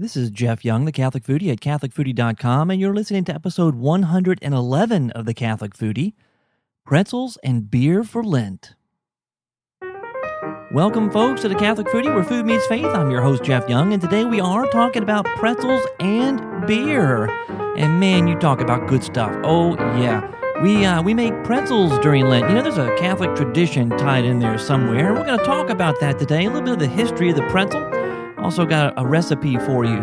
This 0.00 0.16
is 0.16 0.30
Jeff 0.30 0.64
Young, 0.64 0.86
the 0.86 0.92
Catholic 0.92 1.24
Foodie 1.24 1.52
at 1.52 1.60
CatholicFoodie.com, 1.60 2.70
and 2.70 2.80
you're 2.80 2.94
listening 2.94 3.22
to 3.24 3.34
episode 3.34 3.74
111 3.74 5.10
of 5.10 5.26
the 5.26 5.34
Catholic 5.34 5.76
Foodie 5.76 6.14
Pretzels 6.86 7.36
and 7.44 7.70
Beer 7.70 8.02
for 8.02 8.24
Lent. 8.24 8.76
Welcome, 10.72 11.10
folks, 11.10 11.42
to 11.42 11.50
the 11.50 11.54
Catholic 11.54 11.88
Foodie, 11.88 12.14
where 12.14 12.24
food 12.24 12.46
meets 12.46 12.66
faith. 12.66 12.86
I'm 12.86 13.10
your 13.10 13.20
host, 13.20 13.44
Jeff 13.44 13.68
Young, 13.68 13.92
and 13.92 14.00
today 14.00 14.24
we 14.24 14.40
are 14.40 14.66
talking 14.68 15.02
about 15.02 15.26
pretzels 15.36 15.82
and 16.00 16.66
beer. 16.66 17.26
And 17.76 18.00
man, 18.00 18.26
you 18.26 18.36
talk 18.36 18.62
about 18.62 18.88
good 18.88 19.04
stuff. 19.04 19.36
Oh, 19.44 19.76
yeah. 20.00 20.32
We, 20.62 20.82
uh, 20.82 21.02
we 21.02 21.12
make 21.12 21.44
pretzels 21.44 21.98
during 21.98 22.24
Lent. 22.24 22.48
You 22.48 22.54
know, 22.54 22.62
there's 22.62 22.78
a 22.78 22.96
Catholic 22.96 23.36
tradition 23.36 23.90
tied 23.90 24.24
in 24.24 24.38
there 24.38 24.56
somewhere. 24.56 25.12
We're 25.12 25.26
going 25.26 25.38
to 25.38 25.44
talk 25.44 25.68
about 25.68 26.00
that 26.00 26.18
today, 26.18 26.46
a 26.46 26.48
little 26.48 26.62
bit 26.62 26.72
of 26.72 26.78
the 26.78 26.86
history 26.86 27.28
of 27.28 27.36
the 27.36 27.46
pretzel 27.50 27.99
also 28.42 28.66
got 28.66 28.94
a, 28.96 29.06
recipe 29.06 29.56
for 29.58 29.84
you. 29.84 29.98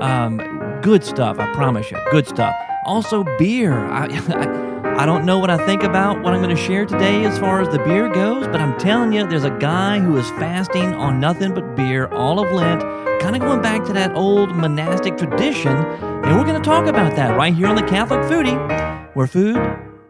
Um, 0.00 0.38
good 0.82 1.04
stuff, 1.04 1.38
I 1.38 1.52
promise 1.52 1.90
you. 1.90 1.98
Good 2.10 2.26
stuff. 2.26 2.54
Also, 2.84 3.24
beer. 3.38 3.78
I, 3.86 4.06
I, 4.06 4.68
I 5.02 5.06
don't 5.06 5.24
know 5.24 5.38
what 5.38 5.48
I 5.48 5.64
think 5.64 5.84
about 5.84 6.22
what 6.22 6.34
I'm 6.34 6.42
going 6.42 6.54
to 6.54 6.60
share 6.60 6.84
today 6.84 7.24
as 7.24 7.38
far 7.38 7.60
as 7.60 7.68
the 7.68 7.78
beer 7.78 8.08
goes, 8.08 8.46
but 8.48 8.60
I'm 8.60 8.76
telling 8.78 9.12
you, 9.12 9.26
there's 9.26 9.44
a 9.44 9.56
guy 9.58 10.00
who 10.00 10.16
is 10.16 10.28
fasting 10.30 10.92
on 10.94 11.20
nothing 11.20 11.54
but 11.54 11.76
beer 11.76 12.06
all 12.08 12.40
of 12.40 12.50
Lent, 12.52 12.82
kind 13.20 13.36
of 13.36 13.42
going 13.42 13.62
back 13.62 13.84
to 13.84 13.92
that 13.92 14.14
old 14.16 14.56
monastic 14.56 15.16
tradition. 15.16 15.76
And 15.76 16.36
we're 16.36 16.44
going 16.44 16.60
to 16.60 16.68
talk 16.68 16.86
about 16.86 17.14
that 17.16 17.36
right 17.36 17.54
here 17.54 17.68
on 17.68 17.76
the 17.76 17.82
Catholic 17.82 18.20
Foodie, 18.22 19.14
where 19.14 19.28
food 19.28 19.56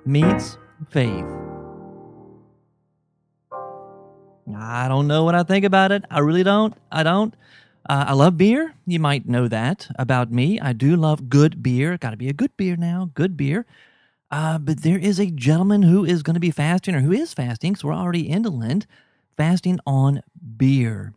meets 0.07 0.57
faith. 0.91 1.27
I 4.57 4.89
don't 4.89 5.07
know 5.07 5.25
what 5.25 5.35
I 5.35 5.43
think 5.43 5.65
about 5.65 5.93
it. 5.93 6.05
I 6.11 6.21
really 6.21 6.43
don't. 6.43 6.75
I 6.91 7.03
don't. 7.03 7.35
Uh, 7.89 8.07
I 8.09 8.13
love 8.13 8.37
beer. 8.37 8.75
You 8.87 9.01
might 9.01 9.27
know 9.27 9.49
that 9.49 9.89
about 9.99 10.31
me. 10.31 10.61
I 10.61 10.73
do 10.75 10.95
love 10.97 11.29
good 11.31 11.63
beer. 11.63 11.97
Got 11.97 12.11
to 12.11 12.17
be 12.17 12.29
a 12.29 12.35
good 12.35 12.57
beer 12.57 12.77
now. 12.77 13.11
Good 13.15 13.37
beer. 13.37 13.65
Uh, 14.31 14.59
but 14.59 14.83
there 14.83 14.99
is 14.99 15.19
a 15.19 15.31
gentleman 15.31 15.83
who 15.83 16.05
is 16.05 16.23
going 16.23 16.35
to 16.35 16.41
be 16.41 16.51
fasting, 16.51 16.95
or 16.95 17.01
who 17.01 17.13
is 17.13 17.33
fasting, 17.33 17.73
because 17.73 17.85
we're 17.85 17.95
already 17.95 18.29
into 18.29 18.51
Lent, 18.51 18.87
fasting 19.37 19.81
on 19.87 20.23
beer 20.57 21.15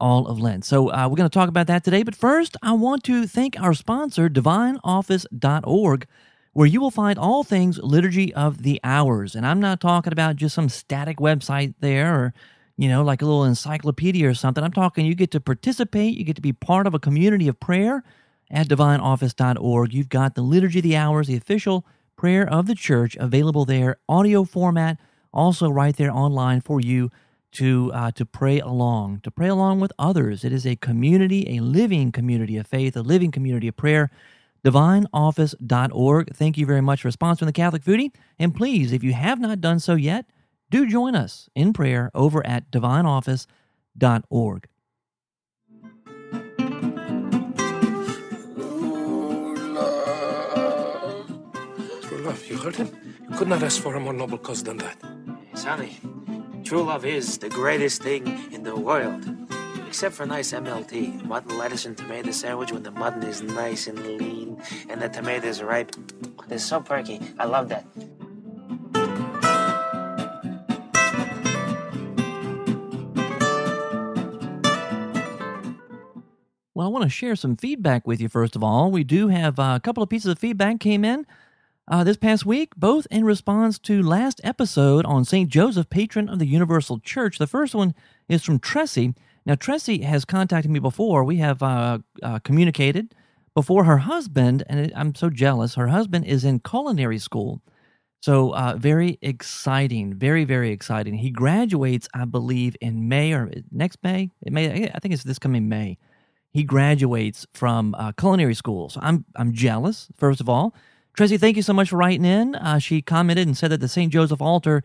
all 0.00 0.28
of 0.28 0.38
Lent. 0.38 0.64
So 0.64 0.92
uh, 0.92 1.08
we're 1.08 1.16
going 1.16 1.30
to 1.30 1.34
talk 1.34 1.48
about 1.48 1.66
that 1.66 1.82
today. 1.82 2.02
But 2.04 2.14
first, 2.14 2.56
I 2.62 2.72
want 2.72 3.02
to 3.04 3.26
thank 3.26 3.58
our 3.60 3.74
sponsor, 3.74 4.28
divineoffice.org, 4.28 6.06
where 6.52 6.66
you 6.66 6.80
will 6.80 6.90
find 6.92 7.18
all 7.18 7.42
things 7.42 7.78
Liturgy 7.78 8.32
of 8.34 8.62
the 8.62 8.80
Hours. 8.84 9.34
And 9.34 9.46
I'm 9.46 9.60
not 9.60 9.80
talking 9.80 10.12
about 10.12 10.36
just 10.36 10.54
some 10.54 10.68
static 10.68 11.18
website 11.18 11.74
there 11.80 12.14
or 12.14 12.34
you 12.76 12.88
know, 12.88 13.02
like 13.02 13.22
a 13.22 13.24
little 13.24 13.44
encyclopedia 13.44 14.28
or 14.28 14.34
something. 14.34 14.64
I'm 14.64 14.72
talking 14.72 15.06
you 15.06 15.14
get 15.14 15.30
to 15.32 15.40
participate, 15.40 16.16
you 16.16 16.24
get 16.24 16.36
to 16.36 16.42
be 16.42 16.52
part 16.52 16.86
of 16.86 16.94
a 16.94 16.98
community 16.98 17.48
of 17.48 17.60
prayer 17.60 18.02
at 18.50 18.68
divineoffice.org. 18.68 19.92
You've 19.92 20.08
got 20.08 20.34
the 20.34 20.42
Liturgy 20.42 20.80
of 20.80 20.82
the 20.82 20.96
Hours, 20.96 21.28
the 21.28 21.36
official 21.36 21.86
prayer 22.16 22.48
of 22.48 22.66
the 22.66 22.74
church, 22.74 23.16
available 23.16 23.64
there, 23.64 23.96
audio 24.08 24.44
format, 24.44 24.98
also 25.32 25.68
right 25.68 25.96
there 25.96 26.12
online 26.12 26.60
for 26.60 26.80
you 26.80 27.10
to 27.52 27.90
uh, 27.94 28.10
to 28.12 28.26
pray 28.26 28.58
along, 28.60 29.20
to 29.20 29.30
pray 29.30 29.48
along 29.48 29.80
with 29.80 29.92
others. 29.98 30.44
It 30.44 30.52
is 30.52 30.66
a 30.66 30.76
community, 30.76 31.56
a 31.56 31.60
living 31.60 32.10
community 32.10 32.56
of 32.56 32.66
faith, 32.66 32.96
a 32.96 33.02
living 33.02 33.30
community 33.30 33.68
of 33.68 33.76
prayer. 33.76 34.10
DivineOffice.org. 34.64 36.34
Thank 36.34 36.56
you 36.56 36.64
very 36.64 36.80
much 36.80 37.02
for 37.02 37.10
sponsoring 37.10 37.46
the 37.46 37.52
Catholic 37.52 37.82
Foodie. 37.84 38.14
And 38.38 38.54
please, 38.54 38.92
if 38.92 39.04
you 39.04 39.12
have 39.12 39.38
not 39.38 39.60
done 39.60 39.78
so 39.78 39.94
yet, 39.94 40.24
do 40.70 40.86
join 40.86 41.14
us 41.14 41.48
in 41.54 41.72
prayer 41.72 42.10
over 42.14 42.44
at 42.46 42.70
divineoffice.org. 42.70 44.68
True 52.02 52.18
love, 52.18 52.46
you 52.46 52.56
heard 52.58 52.76
him? 52.76 52.90
You 53.30 53.36
could 53.36 53.48
not 53.48 53.62
ask 53.62 53.80
for 53.82 53.94
a 53.94 54.00
more 54.00 54.12
noble 54.12 54.38
cause 54.38 54.62
than 54.62 54.78
that. 54.78 54.96
Sonny, 55.54 55.98
true 56.64 56.82
love 56.82 57.04
is 57.04 57.38
the 57.38 57.48
greatest 57.48 58.02
thing 58.02 58.26
in 58.52 58.62
the 58.62 58.74
world. 58.76 59.24
Except 59.86 60.14
for 60.14 60.26
nice 60.26 60.52
MLT, 60.52 61.24
mutton, 61.24 61.56
lettuce, 61.56 61.86
and 61.86 61.96
tomato 61.96 62.32
sandwich 62.32 62.72
when 62.72 62.82
the 62.82 62.90
mutton 62.90 63.22
is 63.22 63.42
nice 63.42 63.86
and 63.86 63.98
lean 64.18 64.60
and 64.88 65.00
the 65.00 65.08
tomato 65.08 65.46
is 65.46 65.62
ripe. 65.62 65.94
They're 66.48 66.58
so 66.58 66.80
perky. 66.80 67.20
I 67.38 67.44
love 67.44 67.68
that. 67.68 67.86
Well, 76.76 76.88
I 76.88 76.90
want 76.90 77.04
to 77.04 77.08
share 77.08 77.36
some 77.36 77.56
feedback 77.56 78.04
with 78.04 78.20
you, 78.20 78.28
first 78.28 78.56
of 78.56 78.64
all. 78.64 78.90
We 78.90 79.04
do 79.04 79.28
have 79.28 79.60
uh, 79.60 79.74
a 79.76 79.80
couple 79.80 80.02
of 80.02 80.08
pieces 80.08 80.32
of 80.32 80.40
feedback 80.40 80.80
came 80.80 81.04
in 81.04 81.24
uh, 81.86 82.02
this 82.02 82.16
past 82.16 82.44
week, 82.44 82.74
both 82.76 83.06
in 83.12 83.24
response 83.24 83.78
to 83.78 84.02
last 84.02 84.40
episode 84.42 85.06
on 85.06 85.24
St. 85.24 85.48
Joseph, 85.48 85.88
patron 85.88 86.28
of 86.28 86.40
the 86.40 86.46
Universal 86.46 86.98
Church. 86.98 87.38
The 87.38 87.46
first 87.46 87.76
one 87.76 87.94
is 88.28 88.42
from 88.42 88.58
Tressie. 88.58 89.14
Now, 89.46 89.54
Tressie 89.54 90.02
has 90.02 90.24
contacted 90.24 90.68
me 90.68 90.80
before. 90.80 91.22
We 91.22 91.36
have 91.36 91.62
uh, 91.62 91.98
uh 92.24 92.40
communicated 92.40 93.14
before 93.54 93.84
her 93.84 93.98
husband, 93.98 94.64
and 94.68 94.92
I'm 94.96 95.14
so 95.14 95.30
jealous, 95.30 95.76
her 95.76 95.88
husband 95.88 96.24
is 96.24 96.44
in 96.44 96.58
culinary 96.58 97.20
school. 97.20 97.62
So, 98.20 98.52
uh, 98.52 98.74
very 98.76 99.18
exciting, 99.22 100.14
very, 100.14 100.42
very 100.42 100.72
exciting. 100.72 101.14
He 101.14 101.30
graduates, 101.30 102.08
I 102.14 102.24
believe, 102.24 102.74
in 102.80 103.06
May 103.06 103.32
or 103.32 103.52
next 103.70 104.02
May. 104.02 104.30
May, 104.44 104.90
I 104.90 104.98
think 104.98 105.14
it's 105.14 105.22
this 105.22 105.38
coming 105.38 105.68
May 105.68 105.98
he 106.54 106.62
graduates 106.62 107.46
from 107.52 107.96
uh, 107.98 108.12
culinary 108.12 108.54
school. 108.54 108.88
So 108.88 109.00
I'm 109.02 109.24
I'm 109.34 109.52
jealous. 109.52 110.08
First 110.16 110.40
of 110.40 110.48
all, 110.48 110.72
Tracy, 111.12 111.36
thank 111.36 111.56
you 111.56 111.62
so 111.62 111.72
much 111.72 111.90
for 111.90 111.96
writing 111.96 112.24
in. 112.24 112.54
Uh, 112.54 112.78
she 112.78 113.02
commented 113.02 113.46
and 113.46 113.56
said 113.56 113.72
that 113.72 113.80
the 113.80 113.88
St. 113.88 114.12
Joseph 114.12 114.40
altar 114.40 114.84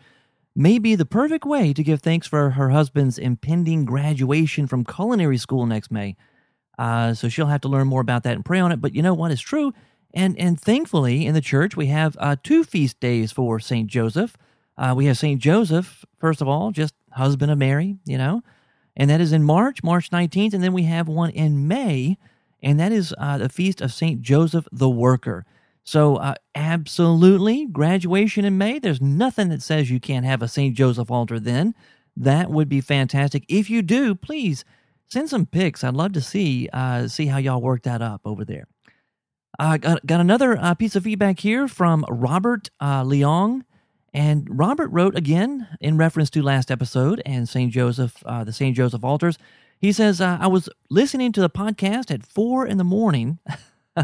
may 0.56 0.80
be 0.80 0.96
the 0.96 1.06
perfect 1.06 1.46
way 1.46 1.72
to 1.72 1.84
give 1.84 2.02
thanks 2.02 2.25
for 2.25 2.52
her 2.52 2.69
husband's 2.69 3.19
impending 3.19 3.85
graduation 3.85 4.66
from 4.66 4.84
culinary 4.84 5.38
school 5.38 5.68
next 5.68 5.91
May. 5.91 6.18
Uh, 6.80 7.13
so 7.13 7.30
she'll 7.30 7.46
have 7.46 7.62
to 7.62 7.69
learn 7.69 7.88
more 7.88 8.01
about 8.01 8.24
that 8.24 8.34
and 8.36 8.44
pray 8.44 8.59
on 8.59 8.72
it. 8.72 8.81
But 8.81 8.96
you 8.96 9.03
know 9.03 9.13
what 9.13 9.31
is 9.31 9.40
true, 9.40 9.72
and 10.12 10.38
and 10.40 10.59
thankfully 10.59 11.28
in 11.28 11.36
the 11.36 11.41
church 11.41 11.78
we 11.78 11.86
have 11.88 12.18
uh, 12.19 12.36
two 12.44 12.63
feast 12.63 13.00
days 13.00 13.31
for 13.31 13.59
St. 13.59 13.88
Joseph. 13.88 14.36
Uh, 14.75 14.94
we 14.97 15.06
have 15.06 15.19
St. 15.19 15.40
Joseph 15.40 16.03
first 16.19 16.41
of 16.41 16.47
all, 16.47 16.72
just 16.72 16.96
husband 17.12 17.51
of 17.51 17.59
Mary, 17.59 17.97
you 18.06 18.18
know 18.18 18.41
and 18.99 19.09
that 19.09 19.21
is 19.21 19.31
in 19.31 19.43
March, 19.43 19.81
March 19.81 20.11
19th. 20.11 20.53
And 20.53 20.61
then 20.61 20.73
we 20.73 20.83
have 20.83 21.07
one 21.07 21.29
in 21.31 21.67
May, 21.67 22.17
and 22.61 22.79
that 22.79 22.91
is 22.91 23.15
uh, 23.17 23.37
the 23.37 23.49
Feast 23.49 23.79
of 23.79 23.93
St. 23.93 24.21
Joseph 24.21 24.67
the 24.71 24.89
Worker. 24.89 25.45
So, 25.85 26.17
uh, 26.17 26.35
absolutely, 26.53 27.65
graduation 27.65 28.45
in 28.45 28.57
May. 28.57 28.77
There's 28.77 29.01
nothing 29.01 29.49
that 29.49 29.63
says 29.63 29.89
you 29.89 30.01
can't 30.01 30.25
have 30.25 30.41
a 30.43 30.47
St. 30.47 30.75
Joseph 30.75 31.09
altar 31.09 31.39
then. 31.39 31.73
That 32.15 32.51
would 32.51 32.67
be 32.67 32.81
fantastic. 32.81 33.45
If 33.47 33.69
you 33.69 33.81
do, 33.81 34.13
please 34.13 34.65
send 35.07 35.29
some 35.29 35.45
pics. 35.45 35.83
I'd 35.83 35.95
love 35.95 36.11
to 36.13 36.21
see 36.21 36.67
uh, 36.73 37.07
see 37.07 37.27
how 37.27 37.38
y'all 37.38 37.61
work 37.61 37.83
that 37.83 38.01
up 38.01 38.21
over 38.25 38.43
there. 38.43 38.67
I 39.57 39.75
uh, 39.75 39.77
got, 39.77 40.05
got 40.05 40.19
another 40.19 40.57
uh, 40.57 40.73
piece 40.73 40.95
of 40.95 41.03
feedback 41.03 41.39
here 41.39 41.67
from 41.67 42.05
Robert 42.09 42.69
uh, 42.79 43.03
Leong. 43.03 43.61
And 44.13 44.47
Robert 44.49 44.89
wrote 44.89 45.15
again 45.15 45.67
in 45.79 45.97
reference 45.97 46.29
to 46.31 46.41
last 46.41 46.71
episode 46.71 47.21
and 47.25 47.47
St. 47.47 47.71
Joseph, 47.71 48.23
uh, 48.25 48.43
the 48.43 48.53
St. 48.53 48.75
Joseph 48.75 49.03
altars. 49.03 49.37
He 49.79 49.91
says, 49.91 50.19
uh, 50.19 50.37
I 50.41 50.47
was 50.47 50.67
listening 50.89 51.31
to 51.33 51.41
the 51.41 51.49
podcast 51.49 52.11
at 52.11 52.25
four 52.25 52.65
in 52.65 52.77
the 52.77 52.83
morning. 52.83 53.39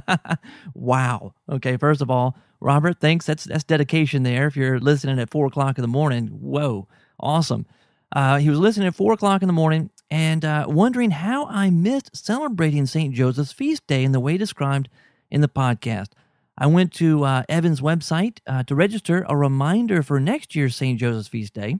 wow. 0.73 1.33
Okay, 1.49 1.77
first 1.77 2.01
of 2.01 2.09
all, 2.09 2.37
Robert, 2.61 2.99
thanks. 2.99 3.25
That's 3.25 3.43
that's 3.43 3.63
dedication 3.63 4.23
there. 4.23 4.47
If 4.47 4.55
you're 4.55 4.79
listening 4.79 5.19
at 5.19 5.29
four 5.29 5.47
o'clock 5.47 5.77
in 5.77 5.81
the 5.81 5.87
morning, 5.87 6.27
whoa, 6.27 6.87
awesome. 7.19 7.65
Uh, 8.11 8.37
he 8.37 8.49
was 8.49 8.59
listening 8.59 8.87
at 8.87 8.95
four 8.95 9.13
o'clock 9.13 9.41
in 9.41 9.47
the 9.47 9.53
morning 9.53 9.89
and 10.09 10.45
uh, 10.45 10.65
wondering 10.67 11.11
how 11.11 11.47
I 11.47 11.69
missed 11.69 12.15
celebrating 12.15 12.85
St. 12.85 13.13
Joseph's 13.13 13.51
feast 13.51 13.85
day 13.87 14.03
in 14.03 14.13
the 14.13 14.19
way 14.19 14.37
described 14.37 14.87
in 15.29 15.41
the 15.41 15.49
podcast. 15.49 16.09
I 16.57 16.67
went 16.67 16.93
to 16.93 17.23
uh, 17.23 17.43
Evan's 17.49 17.81
website 17.81 18.39
uh, 18.47 18.63
to 18.63 18.75
register 18.75 19.25
a 19.27 19.35
reminder 19.35 20.01
for 20.03 20.19
next 20.19 20.55
year's 20.55 20.75
St. 20.75 20.99
Joseph's 20.99 21.27
Feast 21.27 21.53
Day. 21.53 21.77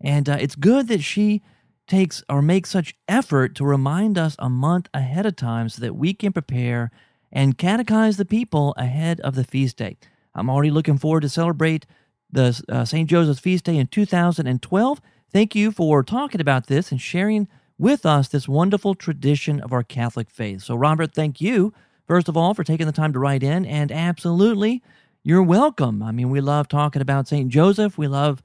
And 0.00 0.28
uh, 0.28 0.38
it's 0.40 0.56
good 0.56 0.88
that 0.88 1.02
she 1.02 1.42
takes 1.86 2.22
or 2.28 2.42
makes 2.42 2.70
such 2.70 2.94
effort 3.08 3.54
to 3.56 3.64
remind 3.64 4.18
us 4.18 4.36
a 4.38 4.48
month 4.50 4.88
ahead 4.92 5.26
of 5.26 5.36
time 5.36 5.68
so 5.68 5.80
that 5.80 5.94
we 5.94 6.14
can 6.14 6.32
prepare 6.32 6.90
and 7.32 7.58
catechize 7.58 8.16
the 8.16 8.24
people 8.24 8.74
ahead 8.76 9.20
of 9.20 9.34
the 9.34 9.44
feast 9.44 9.76
day. 9.76 9.96
I'm 10.34 10.50
already 10.50 10.70
looking 10.70 10.98
forward 10.98 11.22
to 11.22 11.28
celebrate 11.28 11.86
the 12.30 12.62
uh, 12.68 12.84
St. 12.84 13.08
Joseph's 13.08 13.40
Feast 13.40 13.64
Day 13.64 13.76
in 13.76 13.86
2012. 13.86 15.00
Thank 15.30 15.54
you 15.54 15.72
for 15.72 16.02
talking 16.02 16.40
about 16.40 16.66
this 16.66 16.90
and 16.90 17.00
sharing 17.00 17.48
with 17.78 18.04
us 18.04 18.28
this 18.28 18.48
wonderful 18.48 18.94
tradition 18.94 19.60
of 19.60 19.72
our 19.72 19.82
Catholic 19.82 20.30
faith. 20.30 20.62
So, 20.62 20.74
Robert, 20.74 21.14
thank 21.14 21.40
you 21.40 21.72
first 22.08 22.28
of 22.28 22.36
all, 22.36 22.54
for 22.54 22.64
taking 22.64 22.86
the 22.86 22.92
time 22.92 23.12
to 23.12 23.18
write 23.20 23.44
in. 23.44 23.64
And 23.64 23.92
absolutely, 23.92 24.82
you're 25.22 25.42
welcome. 25.42 26.02
I 26.02 26.10
mean, 26.10 26.30
we 26.30 26.40
love 26.40 26.66
talking 26.66 27.02
about 27.02 27.28
St. 27.28 27.48
Joseph. 27.48 27.96
We 27.96 28.08
love 28.08 28.42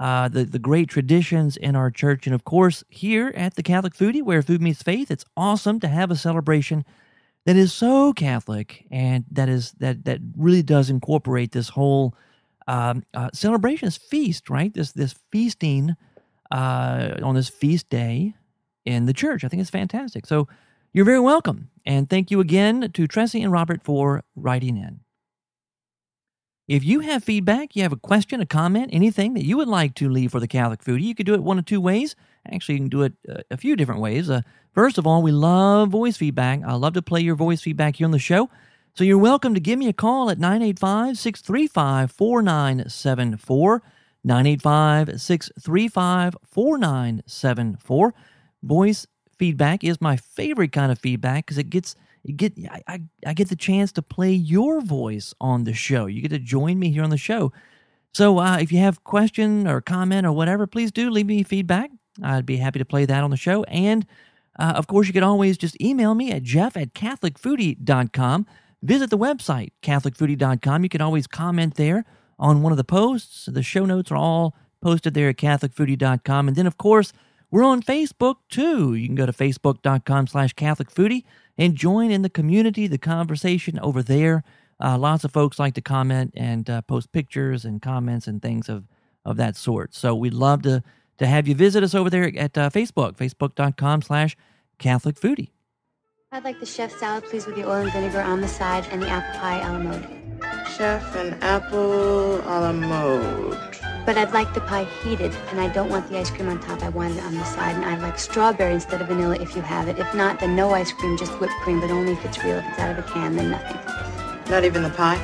uh, 0.00 0.28
the, 0.28 0.44
the 0.44 0.58
great 0.58 0.88
traditions 0.88 1.56
in 1.56 1.76
our 1.76 1.90
church. 1.90 2.26
And 2.26 2.34
of 2.34 2.44
course, 2.44 2.82
here 2.88 3.32
at 3.36 3.54
the 3.54 3.62
Catholic 3.62 3.94
Foodie, 3.94 4.22
where 4.22 4.42
food 4.42 4.62
meets 4.62 4.82
faith, 4.82 5.10
it's 5.10 5.24
awesome 5.36 5.78
to 5.80 5.88
have 5.88 6.10
a 6.10 6.16
celebration 6.16 6.84
that 7.44 7.56
is 7.56 7.72
so 7.72 8.12
Catholic 8.12 8.86
and 8.90 9.24
that 9.30 9.48
is 9.48 9.72
that 9.72 10.04
that 10.04 10.20
really 10.36 10.62
does 10.62 10.90
incorporate 10.90 11.52
this 11.52 11.68
whole 11.68 12.14
um, 12.68 13.02
uh, 13.14 13.30
celebration, 13.32 13.86
this 13.86 13.96
feast, 13.96 14.48
right? 14.48 14.72
This 14.72 14.92
this 14.92 15.14
feasting 15.30 15.96
uh, 16.50 17.14
on 17.22 17.34
this 17.34 17.48
feast 17.48 17.88
day 17.88 18.34
in 18.84 19.06
the 19.06 19.12
church. 19.12 19.44
I 19.44 19.48
think 19.48 19.60
it's 19.60 19.70
fantastic. 19.70 20.26
So 20.26 20.48
you're 20.92 21.04
very 21.04 21.20
welcome, 21.20 21.70
and 21.86 22.08
thank 22.08 22.30
you 22.30 22.40
again 22.40 22.90
to 22.92 23.08
Tressie 23.08 23.42
and 23.42 23.52
Robert 23.52 23.82
for 23.82 24.24
writing 24.36 24.76
in. 24.76 25.00
If 26.68 26.84
you 26.84 27.00
have 27.00 27.24
feedback, 27.24 27.74
you 27.74 27.82
have 27.82 27.92
a 27.92 27.96
question, 27.96 28.40
a 28.40 28.46
comment, 28.46 28.90
anything 28.92 29.34
that 29.34 29.44
you 29.44 29.56
would 29.56 29.68
like 29.68 29.94
to 29.96 30.08
leave 30.08 30.30
for 30.30 30.40
the 30.40 30.46
Catholic 30.46 30.82
Foodie, 30.82 31.02
you 31.02 31.14
could 31.14 31.26
do 31.26 31.34
it 31.34 31.42
one 31.42 31.58
of 31.58 31.64
two 31.64 31.80
ways. 31.80 32.14
Actually, 32.50 32.76
you 32.76 32.80
can 32.80 32.88
do 32.88 33.02
it 33.02 33.12
uh, 33.28 33.42
a 33.50 33.56
few 33.56 33.74
different 33.74 34.00
ways. 34.00 34.30
Uh, 34.30 34.42
first 34.72 34.96
of 34.96 35.06
all, 35.06 35.22
we 35.22 35.32
love 35.32 35.88
voice 35.90 36.16
feedback. 36.16 36.60
I 36.64 36.74
love 36.74 36.94
to 36.94 37.02
play 37.02 37.20
your 37.20 37.34
voice 37.34 37.60
feedback 37.60 37.96
here 37.96 38.06
on 38.06 38.10
the 38.10 38.18
show. 38.18 38.48
So 38.94 39.04
you're 39.04 39.18
welcome 39.18 39.54
to 39.54 39.60
give 39.60 39.78
me 39.78 39.88
a 39.88 39.92
call 39.92 40.30
at 40.30 40.38
985 40.38 41.18
635 41.18 42.12
4974. 42.12 43.82
985 44.24 45.20
635 45.20 46.36
4974. 46.44 48.14
Voice 48.62 49.06
feedback 49.42 49.82
is 49.82 50.00
my 50.00 50.16
favorite 50.16 50.70
kind 50.70 50.92
of 50.92 51.00
feedback 51.00 51.44
because 51.44 51.58
it 51.58 51.68
gets 51.68 51.96
you 52.22 52.32
get 52.32 52.52
I, 52.86 53.02
I 53.26 53.34
get 53.34 53.48
the 53.48 53.56
chance 53.56 53.90
to 53.92 54.00
play 54.00 54.30
your 54.30 54.80
voice 54.80 55.34
on 55.40 55.64
the 55.64 55.74
show. 55.74 56.06
You 56.06 56.22
get 56.22 56.28
to 56.28 56.38
join 56.38 56.78
me 56.78 56.92
here 56.92 57.02
on 57.02 57.10
the 57.10 57.16
show. 57.16 57.52
So 58.14 58.38
uh, 58.38 58.58
if 58.58 58.70
you 58.70 58.78
have 58.78 59.02
question 59.02 59.66
or 59.66 59.80
comment 59.80 60.28
or 60.28 60.30
whatever, 60.30 60.68
please 60.68 60.92
do 60.92 61.10
leave 61.10 61.26
me 61.26 61.42
feedback. 61.42 61.90
I'd 62.22 62.46
be 62.46 62.58
happy 62.58 62.78
to 62.78 62.84
play 62.84 63.04
that 63.04 63.24
on 63.24 63.30
the 63.30 63.36
show. 63.36 63.64
And 63.64 64.06
uh, 64.60 64.74
of 64.76 64.86
course, 64.86 65.08
you 65.08 65.12
can 65.12 65.24
always 65.24 65.58
just 65.58 65.80
email 65.82 66.14
me 66.14 66.30
at 66.30 66.44
jeff 66.44 66.76
at 66.76 66.94
catholicfoodie.com. 66.94 68.46
Visit 68.80 69.10
the 69.10 69.18
website, 69.18 69.72
catholicfoodie.com. 69.82 70.84
You 70.84 70.88
can 70.88 71.00
always 71.00 71.26
comment 71.26 71.74
there 71.74 72.04
on 72.38 72.62
one 72.62 72.72
of 72.72 72.78
the 72.78 72.84
posts. 72.84 73.46
The 73.46 73.64
show 73.64 73.86
notes 73.86 74.12
are 74.12 74.16
all 74.16 74.54
posted 74.80 75.14
there 75.14 75.30
at 75.30 75.36
catholicfoodie.com. 75.36 76.46
And 76.46 76.56
then, 76.56 76.68
of 76.68 76.78
course, 76.78 77.12
we're 77.52 77.62
on 77.62 77.82
Facebook 77.82 78.36
too. 78.48 78.94
You 78.94 79.06
can 79.06 79.14
go 79.14 79.26
to 79.26 79.32
facebook.com 79.32 80.26
slash 80.26 80.54
catholicfoodie 80.54 81.22
and 81.56 81.76
join 81.76 82.10
in 82.10 82.22
the 82.22 82.30
community, 82.30 82.88
the 82.88 82.98
conversation 82.98 83.78
over 83.78 84.02
there. 84.02 84.42
Uh, 84.82 84.98
lots 84.98 85.22
of 85.22 85.30
folks 85.30 85.58
like 85.58 85.74
to 85.74 85.80
comment 85.80 86.32
and 86.34 86.68
uh, 86.68 86.82
post 86.82 87.12
pictures 87.12 87.64
and 87.64 87.80
comments 87.80 88.26
and 88.26 88.42
things 88.42 88.68
of, 88.68 88.88
of 89.24 89.36
that 89.36 89.54
sort. 89.54 89.94
So 89.94 90.14
we'd 90.14 90.34
love 90.34 90.62
to, 90.62 90.82
to 91.18 91.26
have 91.26 91.46
you 91.46 91.54
visit 91.54 91.84
us 91.84 91.94
over 91.94 92.10
there 92.10 92.32
at 92.36 92.56
uh, 92.58 92.70
Facebook, 92.70 93.16
facebook.com 93.16 94.02
slash 94.02 94.36
Catholic 94.78 95.20
Foodie. 95.20 95.50
I'd 96.32 96.44
like 96.44 96.58
the 96.58 96.66
chef 96.66 96.90
salad, 96.98 97.24
please, 97.24 97.44
with 97.44 97.56
the 97.56 97.68
oil 97.68 97.82
and 97.82 97.92
vinegar 97.92 98.22
on 98.22 98.40
the 98.40 98.48
side 98.48 98.86
and 98.90 99.02
the 99.02 99.08
apple 99.08 99.38
pie 99.38 99.60
a 99.60 99.72
la 99.72 99.78
mode. 99.78 100.08
Chef 100.74 101.14
and 101.16 101.44
apple 101.44 102.40
a 102.40 102.56
la 102.60 102.72
mode. 102.72 103.71
But 104.04 104.18
I'd 104.18 104.32
like 104.32 104.52
the 104.52 104.60
pie 104.62 104.84
heated, 104.84 105.32
and 105.50 105.60
I 105.60 105.68
don't 105.68 105.88
want 105.88 106.08
the 106.08 106.18
ice 106.18 106.28
cream 106.28 106.48
on 106.48 106.58
top. 106.58 106.82
I 106.82 106.88
want 106.88 107.16
it 107.16 107.22
on 107.22 107.34
the 107.34 107.44
side, 107.44 107.76
and 107.76 107.84
I'd 107.84 108.00
like 108.00 108.18
strawberry 108.18 108.74
instead 108.74 109.00
of 109.00 109.08
vanilla 109.08 109.36
if 109.40 109.54
you 109.54 109.62
have 109.62 109.86
it. 109.86 109.98
If 109.98 110.12
not, 110.14 110.40
then 110.40 110.56
no 110.56 110.70
ice 110.70 110.90
cream, 110.92 111.16
just 111.16 111.32
whipped 111.40 111.52
cream, 111.62 111.80
but 111.80 111.90
only 111.90 112.12
if 112.12 112.24
it's 112.24 112.42
real. 112.42 112.56
If 112.56 112.64
it's 112.68 112.78
out 112.80 112.98
of 112.98 113.04
a 113.04 113.08
can, 113.08 113.36
then 113.36 113.50
nothing. 113.50 114.50
Not 114.50 114.64
even 114.64 114.82
the 114.82 114.90
pie? 114.90 115.20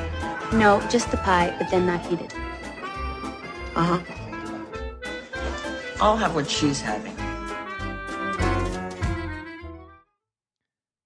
No, 0.53 0.81
just 0.89 1.11
the 1.11 1.17
pie, 1.17 1.53
but 1.59 1.69
then 1.69 1.85
not 1.85 2.05
heated. 2.05 2.33
Uh 3.75 3.99
huh. 3.99 3.99
I'll 6.01 6.17
have 6.17 6.33
what 6.33 6.49
she's 6.49 6.79
having. 6.79 7.15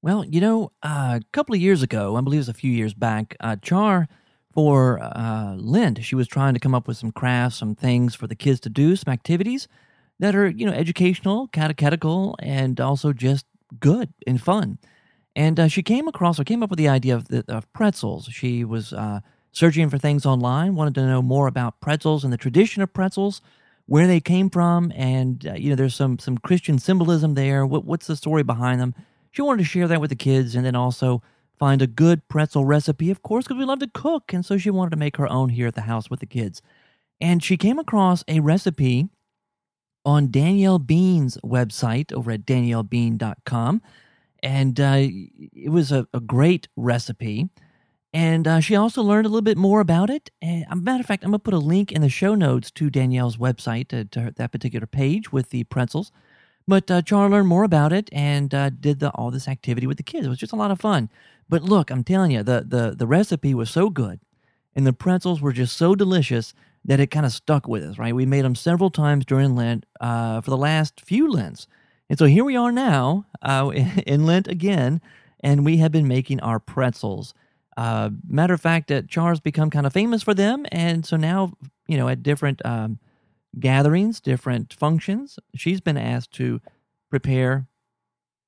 Well, 0.03 0.25
you 0.25 0.41
know, 0.41 0.71
uh, 0.83 1.19
a 1.21 1.25
couple 1.31 1.55
of 1.55 1.61
years 1.61 1.81
ago, 1.81 2.15
I 2.17 2.21
believe 2.21 2.37
it 2.37 2.41
was 2.41 2.49
a 2.49 2.53
few 2.53 2.71
years 2.71 2.93
back, 2.93 3.35
uh, 3.39 3.55
Char 3.55 4.07
for 4.53 4.99
uh. 5.01 5.57
She 6.01 6.15
was 6.15 6.27
trying 6.27 6.53
to 6.53 6.59
come 6.59 6.75
up 6.75 6.87
with 6.87 6.97
some 6.97 7.11
crafts, 7.11 7.57
some 7.57 7.75
things 7.75 8.15
for 8.15 8.27
the 8.27 8.35
kids 8.35 8.59
to 8.61 8.69
do, 8.69 8.95
some 8.95 9.11
activities 9.11 9.67
that 10.19 10.35
are, 10.35 10.47
you 10.47 10.65
know, 10.65 10.71
educational, 10.71 11.47
catechetical, 11.47 12.35
and 12.39 12.79
also 12.79 13.13
just 13.13 13.45
good 13.79 14.13
and 14.27 14.41
fun. 14.41 14.77
And 15.35 15.59
uh, 15.59 15.67
she 15.67 15.81
came 15.81 16.07
across 16.07 16.39
or 16.39 16.43
came 16.43 16.61
up 16.61 16.69
with 16.69 16.77
the 16.77 16.87
idea 16.87 17.15
of, 17.15 17.27
the, 17.27 17.43
of 17.47 17.71
pretzels. 17.73 18.29
She 18.31 18.63
was 18.63 18.93
uh, 18.93 19.21
searching 19.51 19.89
for 19.89 19.97
things 19.97 20.25
online, 20.25 20.75
wanted 20.75 20.95
to 20.95 21.07
know 21.07 21.21
more 21.21 21.47
about 21.47 21.81
pretzels 21.81 22.23
and 22.23 22.31
the 22.31 22.37
tradition 22.37 22.83
of 22.83 22.93
pretzels, 22.93 23.41
where 23.85 24.07
they 24.07 24.19
came 24.19 24.49
from, 24.49 24.93
and 24.95 25.45
uh, 25.47 25.53
you 25.53 25.69
know, 25.69 25.75
there's 25.75 25.95
some 25.95 26.17
some 26.17 26.37
Christian 26.37 26.79
symbolism 26.79 27.33
there. 27.33 27.65
What, 27.65 27.83
what's 27.83 28.07
the 28.07 28.15
story 28.15 28.43
behind 28.43 28.79
them? 28.79 28.93
She 29.31 29.41
wanted 29.41 29.63
to 29.63 29.69
share 29.69 29.87
that 29.87 29.99
with 29.99 30.09
the 30.09 30.15
kids, 30.15 30.55
and 30.55 30.65
then 30.65 30.75
also 30.75 31.21
find 31.63 31.81
a 31.81 31.87
good 31.87 32.27
pretzel 32.27 32.65
recipe, 32.65 33.09
of 33.09 33.23
course, 33.23 33.45
because 33.45 33.57
we 33.57 33.63
love 33.63 33.79
to 33.79 33.87
cook. 33.87 34.33
And 34.33 34.45
so 34.45 34.57
she 34.57 34.69
wanted 34.69 34.89
to 34.89 34.97
make 34.97 35.15
her 35.15 35.31
own 35.31 35.47
here 35.47 35.65
at 35.67 35.75
the 35.75 35.87
house 35.87 36.09
with 36.09 36.19
the 36.19 36.25
kids. 36.25 36.61
And 37.21 37.41
she 37.41 37.55
came 37.55 37.79
across 37.79 38.21
a 38.27 38.41
recipe 38.41 39.07
on 40.03 40.29
Danielle 40.29 40.77
Bean's 40.77 41.37
website 41.37 42.11
over 42.11 42.31
at 42.31 42.45
daniellebean.com. 42.45 43.81
And 44.43 44.77
uh, 44.77 45.07
it 45.53 45.69
was 45.69 45.93
a, 45.93 46.05
a, 46.13 46.19
great 46.19 46.67
recipe. 46.75 47.47
And 48.11 48.45
uh, 48.45 48.59
she 48.59 48.75
also 48.75 49.01
learned 49.01 49.25
a 49.25 49.29
little 49.29 49.41
bit 49.41 49.57
more 49.57 49.79
about 49.79 50.09
it. 50.09 50.31
And, 50.41 50.65
a 50.69 50.75
matter 50.75 50.99
of 50.99 51.05
fact, 51.05 51.23
I'm 51.23 51.31
going 51.31 51.39
to 51.39 51.43
put 51.43 51.53
a 51.53 51.59
link 51.59 51.93
in 51.93 52.01
the 52.01 52.09
show 52.09 52.35
notes 52.35 52.71
to 52.71 52.89
Danielle's 52.89 53.37
website, 53.37 53.87
to, 53.87 54.03
to 54.03 54.33
that 54.35 54.51
particular 54.51 54.85
page 54.85 55.31
with 55.31 55.51
the 55.51 55.63
pretzels. 55.63 56.11
But 56.67 56.91
uh, 56.91 57.01
Char 57.01 57.29
learned 57.29 57.47
more 57.47 57.63
about 57.63 57.93
it 57.93 58.09
and 58.11 58.53
uh, 58.53 58.69
did 58.69 58.99
the, 58.99 59.11
all 59.11 59.31
this 59.31 59.47
activity 59.47 59.87
with 59.87 59.95
the 59.95 60.03
kids. 60.03 60.25
It 60.25 60.29
was 60.29 60.39
just 60.39 60.51
a 60.51 60.57
lot 60.57 60.71
of 60.71 60.81
fun. 60.81 61.09
But 61.49 61.63
look, 61.63 61.89
I'm 61.91 62.03
telling 62.03 62.31
you, 62.31 62.43
the, 62.43 62.65
the, 62.67 62.95
the 62.97 63.07
recipe 63.07 63.53
was 63.53 63.69
so 63.69 63.89
good 63.89 64.19
and 64.75 64.87
the 64.87 64.93
pretzels 64.93 65.41
were 65.41 65.53
just 65.53 65.77
so 65.77 65.95
delicious 65.95 66.53
that 66.85 66.99
it 66.99 67.07
kind 67.07 67.25
of 67.25 67.31
stuck 67.31 67.67
with 67.67 67.83
us, 67.83 67.97
right? 67.97 68.15
We 68.15 68.25
made 68.25 68.43
them 68.43 68.55
several 68.55 68.89
times 68.89 69.25
during 69.25 69.55
Lent 69.55 69.85
uh, 70.01 70.41
for 70.41 70.49
the 70.49 70.57
last 70.57 71.01
few 71.01 71.31
Lents. 71.31 71.67
And 72.09 72.19
so 72.19 72.25
here 72.25 72.43
we 72.43 72.55
are 72.55 72.71
now 72.71 73.25
uh, 73.41 73.71
in 74.05 74.25
Lent 74.25 74.47
again, 74.47 75.01
and 75.39 75.65
we 75.65 75.77
have 75.77 75.91
been 75.91 76.07
making 76.07 76.39
our 76.41 76.59
pretzels. 76.59 77.33
Uh, 77.77 78.09
matter 78.27 78.53
of 78.53 78.61
fact, 78.61 78.89
that 78.89 79.07
Char's 79.07 79.39
become 79.39 79.69
kind 79.69 79.85
of 79.85 79.93
famous 79.93 80.21
for 80.21 80.33
them, 80.33 80.65
and 80.71 81.05
so 81.05 81.17
now 81.17 81.53
you 81.87 81.97
know 81.97 82.07
at 82.07 82.21
different 82.21 82.63
um, 82.65 82.99
gatherings, 83.59 84.19
different 84.19 84.73
functions, 84.73 85.39
she's 85.55 85.81
been 85.81 85.97
asked 85.97 86.33
to 86.33 86.61
prepare 87.09 87.67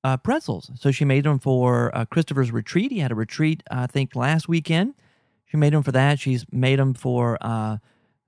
uh, 0.05 0.17
pretzels. 0.17 0.69
So 0.75 0.91
she 0.91 1.03
made 1.03 1.23
them 1.23 1.39
for 1.39 1.91
uh, 1.97 2.05
Christopher's 2.05 2.51
retreat. 2.51 2.91
He 2.91 2.99
had 2.99 3.11
a 3.11 3.15
retreat, 3.15 3.63
I 3.71 3.87
think, 3.87 4.15
last 4.15 4.47
weekend. 4.47 4.93
She 5.47 5.57
made 5.57 5.73
them 5.73 5.81
for 5.81 5.91
that. 5.93 6.19
She's 6.19 6.45
made 6.51 6.77
them 6.77 6.93
for 6.93 7.39
uh, 7.41 7.77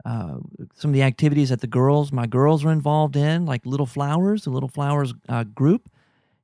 uh, 0.04 0.38
some 0.74 0.90
of 0.90 0.94
the 0.94 1.04
activities 1.04 1.50
that 1.50 1.62
the 1.62 1.68
girls, 1.68 2.12
my 2.12 2.26
girls, 2.26 2.66
are 2.66 2.72
involved 2.72 3.16
in, 3.16 3.46
like 3.46 3.64
Little 3.64 3.86
Flowers, 3.86 4.46
the 4.46 4.50
Little 4.50 4.70
Flowers 4.70 5.14
uh, 5.30 5.44
group. 5.44 5.88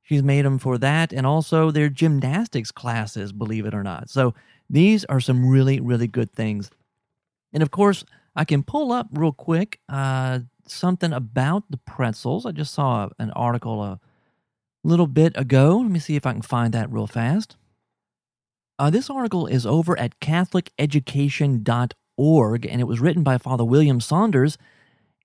She's 0.04 0.22
made 0.22 0.44
them 0.44 0.58
for 0.58 0.78
that, 0.78 1.12
and 1.12 1.26
also 1.26 1.72
their 1.72 1.88
gymnastics 1.88 2.70
classes, 2.70 3.32
believe 3.32 3.66
it 3.66 3.74
or 3.74 3.82
not. 3.82 4.10
So 4.10 4.34
these 4.70 5.04
are 5.06 5.18
some 5.18 5.48
really, 5.48 5.80
really 5.80 6.06
good 6.06 6.32
things. 6.32 6.70
And 7.52 7.60
of 7.60 7.72
course, 7.72 8.04
I 8.36 8.44
can 8.44 8.62
pull 8.62 8.92
up 8.92 9.08
real 9.10 9.32
quick 9.32 9.80
uh, 9.88 10.40
something 10.68 11.12
about 11.12 11.64
the 11.70 11.78
pretzels. 11.78 12.46
I 12.46 12.52
just 12.52 12.72
saw 12.72 13.08
an 13.18 13.32
article 13.32 13.82
a 13.82 13.98
little 14.88 15.06
bit 15.06 15.32
ago. 15.36 15.78
Let 15.78 15.90
me 15.90 15.98
see 15.98 16.16
if 16.16 16.26
I 16.26 16.32
can 16.32 16.42
find 16.42 16.74
that 16.74 16.90
real 16.90 17.06
fast. 17.06 17.56
Uh, 18.78 18.90
this 18.90 19.08
article 19.08 19.46
is 19.46 19.64
over 19.64 19.98
at 19.98 20.20
CatholicEducation.org, 20.20 22.66
and 22.66 22.80
it 22.80 22.84
was 22.84 23.00
written 23.00 23.22
by 23.22 23.38
Father 23.38 23.64
William 23.64 24.00
Saunders. 24.00 24.58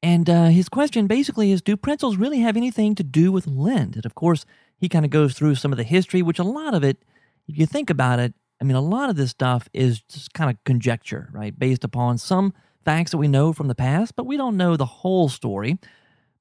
And 0.01 0.29
uh, 0.29 0.45
his 0.45 0.69
question 0.69 1.07
basically 1.07 1.51
is 1.51 1.61
Do 1.61 1.75
pretzels 1.75 2.17
really 2.17 2.39
have 2.39 2.55
anything 2.55 2.95
to 2.95 3.03
do 3.03 3.31
with 3.31 3.47
Lent? 3.47 3.95
And 3.95 4.05
of 4.05 4.15
course, 4.15 4.45
he 4.77 4.87
kind 4.87 5.03
of 5.03 5.11
goes 5.11 5.33
through 5.33 5.55
some 5.55 5.71
of 5.71 5.77
the 5.77 5.83
history, 5.83 6.21
which 6.21 6.39
a 6.39 6.43
lot 6.43 6.73
of 6.73 6.83
it, 6.83 7.03
if 7.47 7.57
you 7.57 7.65
think 7.65 7.89
about 7.89 8.19
it, 8.19 8.33
I 8.61 8.65
mean, 8.65 8.75
a 8.75 8.81
lot 8.81 9.09
of 9.09 9.15
this 9.15 9.31
stuff 9.31 9.67
is 9.73 10.01
just 10.01 10.33
kind 10.33 10.49
of 10.49 10.63
conjecture, 10.63 11.29
right? 11.31 11.57
Based 11.57 11.83
upon 11.83 12.17
some 12.17 12.53
facts 12.85 13.11
that 13.11 13.17
we 13.17 13.27
know 13.27 13.53
from 13.53 13.67
the 13.67 13.75
past, 13.75 14.15
but 14.15 14.25
we 14.25 14.37
don't 14.37 14.57
know 14.57 14.77
the 14.77 14.85
whole 14.85 15.29
story. 15.29 15.77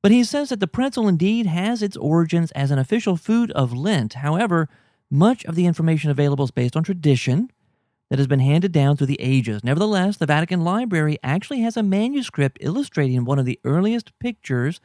But 0.03 0.13
he 0.13 0.23
says 0.25 0.51
that 0.51 0.61
the 0.61 0.69
pretzel 0.69 1.09
indeed 1.09 1.47
has 1.47 1.83
its 1.83 1.97
origins 1.97 2.51
as 2.53 2.71
an 2.71 2.79
official 2.79 3.17
food 3.17 3.51
of 3.53 3.73
Lent. 3.73 4.15
However, 4.15 4.69
much 5.11 5.45
of 5.45 5.55
the 5.55 5.67
information 5.67 6.11
available 6.11 6.45
is 6.45 6.51
based 6.51 6.77
on 6.77 6.85
tradition 6.85 7.51
that 8.11 8.19
has 8.19 8.29
been 8.29 8.41
handed 8.41 8.73
down 8.73 8.97
through 8.97 9.09
the 9.09 9.21
ages. 9.21 9.63
Nevertheless, 9.65 10.17
the 10.17 10.27
Vatican 10.27 10.65
Library 10.65 11.19
actually 11.23 11.61
has 11.61 11.77
a 11.77 11.83
manuscript 11.83 12.59
illustrating 12.61 13.25
one 13.25 13.39
of 13.39 13.45
the 13.45 13.61
earliest 13.65 14.19
pictures 14.19 14.81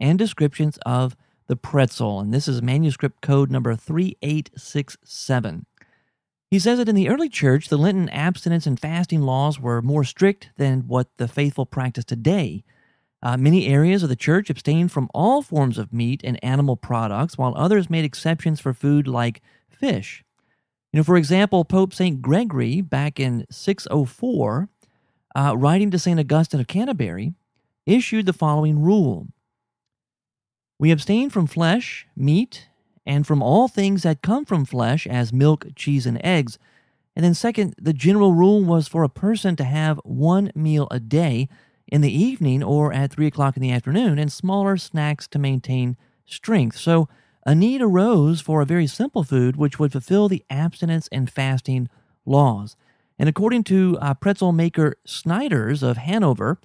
and 0.00 0.18
descriptions 0.18 0.78
of 0.84 1.16
the 1.48 1.56
pretzel, 1.56 2.20
and 2.20 2.32
this 2.32 2.46
is 2.46 2.62
manuscript 2.62 3.20
code 3.22 3.50
number 3.50 3.74
3867. 3.74 5.66
He 6.50 6.58
says 6.58 6.78
that 6.78 6.88
in 6.88 6.94
the 6.94 7.08
early 7.08 7.28
church, 7.28 7.68
the 7.68 7.76
Lenten 7.78 8.08
abstinence 8.10 8.66
and 8.66 8.78
fasting 8.78 9.22
laws 9.22 9.58
were 9.58 9.82
more 9.82 10.04
strict 10.04 10.50
than 10.56 10.86
what 10.88 11.08
the 11.16 11.26
faithful 11.26 11.66
practice 11.66 12.04
today. 12.04 12.64
Uh, 13.22 13.36
many 13.36 13.66
areas 13.66 14.02
of 14.02 14.08
the 14.08 14.16
church 14.16 14.48
abstained 14.48 14.92
from 14.92 15.10
all 15.12 15.42
forms 15.42 15.76
of 15.76 15.92
meat 15.92 16.20
and 16.22 16.42
animal 16.42 16.76
products, 16.76 17.36
while 17.36 17.54
others 17.56 17.90
made 17.90 18.04
exceptions 18.04 18.60
for 18.60 18.72
food 18.72 19.08
like 19.08 19.42
fish. 19.68 20.24
You 20.92 20.98
know, 20.98 21.04
for 21.04 21.16
example, 21.16 21.64
Pope 21.64 21.92
St. 21.92 22.22
Gregory, 22.22 22.80
back 22.80 23.18
in 23.18 23.44
604, 23.50 24.68
uh, 25.34 25.54
writing 25.56 25.90
to 25.90 25.98
St. 25.98 26.18
Augustine 26.18 26.60
of 26.60 26.68
Canterbury, 26.68 27.34
issued 27.86 28.26
the 28.26 28.32
following 28.32 28.80
rule 28.80 29.26
We 30.78 30.90
abstain 30.92 31.28
from 31.28 31.46
flesh, 31.46 32.06
meat, 32.16 32.68
and 33.04 33.26
from 33.26 33.42
all 33.42 33.68
things 33.68 34.02
that 34.04 34.22
come 34.22 34.44
from 34.44 34.64
flesh, 34.64 35.06
as 35.06 35.32
milk, 35.32 35.66
cheese, 35.74 36.06
and 36.06 36.24
eggs. 36.24 36.58
And 37.16 37.24
then, 37.24 37.34
second, 37.34 37.74
the 37.80 37.92
general 37.92 38.32
rule 38.32 38.62
was 38.62 38.86
for 38.86 39.02
a 39.02 39.08
person 39.08 39.56
to 39.56 39.64
have 39.64 40.00
one 40.04 40.52
meal 40.54 40.86
a 40.90 41.00
day 41.00 41.48
in 41.88 42.02
the 42.02 42.12
evening 42.12 42.62
or 42.62 42.92
at 42.92 43.12
3 43.12 43.26
o'clock 43.26 43.56
in 43.56 43.62
the 43.62 43.72
afternoon, 43.72 44.18
and 44.18 44.30
smaller 44.30 44.76
snacks 44.76 45.26
to 45.28 45.38
maintain 45.38 45.96
strength. 46.26 46.76
So, 46.76 47.08
a 47.46 47.54
need 47.54 47.80
arose 47.80 48.42
for 48.42 48.60
a 48.60 48.66
very 48.66 48.86
simple 48.86 49.24
food 49.24 49.56
which 49.56 49.78
would 49.78 49.92
fulfill 49.92 50.28
the 50.28 50.44
abstinence 50.50 51.08
and 51.10 51.30
fasting 51.30 51.88
laws. 52.26 52.76
And 53.18 53.28
according 53.28 53.64
to 53.64 53.96
uh, 54.00 54.14
pretzel 54.14 54.52
maker 54.52 54.96
Snyder's 55.06 55.82
of 55.82 55.96
Hanover, 55.96 56.60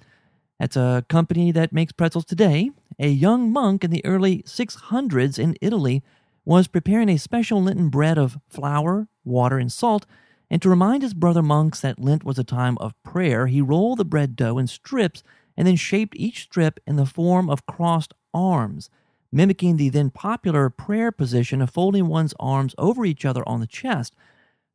that's 0.60 0.76
a 0.76 1.04
company 1.08 1.50
that 1.52 1.72
makes 1.72 1.92
pretzels 1.92 2.24
today, 2.24 2.70
a 2.98 3.08
young 3.08 3.50
monk 3.50 3.82
in 3.82 3.90
the 3.90 4.04
early 4.04 4.42
600s 4.42 5.38
in 5.38 5.56
Italy 5.60 6.02
was 6.44 6.68
preparing 6.68 7.08
a 7.08 7.18
special 7.18 7.62
Lenten 7.62 7.88
bread 7.88 8.18
of 8.18 8.38
flour, 8.48 9.08
water, 9.24 9.58
and 9.58 9.72
salt. 9.72 10.06
And 10.54 10.62
to 10.62 10.70
remind 10.70 11.02
his 11.02 11.14
brother 11.14 11.42
monks 11.42 11.80
that 11.80 11.98
Lent 11.98 12.22
was 12.22 12.38
a 12.38 12.44
time 12.44 12.78
of 12.78 12.94
prayer, 13.02 13.48
he 13.48 13.60
rolled 13.60 13.98
the 13.98 14.04
bread 14.04 14.36
dough 14.36 14.56
in 14.56 14.68
strips 14.68 15.24
and 15.56 15.66
then 15.66 15.74
shaped 15.74 16.14
each 16.16 16.42
strip 16.42 16.78
in 16.86 16.94
the 16.94 17.06
form 17.06 17.50
of 17.50 17.66
crossed 17.66 18.14
arms 18.32 18.88
mimicking 19.32 19.78
the 19.78 19.88
then 19.88 20.10
popular 20.10 20.70
prayer 20.70 21.10
position 21.10 21.60
of 21.60 21.70
folding 21.70 22.06
one's 22.06 22.34
arms 22.38 22.72
over 22.78 23.04
each 23.04 23.24
other 23.24 23.42
on 23.48 23.58
the 23.58 23.66
chest. 23.66 24.14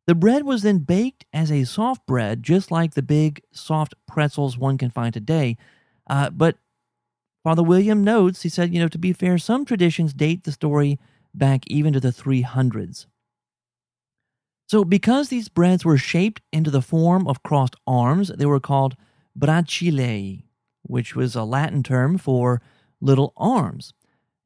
The 0.05 0.15
bread 0.15 0.43
was 0.43 0.63
then 0.63 0.79
baked 0.79 1.23
as 1.31 1.49
a 1.49 1.63
soft 1.63 2.05
bread, 2.05 2.43
just 2.43 2.71
like 2.71 2.93
the 2.93 3.01
big, 3.01 3.41
soft 3.53 3.93
pretzels 4.05 4.57
one 4.57 4.77
can 4.77 4.89
find 4.89 5.13
today. 5.13 5.55
Uh, 6.09 6.29
but 6.29 6.57
Father 7.41 7.63
William 7.63 8.03
notes, 8.03 8.41
he 8.41 8.49
said, 8.49 8.73
you 8.73 8.81
know, 8.81 8.89
to 8.89 8.97
be 8.97 9.13
fair, 9.13 9.37
some 9.37 9.63
traditions 9.63 10.13
date 10.13 10.43
the 10.43 10.51
story 10.51 10.99
back 11.33 11.63
even 11.67 11.93
to 11.93 12.01
the 12.01 12.09
300s. 12.09 13.05
So, 14.69 14.85
because 14.85 15.29
these 15.29 15.49
breads 15.49 15.83
were 15.83 15.97
shaped 15.97 16.43
into 16.53 16.69
the 16.69 16.83
form 16.83 17.27
of 17.27 17.41
crossed 17.41 17.75
arms, 17.87 18.31
they 18.37 18.45
were 18.45 18.59
called 18.59 18.95
bracciae, 19.35 20.43
which 20.83 21.15
was 21.15 21.35
a 21.35 21.43
Latin 21.43 21.81
term 21.81 22.19
for 22.19 22.61
little 23.01 23.33
arms. 23.35 23.95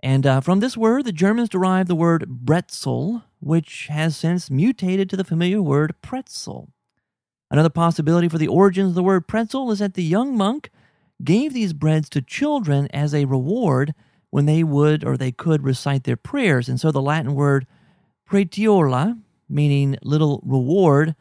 And 0.01 0.25
uh, 0.25 0.39
from 0.39 0.61
this 0.61 0.77
word, 0.77 1.03
the 1.03 1.11
Germans 1.11 1.49
derived 1.49 1.89
the 1.89 1.95
word 1.95 2.25
bretzel, 2.45 3.23
which 3.41 3.87
has 3.87 4.15
since 4.15 4.49
mutated 4.49 5.09
to 5.09 5.17
the 5.17 5.25
familiar 5.25 5.61
word 5.61 5.93
pretzel. 6.01 6.69
Another 7.51 7.69
possibility 7.69 8.29
for 8.29 8.37
the 8.37 8.47
origins 8.47 8.89
of 8.91 8.95
the 8.95 9.03
word 9.03 9.27
pretzel 9.27 9.71
is 9.71 9.79
that 9.79 9.95
the 9.95 10.03
young 10.03 10.37
monk 10.37 10.69
gave 11.21 11.53
these 11.53 11.73
breads 11.73 12.07
to 12.07 12.21
children 12.21 12.87
as 12.93 13.13
a 13.13 13.25
reward 13.25 13.93
when 14.29 14.45
they 14.45 14.63
would 14.63 15.03
or 15.03 15.17
they 15.17 15.33
could 15.33 15.63
recite 15.63 16.05
their 16.05 16.15
prayers. 16.15 16.69
And 16.69 16.79
so 16.79 16.91
the 16.91 17.01
Latin 17.01 17.35
word 17.35 17.67
pretiola, 18.25 19.19
meaning 19.53 19.97
little 20.01 20.41
reward, 20.45 21.15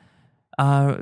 uh, 0.59 0.97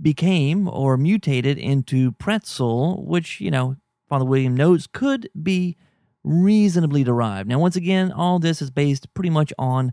became 0.00 0.68
or 0.68 0.96
mutated 0.96 1.58
into 1.58 2.12
pretzel, 2.12 3.04
which, 3.06 3.40
you 3.40 3.50
know, 3.50 3.76
Father 4.08 4.24
William 4.24 4.56
notes 4.56 4.86
could 4.86 5.28
be 5.40 5.76
reasonably 6.24 7.04
derived. 7.04 7.48
Now, 7.48 7.58
once 7.58 7.76
again, 7.76 8.12
all 8.12 8.38
this 8.38 8.60
is 8.60 8.70
based 8.70 9.12
pretty 9.14 9.30
much 9.30 9.52
on 9.58 9.92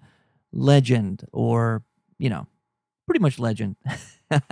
legend 0.51 1.25
or, 1.31 1.83
you 2.17 2.29
know, 2.29 2.47
pretty 3.05 3.19
much 3.19 3.39
legend. 3.39 3.75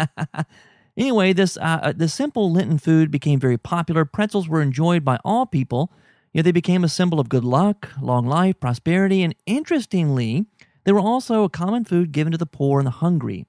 anyway, 0.97 1.33
this 1.33 1.57
uh, 1.57 1.79
uh, 1.83 1.93
the 1.95 2.07
simple 2.07 2.51
Lenten 2.51 2.77
food 2.77 3.11
became 3.11 3.39
very 3.39 3.57
popular. 3.57 4.05
Pretzels 4.05 4.47
were 4.47 4.61
enjoyed 4.61 5.03
by 5.03 5.19
all 5.25 5.45
people. 5.45 5.91
You 6.33 6.39
know, 6.39 6.43
they 6.43 6.51
became 6.51 6.83
a 6.83 6.89
symbol 6.89 7.19
of 7.19 7.29
good 7.29 7.45
luck, 7.45 7.89
long 8.01 8.25
life, 8.25 8.59
prosperity, 8.59 9.23
and 9.23 9.35
interestingly, 9.45 10.45
they 10.85 10.91
were 10.91 10.99
also 10.99 11.43
a 11.43 11.49
common 11.49 11.83
food 11.83 12.11
given 12.11 12.31
to 12.31 12.37
the 12.37 12.45
poor 12.45 12.79
and 12.79 12.87
the 12.87 12.91
hungry. 12.91 13.45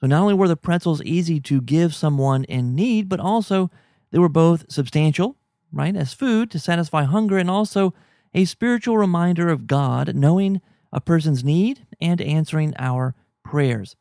So 0.00 0.06
not 0.06 0.22
only 0.22 0.34
were 0.34 0.48
the 0.48 0.56
pretzels 0.56 1.02
easy 1.02 1.40
to 1.40 1.60
give 1.60 1.94
someone 1.94 2.44
in 2.44 2.74
need, 2.74 3.08
but 3.08 3.20
also 3.20 3.70
they 4.10 4.18
were 4.18 4.28
both 4.28 4.70
substantial 4.70 5.36
right, 5.72 5.94
as 5.94 6.12
food 6.12 6.50
to 6.50 6.58
satisfy 6.58 7.04
hunger 7.04 7.38
and 7.38 7.50
also 7.50 7.94
a 8.34 8.44
spiritual 8.44 8.98
reminder 8.98 9.48
of 9.48 9.66
God, 9.66 10.14
knowing 10.14 10.60
a 10.92 11.00
person's 11.00 11.44
need 11.44 11.86
and 12.00 12.20
answering 12.20 12.74
our 12.78 13.14
prayers. 13.44 13.96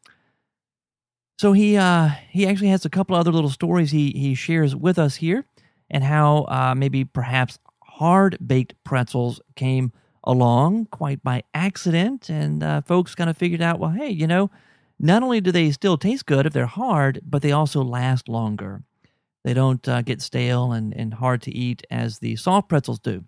So 1.37 1.53
he 1.53 1.75
uh, 1.77 2.09
he 2.29 2.47
actually 2.47 2.69
has 2.69 2.85
a 2.85 2.89
couple 2.89 3.15
other 3.15 3.31
little 3.31 3.49
stories 3.49 3.91
he 3.91 4.11
he 4.11 4.35
shares 4.35 4.75
with 4.75 4.97
us 4.97 5.15
here, 5.15 5.45
and 5.89 6.03
how 6.03 6.45
uh, 6.47 6.73
maybe 6.75 7.03
perhaps 7.03 7.59
hard 7.83 8.37
baked 8.45 8.73
pretzels 8.83 9.41
came 9.55 9.91
along 10.25 10.87
quite 10.87 11.23
by 11.23 11.43
accident, 11.53 12.29
and 12.29 12.63
uh, 12.63 12.81
folks 12.81 13.15
kind 13.15 13.29
of 13.29 13.37
figured 13.37 13.61
out, 13.61 13.79
well, 13.79 13.91
hey, 13.91 14.09
you 14.09 14.27
know, 14.27 14.49
not 14.99 15.23
only 15.23 15.41
do 15.41 15.51
they 15.51 15.71
still 15.71 15.97
taste 15.97 16.25
good 16.25 16.45
if 16.45 16.53
they're 16.53 16.65
hard, 16.65 17.19
but 17.23 17.41
they 17.41 17.51
also 17.51 17.83
last 17.83 18.27
longer. 18.27 18.83
They 19.43 19.53
don't 19.53 19.87
uh, 19.87 20.01
get 20.01 20.21
stale 20.21 20.71
and, 20.71 20.93
and 20.93 21.13
hard 21.13 21.41
to 21.43 21.51
eat 21.51 21.85
as 21.91 22.19
the 22.19 22.35
soft 22.35 22.69
pretzels 22.69 22.99
do. 22.99 23.25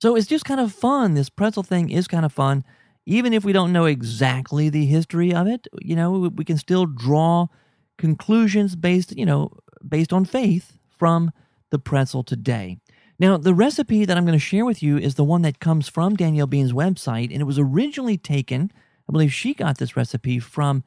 So 0.00 0.16
it's 0.16 0.26
just 0.26 0.44
kind 0.44 0.60
of 0.60 0.72
fun. 0.72 1.14
This 1.14 1.30
pretzel 1.30 1.62
thing 1.62 1.90
is 1.90 2.06
kind 2.06 2.24
of 2.24 2.32
fun. 2.32 2.62
Even 3.06 3.32
if 3.32 3.44
we 3.44 3.52
don't 3.52 3.72
know 3.72 3.86
exactly 3.86 4.68
the 4.68 4.86
history 4.86 5.34
of 5.34 5.46
it, 5.46 5.66
you 5.80 5.96
know, 5.96 6.30
we 6.34 6.44
can 6.44 6.58
still 6.58 6.86
draw 6.86 7.48
conclusions 7.98 8.76
based, 8.76 9.16
you 9.16 9.26
know, 9.26 9.50
based 9.86 10.12
on 10.12 10.24
faith 10.24 10.76
from 10.88 11.30
the 11.70 11.78
pretzel 11.78 12.22
today. 12.22 12.78
Now, 13.24 13.38
the 13.38 13.54
recipe 13.54 14.04
that 14.04 14.18
I'm 14.18 14.26
going 14.26 14.38
to 14.38 14.38
share 14.38 14.66
with 14.66 14.82
you 14.82 14.98
is 14.98 15.14
the 15.14 15.24
one 15.24 15.40
that 15.42 15.58
comes 15.58 15.88
from 15.88 16.14
Danielle 16.14 16.46
Bean's 16.46 16.74
website, 16.74 17.32
and 17.32 17.40
it 17.40 17.46
was 17.46 17.58
originally 17.58 18.18
taken, 18.18 18.70
I 19.08 19.12
believe 19.12 19.32
she 19.32 19.54
got 19.54 19.78
this 19.78 19.96
recipe 19.96 20.38
from 20.38 20.84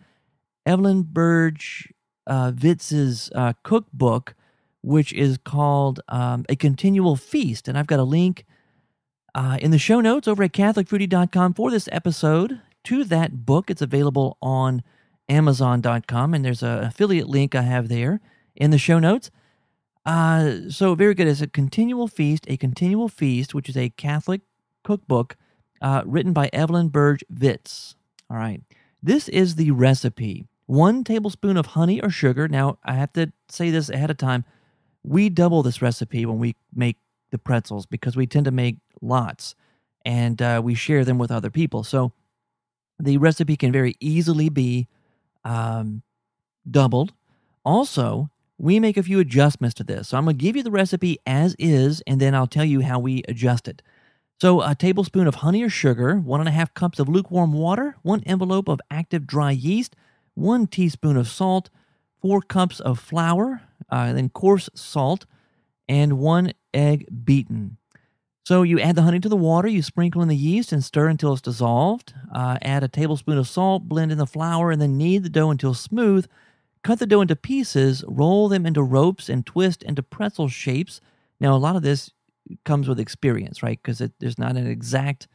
Evelyn 0.64 1.02
Birge 1.02 1.92
uh, 2.28 2.52
Vitz's 2.54 3.32
uh, 3.34 3.54
cookbook, 3.64 4.36
which 4.84 5.14
is 5.14 5.40
called 5.40 6.00
um, 6.10 6.46
A 6.48 6.56
Continual 6.56 7.16
Feast. 7.16 7.68
And 7.68 7.76
I've 7.76 7.88
got 7.88 8.00
a 8.00 8.04
link 8.04 8.46
uh, 9.34 9.58
in 9.60 9.72
the 9.72 9.80
show 9.80 10.00
notes 10.00 10.28
over 10.28 10.44
at 10.44 10.54
CatholicFoodie.com 10.54 11.56
for 11.56 11.72
this 11.72 11.90
episode 11.92 12.62
to 12.84 13.04
that 13.06 13.48
book. 13.48 13.72
It's 13.72 13.82
available 13.82 14.38
on 14.44 14.84
Amazon.com, 15.28 16.36
and 16.36 16.46
there's 16.46 16.62
an 16.62 16.84
affiliate 16.84 17.30
link 17.30 17.56
I 17.56 17.64
have 17.64 17.88
there 17.88 18.22
in 18.56 18.70
the 18.70 18.78
show 18.78 19.00
notes. 19.00 19.32
Uh, 20.08 20.70
so 20.70 20.96
very 20.96 21.14
good. 21.14 21.28
It's 21.28 21.42
a 21.42 21.48
continual 21.48 22.08
feast, 22.08 22.46
a 22.48 22.56
continual 22.56 23.10
feast, 23.10 23.54
which 23.54 23.68
is 23.68 23.76
a 23.76 23.90
Catholic 23.90 24.42
cookbook 24.86 25.36
uh, 25.82 26.02
written 26.06 26.32
by 26.32 26.50
Evelyn 26.54 26.90
Birge 26.90 27.24
Vitz. 27.32 27.96
All 28.30 28.38
right. 28.38 28.62
This 29.04 29.28
is 29.28 29.56
the 29.56 29.72
recipe 29.72 30.48
one 30.66 31.04
tablespoon 31.04 31.58
of 31.58 31.68
honey 31.68 32.02
or 32.02 32.10
sugar. 32.10 32.48
Now, 32.48 32.78
I 32.84 32.94
have 32.94 33.12
to 33.14 33.32
say 33.50 33.70
this 33.70 33.90
ahead 33.90 34.12
of 34.12 34.18
time. 34.18 34.46
We 35.04 35.30
double 35.30 35.64
this 35.64 35.82
recipe 35.82 36.26
when 36.26 36.40
we 36.40 36.56
make 36.74 36.98
the 37.32 37.38
pretzels 37.38 37.86
because 37.86 38.16
we 38.16 38.28
tend 38.28 38.46
to 38.46 38.52
make 38.52 38.78
lots 39.02 39.56
and 40.06 40.42
uh, 40.42 40.62
we 40.64 40.76
share 40.76 41.06
them 41.06 41.18
with 41.18 41.32
other 41.32 41.50
people. 41.50 41.84
So 41.84 42.12
the 43.00 43.18
recipe 43.18 43.56
can 43.56 43.72
very 43.72 43.96
easily 44.00 44.50
be 44.50 44.88
um, 45.46 46.04
doubled. 46.70 47.14
Also, 47.64 48.30
we 48.58 48.80
make 48.80 48.98
a 48.98 49.04
few 49.04 49.20
adjustments 49.20 49.76
to 49.76 49.84
this. 49.84 50.10
So 50.10 50.18
I'm 50.18 50.26
going 50.26 50.38
to 50.38 50.44
give 50.44 50.56
you 50.56 50.64
the 50.64 50.72
recipe 50.72 51.20
as 51.26 51.56
is, 51.60 52.02
and 52.08 52.20
then 52.20 52.34
I'll 52.34 52.48
tell 52.48 52.66
you 52.66 52.82
how 52.82 53.00
we 53.00 53.24
adjust 53.28 53.68
it. 53.68 53.82
So, 54.40 54.62
a 54.62 54.76
tablespoon 54.76 55.26
of 55.26 55.36
honey 55.36 55.64
or 55.64 55.70
sugar, 55.70 56.16
one 56.16 56.40
and 56.40 56.50
a 56.50 56.52
half 56.52 56.74
cups 56.76 57.00
of 57.00 57.10
lukewarm 57.10 57.54
water, 57.54 57.96
one 58.04 58.22
envelope 58.28 58.68
of 58.68 58.80
active 58.92 59.26
dry 59.26 59.50
yeast, 59.50 59.96
one 60.36 60.68
teaspoon 60.68 61.18
of 61.18 61.28
salt, 61.28 61.72
four 62.22 62.42
cups 62.42 62.80
of 62.80 63.00
flour, 63.00 63.64
uh, 63.90 64.14
then 64.14 64.30
coarse 64.30 64.70
salt, 64.76 65.26
and 65.90 66.20
one 66.20 66.54
egg 66.72 67.08
beaten. 67.26 67.78
So 68.46 68.62
you 68.62 68.80
add 68.80 68.96
the 68.96 69.02
honey 69.02 69.20
to 69.20 69.30
the 69.30 69.36
water, 69.36 69.68
you 69.68 69.82
sprinkle 69.82 70.22
in 70.22 70.28
the 70.28 70.36
yeast 70.36 70.72
and 70.72 70.84
stir 70.84 71.08
until 71.08 71.34
it's 71.34 71.42
dissolved. 71.42 72.14
Uh, 72.34 72.58
add 72.62 72.84
a 72.84 72.88
tablespoon 72.88 73.38
of 73.38 73.48
salt, 73.48 73.90
blend 73.90 74.12
in 74.12 74.20
the 74.20 74.28
flour, 74.28 74.72
and 74.72 74.82
then 74.82 74.98
knead 74.98 75.24
the 75.24 75.30
dough 75.30 75.50
until 75.50 75.74
smooth. 75.74 76.28
Cut 76.88 77.00
the 77.00 77.06
dough 77.06 77.20
into 77.20 77.36
pieces, 77.36 78.02
roll 78.08 78.48
them 78.48 78.66
into 78.66 78.82
ropes, 78.82 79.28
and 79.28 79.46
twist 79.46 79.84
into 79.84 80.02
pretzel 80.02 80.48
shapes. 80.48 81.02
Now, 81.38 81.54
a 81.54 81.60
lot 81.60 81.76
of 81.76 81.82
this 81.82 82.12
comes 82.64 82.88
with 82.88 82.98
experience, 82.98 83.62
right? 83.62 83.78
Because 83.78 84.02
there's 84.20 84.40
not 84.40 84.56
an 84.56 84.68
exact 84.68 85.28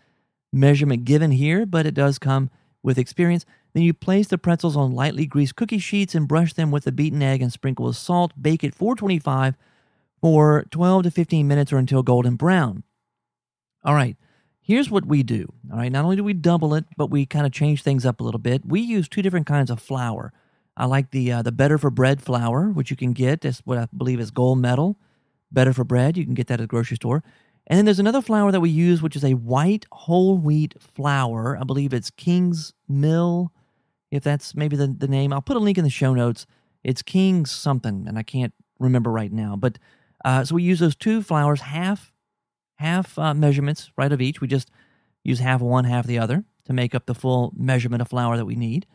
measurement 0.51 1.05
given 1.05 1.31
here, 1.31 1.67
but 1.67 1.85
it 1.85 1.93
does 1.93 2.19
come 2.19 2.49
with 2.83 2.97
experience. 2.97 3.45
Then 3.75 3.83
you 3.83 3.93
place 3.93 4.29
the 4.29 4.39
pretzels 4.39 4.79
on 4.79 4.93
lightly 4.93 5.27
greased 5.27 5.55
cookie 5.55 5.77
sheets 5.77 6.15
and 6.15 6.27
brush 6.27 6.55
them 6.55 6.71
with 6.71 6.87
a 6.87 6.91
beaten 6.91 7.23
egg 7.23 7.43
and 7.43 7.53
sprinkle 7.53 7.85
with 7.85 7.97
salt. 7.97 8.33
Bake 8.41 8.65
at 8.65 8.75
425 8.75 9.55
for 10.23 10.65
12 10.71 11.03
to 11.03 11.11
15 11.11 11.47
minutes 11.47 11.71
or 11.71 11.77
until 11.77 12.03
golden 12.03 12.37
brown. 12.37 12.83
All 13.85 13.95
right. 13.95 14.17
here's 14.63 14.91
what 14.91 15.05
we 15.05 15.23
do. 15.23 15.53
All 15.71 15.77
right. 15.77 15.93
Not 15.93 16.05
only 16.05 16.17
do 16.17 16.25
we 16.25 16.33
double 16.33 16.73
it, 16.73 16.87
but 16.97 17.11
we 17.11 17.27
kind 17.27 17.45
of 17.45 17.53
change 17.53 17.83
things 17.83 18.07
up 18.07 18.21
a 18.21 18.25
little 18.25 18.41
bit. 18.41 18.65
We 18.65 18.81
use 18.81 19.07
two 19.07 19.21
different 19.21 19.47
kinds 19.47 19.71
of 19.71 19.79
flour. 19.79 20.33
I 20.77 20.87
like 20.87 21.11
the 21.11 21.33
uh, 21.33 21.43
the 21.43 21.53
Better 21.53 21.79
for 21.79 21.91
Bread 21.91 22.23
flour, 22.23 22.69
which 22.69 22.91
you 22.91 22.97
can 22.97 23.13
get. 23.13 23.43
That's 23.43 23.61
what 23.61 23.79
I 23.79 23.89
believe 23.97 24.21
is 24.21 24.31
gold 24.31 24.59
medal. 24.59 24.99
Better 25.51 25.73
for 25.73 25.85
Bread. 25.85 26.17
You 26.17 26.25
can 26.25 26.35
get 26.35 26.47
that 26.47 26.55
at 26.55 26.61
the 26.61 26.67
grocery 26.67 26.97
store. 26.97 27.23
And 27.67 27.79
then 27.79 27.85
there's 27.85 28.01
another 28.01 28.23
flour 28.23 28.51
that 28.51 28.61
we 28.61 28.71
use, 28.71 29.03
which 29.03 29.15
is 29.15 29.25
a 29.25 29.35
white 29.35 29.87
whole 29.93 30.37
wheat 30.37 30.75
flour. 30.81 31.57
I 31.61 31.65
believe 31.65 31.93
it's 31.93 32.11
King's 32.11 32.75
Mill, 32.89 33.53
if 34.11 34.25
that's 34.25 34.55
maybe 34.55 34.77
the, 34.77 34.89
the 34.89 35.07
name. 35.07 35.33
I'll 35.33 35.43
put 35.43 35.57
a 35.57 35.61
link 35.61 35.79
in 35.79 35.85
the 35.85 35.91
show 35.91 36.13
notes. 36.13 36.47
It's 36.83 37.03
King's 37.03 37.53
something, 37.53 38.07
and 38.09 38.19
I 38.19 38.25
can't 38.25 38.53
remember 38.81 39.11
right 39.11 39.33
now. 39.33 39.55
But 39.57 39.79
uh, 40.25 40.45
so 40.45 40.57
we 40.57 40.63
use 40.63 40.81
those 40.81 40.97
two 40.97 41.23
flours, 41.23 41.61
half 41.61 42.13
half 42.77 43.17
uh, 43.19 43.33
measurements, 43.33 43.93
right, 43.97 44.13
of 44.13 44.21
each. 44.21 44.41
We 44.41 44.49
just 44.49 44.71
use 45.23 45.39
half 45.39 45.61
one, 45.61 45.85
half 45.85 46.07
the 46.07 46.19
other 46.19 46.45
to 46.65 46.73
make 46.73 46.95
up 46.95 47.07
the 47.07 47.15
full 47.15 47.53
measurement 47.57 48.03
of 48.03 48.09
flour 48.09 48.37
that 48.37 48.45
we 48.45 48.57
need. 48.57 48.87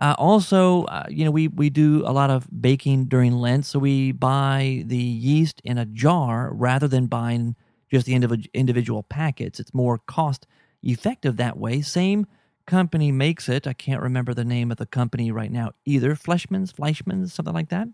Uh, 0.00 0.14
also, 0.18 0.84
uh, 0.84 1.04
you 1.08 1.24
know, 1.24 1.30
we, 1.30 1.48
we 1.48 1.70
do 1.70 2.02
a 2.06 2.12
lot 2.12 2.30
of 2.30 2.48
baking 2.60 3.04
during 3.04 3.32
Lent, 3.32 3.66
so 3.66 3.78
we 3.78 4.12
buy 4.12 4.82
the 4.86 4.96
yeast 4.96 5.60
in 5.64 5.78
a 5.78 5.84
jar 5.84 6.52
rather 6.52 6.88
than 6.88 7.06
buying 7.06 7.54
just 7.90 8.06
the 8.06 8.14
indiv- 8.14 8.48
individual 8.54 9.02
packets. 9.02 9.60
It's 9.60 9.74
more 9.74 9.98
cost 9.98 10.46
effective 10.82 11.36
that 11.36 11.58
way. 11.58 11.82
Same 11.82 12.26
company 12.66 13.12
makes 13.12 13.48
it. 13.48 13.66
I 13.66 13.74
can't 13.74 14.00
remember 14.02 14.34
the 14.34 14.44
name 14.44 14.70
of 14.70 14.78
the 14.78 14.86
company 14.86 15.30
right 15.30 15.52
now 15.52 15.72
either. 15.84 16.14
Fleischmann's, 16.14 16.72
Fleischmann's, 16.72 17.34
something 17.34 17.54
like 17.54 17.68
that. 17.68 17.88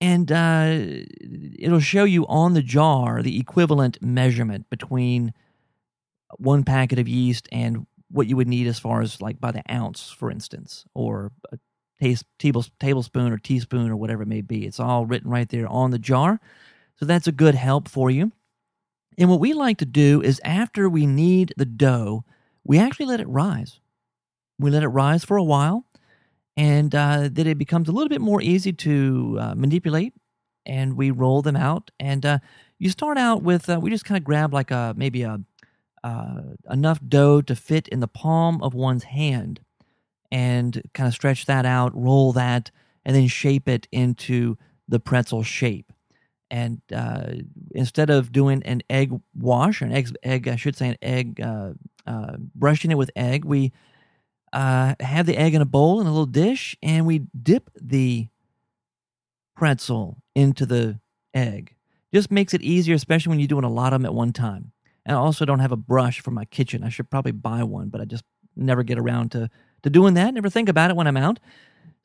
And 0.00 0.30
uh, 0.30 0.76
it'll 1.58 1.80
show 1.80 2.04
you 2.04 2.26
on 2.26 2.52
the 2.52 2.62
jar 2.62 3.22
the 3.22 3.40
equivalent 3.40 4.00
measurement 4.02 4.68
between 4.68 5.32
one 6.36 6.64
packet 6.64 6.98
of 6.98 7.08
yeast 7.08 7.48
and 7.50 7.86
what 8.10 8.26
you 8.26 8.36
would 8.36 8.48
need 8.48 8.66
as 8.66 8.78
far 8.78 9.00
as 9.02 9.20
like 9.20 9.40
by 9.40 9.52
the 9.52 9.62
ounce, 9.70 10.10
for 10.10 10.30
instance, 10.30 10.84
or 10.94 11.32
a 11.52 11.58
taste, 12.00 12.24
tablespoon 12.38 13.32
or 13.32 13.38
teaspoon 13.38 13.90
or 13.90 13.96
whatever 13.96 14.22
it 14.22 14.28
may 14.28 14.42
be. 14.42 14.66
It's 14.66 14.80
all 14.80 15.06
written 15.06 15.30
right 15.30 15.48
there 15.48 15.66
on 15.68 15.90
the 15.90 15.98
jar. 15.98 16.40
So 16.96 17.04
that's 17.04 17.26
a 17.26 17.32
good 17.32 17.54
help 17.54 17.88
for 17.88 18.10
you. 18.10 18.32
And 19.18 19.30
what 19.30 19.40
we 19.40 19.52
like 19.52 19.78
to 19.78 19.86
do 19.86 20.22
is 20.22 20.40
after 20.44 20.88
we 20.88 21.06
knead 21.06 21.54
the 21.56 21.64
dough, 21.64 22.24
we 22.64 22.78
actually 22.78 23.06
let 23.06 23.20
it 23.20 23.28
rise. 23.28 23.80
We 24.58 24.70
let 24.70 24.82
it 24.82 24.88
rise 24.88 25.24
for 25.24 25.36
a 25.36 25.44
while, 25.44 25.84
and 26.56 26.94
uh, 26.94 27.28
then 27.30 27.46
it 27.46 27.58
becomes 27.58 27.88
a 27.88 27.92
little 27.92 28.08
bit 28.08 28.20
more 28.20 28.40
easy 28.40 28.72
to 28.72 29.36
uh, 29.40 29.54
manipulate. 29.54 30.14
And 30.64 30.96
we 30.96 31.12
roll 31.12 31.42
them 31.42 31.54
out. 31.54 31.92
And 32.00 32.26
uh, 32.26 32.38
you 32.80 32.90
start 32.90 33.18
out 33.18 33.42
with, 33.42 33.70
uh, 33.70 33.78
we 33.80 33.88
just 33.88 34.04
kind 34.04 34.18
of 34.18 34.24
grab 34.24 34.52
like 34.52 34.72
a 34.72 34.94
maybe 34.96 35.22
a 35.22 35.40
uh, 36.06 36.40
enough 36.70 37.00
dough 37.08 37.42
to 37.42 37.56
fit 37.56 37.88
in 37.88 37.98
the 37.98 38.06
palm 38.06 38.62
of 38.62 38.74
one's 38.74 39.02
hand 39.02 39.58
and 40.30 40.80
kind 40.94 41.08
of 41.08 41.12
stretch 41.12 41.46
that 41.46 41.66
out, 41.66 41.92
roll 42.00 42.32
that, 42.32 42.70
and 43.04 43.16
then 43.16 43.26
shape 43.26 43.68
it 43.68 43.88
into 43.90 44.56
the 44.86 45.00
pretzel 45.00 45.42
shape. 45.42 45.92
And 46.48 46.80
uh, 46.94 47.32
instead 47.74 48.08
of 48.08 48.30
doing 48.30 48.62
an 48.62 48.82
egg 48.88 49.12
wash, 49.34 49.82
an 49.82 49.92
egg, 49.92 50.14
egg 50.22 50.46
I 50.46 50.54
should 50.54 50.76
say, 50.76 50.90
an 50.90 50.96
egg, 51.02 51.40
uh, 51.40 51.72
uh 52.06 52.36
brushing 52.54 52.92
it 52.92 52.98
with 52.98 53.10
egg, 53.16 53.44
we 53.44 53.72
uh, 54.52 54.94
have 55.00 55.26
the 55.26 55.36
egg 55.36 55.54
in 55.54 55.60
a 55.60 55.66
bowl 55.66 56.00
in 56.00 56.06
a 56.06 56.10
little 56.10 56.24
dish, 56.24 56.76
and 56.84 57.04
we 57.04 57.22
dip 57.42 57.68
the 57.74 58.28
pretzel 59.56 60.22
into 60.36 60.66
the 60.66 61.00
egg. 61.34 61.74
Just 62.14 62.30
makes 62.30 62.54
it 62.54 62.62
easier, 62.62 62.94
especially 62.94 63.30
when 63.30 63.40
you're 63.40 63.48
doing 63.48 63.64
a 63.64 63.68
lot 63.68 63.92
of 63.92 64.00
them 64.00 64.06
at 64.06 64.14
one 64.14 64.32
time. 64.32 64.70
And 65.06 65.16
I 65.16 65.20
also 65.20 65.44
don't 65.44 65.60
have 65.60 65.72
a 65.72 65.76
brush 65.76 66.20
for 66.20 66.32
my 66.32 66.44
kitchen. 66.44 66.82
I 66.82 66.88
should 66.88 67.08
probably 67.08 67.32
buy 67.32 67.62
one, 67.62 67.88
but 67.88 68.00
I 68.00 68.04
just 68.04 68.24
never 68.56 68.82
get 68.82 68.98
around 68.98 69.30
to, 69.30 69.48
to 69.84 69.88
doing 69.88 70.14
that. 70.14 70.34
Never 70.34 70.50
think 70.50 70.68
about 70.68 70.90
it 70.90 70.96
when 70.96 71.06
I'm 71.06 71.16
out. 71.16 71.38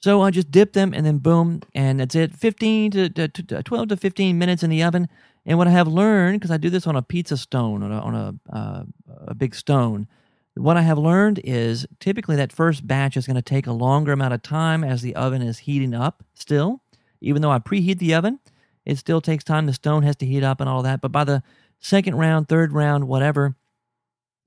So 0.03 0.21
I 0.21 0.31
just 0.31 0.51
dip 0.51 0.73
them 0.73 0.93
and 0.93 1.05
then 1.05 1.17
boom, 1.17 1.61
and 1.75 1.99
that's 1.99 2.15
it. 2.15 2.35
15 2.35 2.91
to, 2.91 3.09
to, 3.09 3.27
to 3.27 3.63
12 3.63 3.89
to 3.89 3.97
15 3.97 4.37
minutes 4.37 4.63
in 4.63 4.69
the 4.69 4.83
oven. 4.83 5.09
And 5.45 5.57
what 5.57 5.67
I 5.67 5.71
have 5.71 5.87
learned, 5.87 6.39
because 6.39 6.51
I 6.51 6.57
do 6.57 6.69
this 6.69 6.87
on 6.87 6.95
a 6.95 7.01
pizza 7.01 7.37
stone, 7.37 7.81
on 7.83 7.91
a, 7.91 7.99
on 7.99 8.15
a, 8.15 8.55
uh, 8.55 8.83
a 9.27 9.33
big 9.33 9.55
stone, 9.55 10.07
what 10.55 10.77
I 10.77 10.81
have 10.81 10.97
learned 10.97 11.39
is 11.43 11.87
typically 11.99 12.35
that 12.35 12.51
first 12.51 12.85
batch 12.85 13.17
is 13.17 13.25
going 13.25 13.35
to 13.35 13.41
take 13.41 13.67
a 13.67 13.71
longer 13.71 14.11
amount 14.11 14.33
of 14.33 14.43
time 14.43 14.83
as 14.83 15.01
the 15.01 15.15
oven 15.15 15.41
is 15.41 15.59
heating 15.59 15.93
up 15.93 16.23
still. 16.35 16.81
Even 17.21 17.41
though 17.41 17.51
I 17.51 17.59
preheat 17.59 17.99
the 17.99 18.13
oven, 18.13 18.39
it 18.85 18.97
still 18.97 19.21
takes 19.21 19.43
time. 19.43 19.65
The 19.65 19.73
stone 19.73 20.03
has 20.03 20.15
to 20.17 20.25
heat 20.25 20.43
up 20.43 20.59
and 20.59 20.69
all 20.69 20.83
that. 20.83 21.01
But 21.01 21.11
by 21.11 21.23
the 21.23 21.43
second 21.81 22.15
round, 22.15 22.47
third 22.47 22.71
round, 22.71 23.07
whatever. 23.07 23.55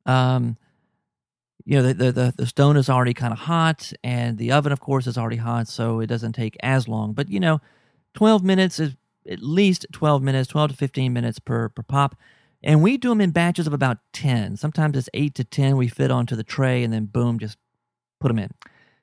Um, 0.07 0.57
you 1.65 1.77
know, 1.77 1.93
the, 1.93 2.13
the, 2.13 2.35
the 2.37 2.47
stone 2.47 2.77
is 2.77 2.91
already 2.91 3.15
kind 3.15 3.33
of 3.33 3.41
hot, 3.41 3.93
and 4.03 4.39
the 4.39 4.53
oven, 4.53 4.73
of 4.73 4.81
course, 4.81 5.07
is 5.07 5.17
already 5.17 5.37
hot, 5.37 5.67
so 5.69 6.01
it 6.01 6.07
doesn't 6.07 6.33
take 6.33 6.57
as 6.63 6.89
long. 6.89 7.13
But, 7.13 7.29
you 7.31 7.41
know, 7.41 7.61
12 8.15 8.45
minutes 8.45 8.79
is 8.79 8.97
at 9.29 9.43
least 9.43 9.87
12 9.93 10.23
minutes, 10.23 10.49
12 10.49 10.73
to 10.73 10.77
15 10.77 11.13
minutes 11.13 11.39
per, 11.39 11.71
per 11.71 11.83
pop. 11.83 12.17
And 12.63 12.83
we 12.83 12.97
do 12.97 13.11
them 13.11 13.21
in 13.21 13.31
batches 13.31 13.67
of 13.67 13.73
about 13.73 13.99
10. 14.13 14.57
Sometimes 14.57 14.97
it's 14.97 15.09
8 15.15 15.35
to 15.35 15.45
10 15.45 15.77
we 15.77 15.89
fit 15.89 16.11
onto 16.11 16.37
the 16.37 16.45
tray, 16.45 16.83
and 16.83 16.93
then 16.93 17.07
boom, 17.07 17.39
just 17.39 17.59
put 18.21 18.29
them 18.29 18.39
in. 18.39 18.51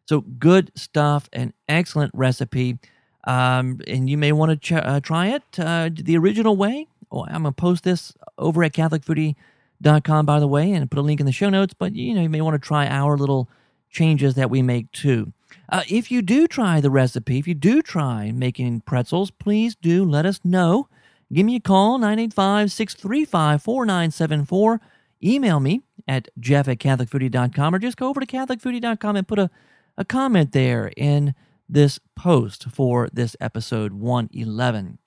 So 0.08 0.22
good 0.22 0.72
stuff, 0.76 1.30
an 1.34 1.54
excellent 1.68 2.12
recipe. 2.14 2.80
Um, 3.24 3.80
and 3.88 4.10
you 4.10 4.18
may 4.18 4.32
want 4.32 4.52
to 4.52 4.58
ch- 4.58 4.72
uh, 4.84 5.00
try 5.00 5.28
it 5.28 5.44
uh, 5.60 5.90
the 5.94 6.18
original 6.18 6.56
way. 6.56 6.88
Oh, 7.12 7.26
I'm 7.26 7.44
going 7.44 7.54
to 7.54 7.62
post 7.62 7.84
this 7.84 8.14
over 8.38 8.64
at 8.64 8.74
CatholicFoodie.com, 8.74 10.26
by 10.26 10.40
the 10.40 10.48
way, 10.48 10.72
and 10.72 10.90
put 10.90 11.00
a 11.00 11.04
link 11.04 11.20
in 11.20 11.26
the 11.26 11.32
show 11.32 11.50
notes. 11.50 11.74
But 11.78 11.96
you 11.96 12.14
know, 12.14 12.22
you 12.22 12.30
may 12.30 12.42
want 12.42 12.62
to 12.62 12.66
try 12.66 12.88
our 12.88 13.18
little 13.18 13.50
changes 13.90 14.36
that 14.36 14.50
we 14.50 14.62
make 14.62 14.92
too. 14.92 15.34
Uh, 15.70 15.84
if 15.90 16.12
you 16.12 16.22
do 16.22 16.48
try 16.48 16.80
the 16.80 16.90
recipe, 16.90 17.38
if 17.38 17.48
you 17.48 17.54
do 17.54 17.82
try 17.82 18.32
making 18.32 18.82
pretzels, 18.82 19.32
please 19.32 19.76
do 19.76 20.06
let 20.06 20.26
us 20.26 20.40
know. 20.44 20.88
Give 21.32 21.46
me 21.46 21.56
a 21.58 21.60
call, 21.60 21.98
985 21.98 22.72
635 22.72 23.62
4974. 23.62 24.82
Email 25.24 25.60
me 25.60 25.82
at 26.08 26.30
jeff 26.40 26.68
at 26.68 26.80
CatholicFoodie.com 26.80 27.76
or 27.76 27.80
just 27.80 27.98
go 27.98 28.08
over 28.08 28.20
to 28.20 28.26
CatholicFoodie.com 28.26 29.16
and 29.16 29.28
put 29.28 29.40
a, 29.40 29.50
a 29.98 30.06
comment 30.06 30.52
there 30.52 30.92
in 30.98 31.36
this 31.70 32.00
post 32.16 32.66
for 32.70 33.08
this 33.14 33.36
episode 33.40 33.94
111. 33.94 34.98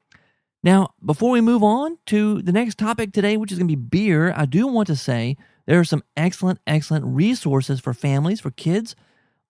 Now, 0.65 0.95
before 1.05 1.31
we 1.31 1.43
move 1.43 1.63
on 1.63 1.99
to 2.07 2.41
the 2.41 2.51
next 2.51 2.79
topic 2.79 3.13
today, 3.13 3.37
which 3.37 3.53
is 3.53 3.59
going 3.59 3.69
to 3.69 3.77
be 3.77 3.83
beer, 3.83 4.33
I 4.35 4.47
do 4.47 4.67
want 4.67 4.87
to 4.87 4.97
say 4.97 5.37
there 5.67 5.79
are 5.79 5.85
some 5.85 6.03
excellent, 6.17 6.59
excellent 6.67 7.05
resources 7.05 7.81
for 7.81 7.93
families, 7.93 8.41
for 8.41 8.51
kids 8.51 8.97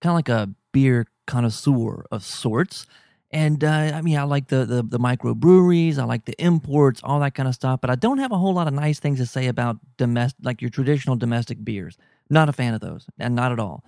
Kind 0.01 0.13
of 0.13 0.17
like 0.17 0.29
a 0.31 0.55
beer 0.73 1.07
connoisseur 1.27 2.07
of 2.11 2.25
sorts. 2.25 2.87
And 3.33 3.65
uh, 3.65 3.93
I 3.95 4.03
mean, 4.03 4.17
I 4.17 4.23
like 4.23 4.49
the, 4.49 4.65
the 4.65 4.83
the 4.83 4.99
microbreweries, 4.99 5.99
I 5.99 6.05
like 6.05 6.25
the 6.27 6.41
imports, 6.41 7.01
all 7.03 7.21
that 7.21 7.35
kind 7.35 7.49
of 7.49 7.55
stuff. 7.55 7.81
But 7.81 7.91
I 7.91 7.97
don't 7.97 8.19
have 8.19 8.33
a 8.33 8.39
whole 8.39 8.55
lot 8.55 8.69
of 8.69 8.75
nice 8.75 9.01
things 9.01 9.19
to 9.19 9.27
say 9.27 9.49
about 9.49 9.79
domestic, 9.97 10.45
like 10.45 10.63
your 10.63 10.71
traditional 10.71 11.17
domestic 11.17 11.65
beers. 11.65 11.99
Not 12.31 12.49
a 12.49 12.53
fan 12.53 12.75
of 12.75 12.81
those, 12.81 13.07
and 13.19 13.35
not 13.35 13.53
at 13.53 13.59
all. 13.59 13.85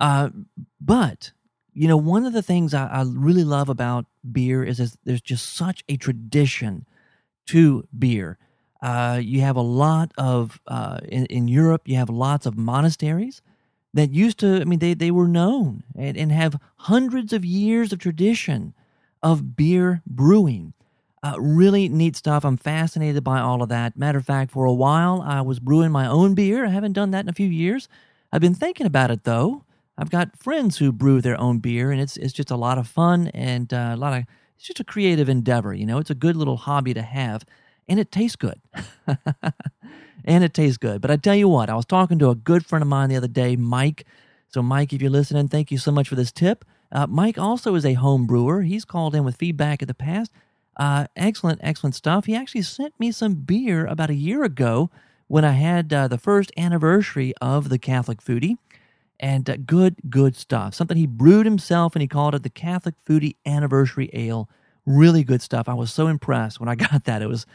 Uh, 0.00 0.30
but 0.80 1.32
you 1.72 1.88
know, 1.88 1.96
one 1.96 2.24
of 2.24 2.32
the 2.32 2.42
things 2.42 2.74
I, 2.74 2.86
I 2.86 3.04
really 3.06 3.42
love 3.42 3.68
about 3.68 4.06
beer 4.30 4.62
is, 4.62 4.78
is 4.80 4.96
there's 5.04 5.20
just 5.20 5.54
such 5.54 5.82
a 5.88 5.96
tradition 5.96 6.86
to 7.46 7.86
beer. 7.98 8.38
Uh, 8.80 9.18
you 9.22 9.40
have 9.40 9.56
a 9.56 9.62
lot 9.62 10.12
of 10.18 10.60
uh, 10.66 10.98
in, 11.08 11.26
in 11.26 11.48
Europe. 11.48 11.82
You 11.86 11.96
have 11.96 12.10
lots 12.10 12.46
of 12.46 12.56
monasteries 12.56 13.42
that 13.94 14.10
used 14.10 14.38
to. 14.40 14.60
I 14.60 14.64
mean, 14.64 14.80
they 14.80 14.94
they 14.94 15.10
were 15.10 15.28
known 15.28 15.84
and, 15.96 16.16
and 16.16 16.32
have 16.32 16.60
hundreds 16.76 17.32
of 17.32 17.44
years 17.44 17.92
of 17.92 17.98
tradition 17.98 18.74
of 19.22 19.56
beer 19.56 20.02
brewing. 20.06 20.74
Uh, 21.22 21.36
really 21.38 21.88
neat 21.88 22.14
stuff. 22.14 22.44
I'm 22.44 22.58
fascinated 22.58 23.24
by 23.24 23.40
all 23.40 23.62
of 23.62 23.70
that. 23.70 23.96
Matter 23.96 24.18
of 24.18 24.26
fact, 24.26 24.50
for 24.50 24.66
a 24.66 24.74
while 24.74 25.22
I 25.22 25.40
was 25.40 25.58
brewing 25.58 25.90
my 25.90 26.06
own 26.06 26.34
beer. 26.34 26.66
I 26.66 26.68
haven't 26.68 26.92
done 26.92 27.12
that 27.12 27.24
in 27.24 27.30
a 27.30 27.32
few 27.32 27.48
years. 27.48 27.88
I've 28.30 28.42
been 28.42 28.54
thinking 28.54 28.86
about 28.86 29.10
it 29.10 29.24
though. 29.24 29.64
I've 29.96 30.10
got 30.10 30.36
friends 30.36 30.78
who 30.78 30.92
brew 30.92 31.20
their 31.20 31.40
own 31.40 31.60
beer, 31.60 31.90
and 31.92 32.00
it's 32.00 32.16
it's 32.16 32.32
just 32.32 32.50
a 32.50 32.56
lot 32.56 32.78
of 32.78 32.86
fun 32.86 33.28
and 33.28 33.72
uh, 33.72 33.92
a 33.94 33.96
lot 33.96 34.12
of 34.12 34.24
it's 34.56 34.66
just 34.66 34.80
a 34.80 34.84
creative 34.84 35.28
endeavor. 35.28 35.72
You 35.72 35.86
know, 35.86 35.98
it's 35.98 36.10
a 36.10 36.14
good 36.14 36.36
little 36.36 36.56
hobby 36.56 36.94
to 36.94 37.02
have, 37.02 37.44
and 37.88 38.00
it 38.00 38.10
tastes 38.10 38.36
good. 38.36 38.60
and 40.24 40.44
it 40.44 40.54
tastes 40.54 40.78
good. 40.78 41.00
But 41.00 41.10
I 41.10 41.16
tell 41.16 41.34
you 41.34 41.48
what, 41.48 41.68
I 41.68 41.74
was 41.74 41.86
talking 41.86 42.18
to 42.20 42.30
a 42.30 42.34
good 42.34 42.64
friend 42.66 42.82
of 42.82 42.88
mine 42.88 43.08
the 43.10 43.16
other 43.16 43.28
day, 43.28 43.56
Mike. 43.56 44.06
So, 44.48 44.62
Mike, 44.62 44.92
if 44.92 45.02
you're 45.02 45.10
listening, 45.10 45.48
thank 45.48 45.70
you 45.70 45.78
so 45.78 45.92
much 45.92 46.08
for 46.08 46.14
this 46.14 46.32
tip. 46.32 46.64
Uh, 46.92 47.06
Mike 47.06 47.38
also 47.38 47.74
is 47.74 47.84
a 47.84 47.94
home 47.94 48.26
brewer. 48.26 48.62
He's 48.62 48.84
called 48.84 49.14
in 49.14 49.24
with 49.24 49.36
feedback 49.36 49.82
in 49.82 49.88
the 49.88 49.94
past. 49.94 50.30
Uh, 50.76 51.06
excellent, 51.16 51.60
excellent 51.62 51.94
stuff. 51.94 52.26
He 52.26 52.34
actually 52.34 52.62
sent 52.62 52.98
me 52.98 53.12
some 53.12 53.34
beer 53.34 53.86
about 53.86 54.10
a 54.10 54.14
year 54.14 54.44
ago 54.44 54.90
when 55.26 55.44
I 55.44 55.52
had 55.52 55.92
uh, 55.92 56.08
the 56.08 56.18
first 56.18 56.52
anniversary 56.56 57.32
of 57.40 57.68
the 57.68 57.78
Catholic 57.78 58.22
Foodie. 58.22 58.56
And 59.20 59.48
uh, 59.48 59.56
good, 59.56 59.96
good 60.10 60.36
stuff. 60.36 60.74
Something 60.74 60.96
he 60.96 61.06
brewed 61.06 61.46
himself 61.46 61.94
and 61.94 62.02
he 62.02 62.08
called 62.08 62.34
it 62.34 62.42
the 62.42 62.50
Catholic 62.50 62.94
Foodie 63.08 63.36
Anniversary 63.46 64.10
Ale. 64.12 64.48
Really 64.86 65.24
good 65.24 65.40
stuff. 65.40 65.68
I 65.68 65.74
was 65.74 65.92
so 65.92 66.08
impressed 66.08 66.60
when 66.60 66.68
I 66.68 66.74
got 66.76 67.04
that. 67.04 67.22
It 67.22 67.28
was, 67.28 67.46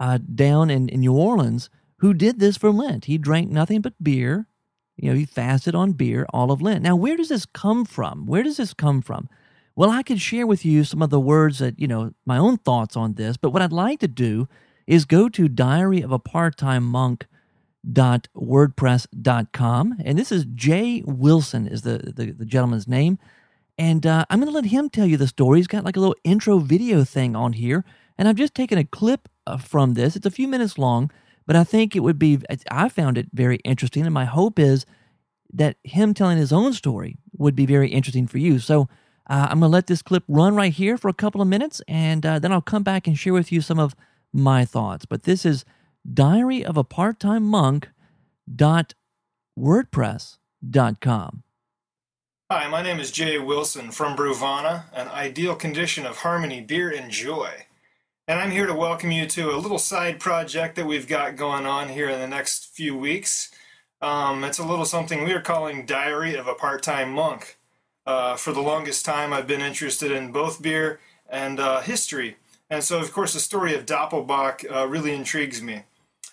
uh, 0.00 0.18
down 0.34 0.70
in, 0.70 0.88
in 0.88 0.98
New 1.00 1.14
Orleans 1.14 1.70
who 1.98 2.12
did 2.14 2.40
this 2.40 2.56
for 2.56 2.72
Lent. 2.72 3.04
He 3.04 3.16
drank 3.16 3.48
nothing 3.48 3.80
but 3.80 4.02
beer. 4.02 4.48
You 4.96 5.10
know, 5.10 5.16
he 5.16 5.24
fasted 5.24 5.76
on 5.76 5.92
beer 5.92 6.26
all 6.30 6.50
of 6.50 6.60
Lent. 6.60 6.82
Now, 6.82 6.96
where 6.96 7.16
does 7.16 7.28
this 7.28 7.46
come 7.46 7.84
from? 7.84 8.26
Where 8.26 8.42
does 8.42 8.56
this 8.56 8.74
come 8.74 9.00
from? 9.00 9.28
Well, 9.76 9.90
I 9.90 10.02
could 10.02 10.20
share 10.20 10.48
with 10.48 10.64
you 10.64 10.82
some 10.82 11.00
of 11.00 11.10
the 11.10 11.20
words 11.20 11.60
that, 11.60 11.78
you 11.78 11.86
know, 11.86 12.12
my 12.26 12.38
own 12.38 12.56
thoughts 12.56 12.96
on 12.96 13.14
this, 13.14 13.36
but 13.36 13.50
what 13.50 13.62
I'd 13.62 13.72
like 13.72 14.00
to 14.00 14.08
do 14.08 14.48
is 14.88 15.04
go 15.04 15.28
to 15.28 15.48
Diary 15.48 16.02
of 16.02 16.10
a 16.10 16.18
Part-Time 16.18 16.82
Monk 16.82 17.28
wordpress.com 17.86 19.96
and 20.04 20.18
this 20.18 20.32
is 20.32 20.44
jay 20.54 21.02
wilson 21.06 21.66
is 21.66 21.80
the, 21.82 22.12
the, 22.14 22.32
the 22.32 22.44
gentleman's 22.44 22.88
name. 22.88 23.18
And 23.76 24.06
uh, 24.06 24.24
i'm 24.28 24.40
going 24.40 24.50
to 24.50 24.54
let 24.54 24.66
him 24.66 24.90
tell 24.90 25.06
you 25.06 25.16
the 25.16 25.28
story. 25.28 25.58
He's 25.58 25.68
got 25.68 25.84
like 25.84 25.96
a 25.96 26.00
little 26.00 26.16
intro 26.24 26.58
video 26.58 27.04
thing 27.04 27.36
on 27.36 27.54
here. 27.54 27.84
And 28.16 28.28
i've 28.28 28.36
just 28.36 28.54
taken 28.54 28.78
a 28.78 28.84
clip 28.84 29.28
uh, 29.46 29.58
from 29.58 29.94
this. 29.94 30.16
It's 30.16 30.26
a 30.26 30.30
few 30.30 30.48
minutes 30.48 30.78
long 30.78 31.10
but 31.46 31.56
i 31.56 31.64
think 31.64 31.96
it 31.96 32.00
would 32.00 32.18
be 32.18 32.38
i 32.70 32.88
found 32.88 33.18
it 33.18 33.26
very 33.32 33.56
interesting. 33.64 34.04
And 34.04 34.14
my 34.14 34.26
hope 34.26 34.60
is 34.60 34.86
that 35.52 35.76
him 35.82 36.14
telling 36.14 36.36
his 36.36 36.52
own 36.52 36.74
story 36.74 37.16
would 37.36 37.56
be 37.56 37.66
very 37.66 37.88
interesting 37.88 38.28
for 38.28 38.38
you. 38.38 38.60
So 38.60 38.88
uh, 39.30 39.48
i'm 39.50 39.60
going 39.60 39.70
to 39.70 39.74
let 39.74 39.88
this 39.88 40.02
clip 40.02 40.22
run 40.28 40.54
right 40.54 40.72
here 40.72 40.96
for 40.96 41.08
a 41.08 41.14
couple 41.14 41.40
of 41.40 41.48
minutes. 41.48 41.82
And 41.88 42.24
uh, 42.24 42.38
then 42.38 42.52
i'll 42.52 42.60
come 42.60 42.82
back 42.82 43.06
and 43.06 43.18
share 43.18 43.32
with 43.32 43.50
you 43.50 43.60
some 43.60 43.78
of 43.78 43.94
my 44.32 44.64
thoughts. 44.64 45.06
But 45.06 45.22
this 45.22 45.46
is 45.46 45.64
diary 46.14 46.64
of 46.64 46.76
a 46.76 46.84
part-time 46.84 47.42
monk 47.44 47.88
dot 48.50 48.94
wordpress 49.58 50.38
dot 50.68 51.00
com 51.00 51.42
Hi, 52.50 52.66
my 52.66 52.80
name 52.80 52.98
is 52.98 53.12
Jay 53.12 53.38
Wilson 53.38 53.90
from 53.90 54.16
Bruvana, 54.16 54.84
an 54.94 55.08
ideal 55.08 55.54
condition 55.54 56.06
of 56.06 56.16
harmony, 56.18 56.62
beer, 56.62 56.90
and 56.90 57.10
joy. 57.10 57.66
And 58.26 58.40
I'm 58.40 58.50
here 58.50 58.64
to 58.66 58.72
welcome 58.72 59.10
you 59.10 59.26
to 59.26 59.50
a 59.50 59.58
little 59.58 59.78
side 59.78 60.18
project 60.18 60.76
that 60.76 60.86
we've 60.86 61.06
got 61.06 61.36
going 61.36 61.66
on 61.66 61.90
here 61.90 62.08
in 62.08 62.18
the 62.20 62.26
next 62.26 62.74
few 62.74 62.96
weeks. 62.96 63.50
Um, 64.00 64.44
it's 64.44 64.58
a 64.58 64.64
little 64.64 64.86
something 64.86 65.24
we 65.24 65.34
are 65.34 65.42
calling 65.42 65.84
Diary 65.84 66.36
of 66.36 66.46
a 66.46 66.54
Part-Time 66.54 67.12
Monk. 67.12 67.58
Uh, 68.06 68.36
for 68.36 68.54
the 68.54 68.62
longest 68.62 69.04
time, 69.04 69.34
I've 69.34 69.46
been 69.46 69.60
interested 69.60 70.10
in 70.10 70.32
both 70.32 70.62
beer 70.62 71.00
and 71.28 71.60
uh, 71.60 71.82
history. 71.82 72.38
And 72.70 72.82
so, 72.82 72.98
of 72.98 73.12
course, 73.12 73.34
the 73.34 73.40
story 73.40 73.74
of 73.74 73.84
Doppelbock 73.84 74.64
uh, 74.74 74.86
really 74.86 75.12
intrigues 75.14 75.60
me. 75.60 75.82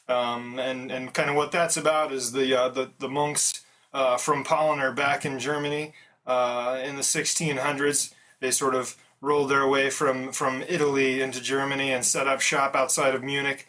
Um, 0.08 0.60
and 0.60 0.92
and 0.92 1.14
kind 1.14 1.30
of 1.30 1.36
what 1.36 1.52
that's 1.52 1.78
about 1.78 2.12
is 2.12 2.32
the 2.32 2.54
uh, 2.54 2.70
the, 2.70 2.92
the 3.00 3.10
monks 3.10 3.64
uh, 3.94 4.18
from 4.18 4.44
Paulaner 4.44 4.96
back 4.96 5.26
in 5.26 5.40
Germany 5.40 5.94
uh, 6.28 6.80
in 6.84 6.96
the 6.96 7.02
1600s. 7.02 8.14
They 8.40 8.52
sort 8.52 8.76
of 8.76 8.98
rolled 9.22 9.50
their 9.50 9.68
way 9.68 9.90
from 9.90 10.32
from 10.32 10.64
Italy 10.68 11.22
into 11.22 11.42
Germany 11.42 11.92
and 11.92 12.06
set 12.06 12.28
up 12.28 12.42
shop 12.42 12.76
outside 12.76 13.16
of 13.16 13.24
Munich. 13.24 13.68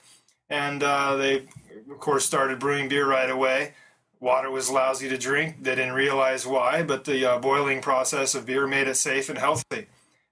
And 0.48 0.82
uh, 0.82 1.16
they, 1.16 1.46
of 1.90 1.98
course, 1.98 2.24
started 2.24 2.58
brewing 2.58 2.88
beer 2.88 3.08
right 3.08 3.30
away. 3.30 3.74
Water 4.20 4.50
was 4.50 4.70
lousy 4.70 5.08
to 5.08 5.18
drink. 5.18 5.62
They 5.62 5.74
didn't 5.74 5.94
realize 5.94 6.46
why, 6.46 6.82
but 6.82 7.04
the 7.04 7.24
uh, 7.24 7.38
boiling 7.38 7.82
process 7.82 8.34
of 8.34 8.46
beer 8.46 8.66
made 8.66 8.88
it 8.88 8.94
safe 8.94 9.28
and 9.28 9.38
healthy. 9.38 9.86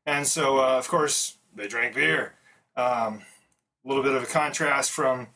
And 0.07 0.27
so, 0.27 0.59
uh, 0.59 0.79
of 0.79 0.88
course, 0.88 1.37
they 1.55 1.69
drank 1.69 1.95
beer. 1.95 2.35
Um, 2.77 3.23
a 3.85 3.88
little 3.88 4.03
bit 4.03 4.14
of 4.14 4.23
a 4.23 4.27
contrast 4.27 4.90
from 4.90 5.29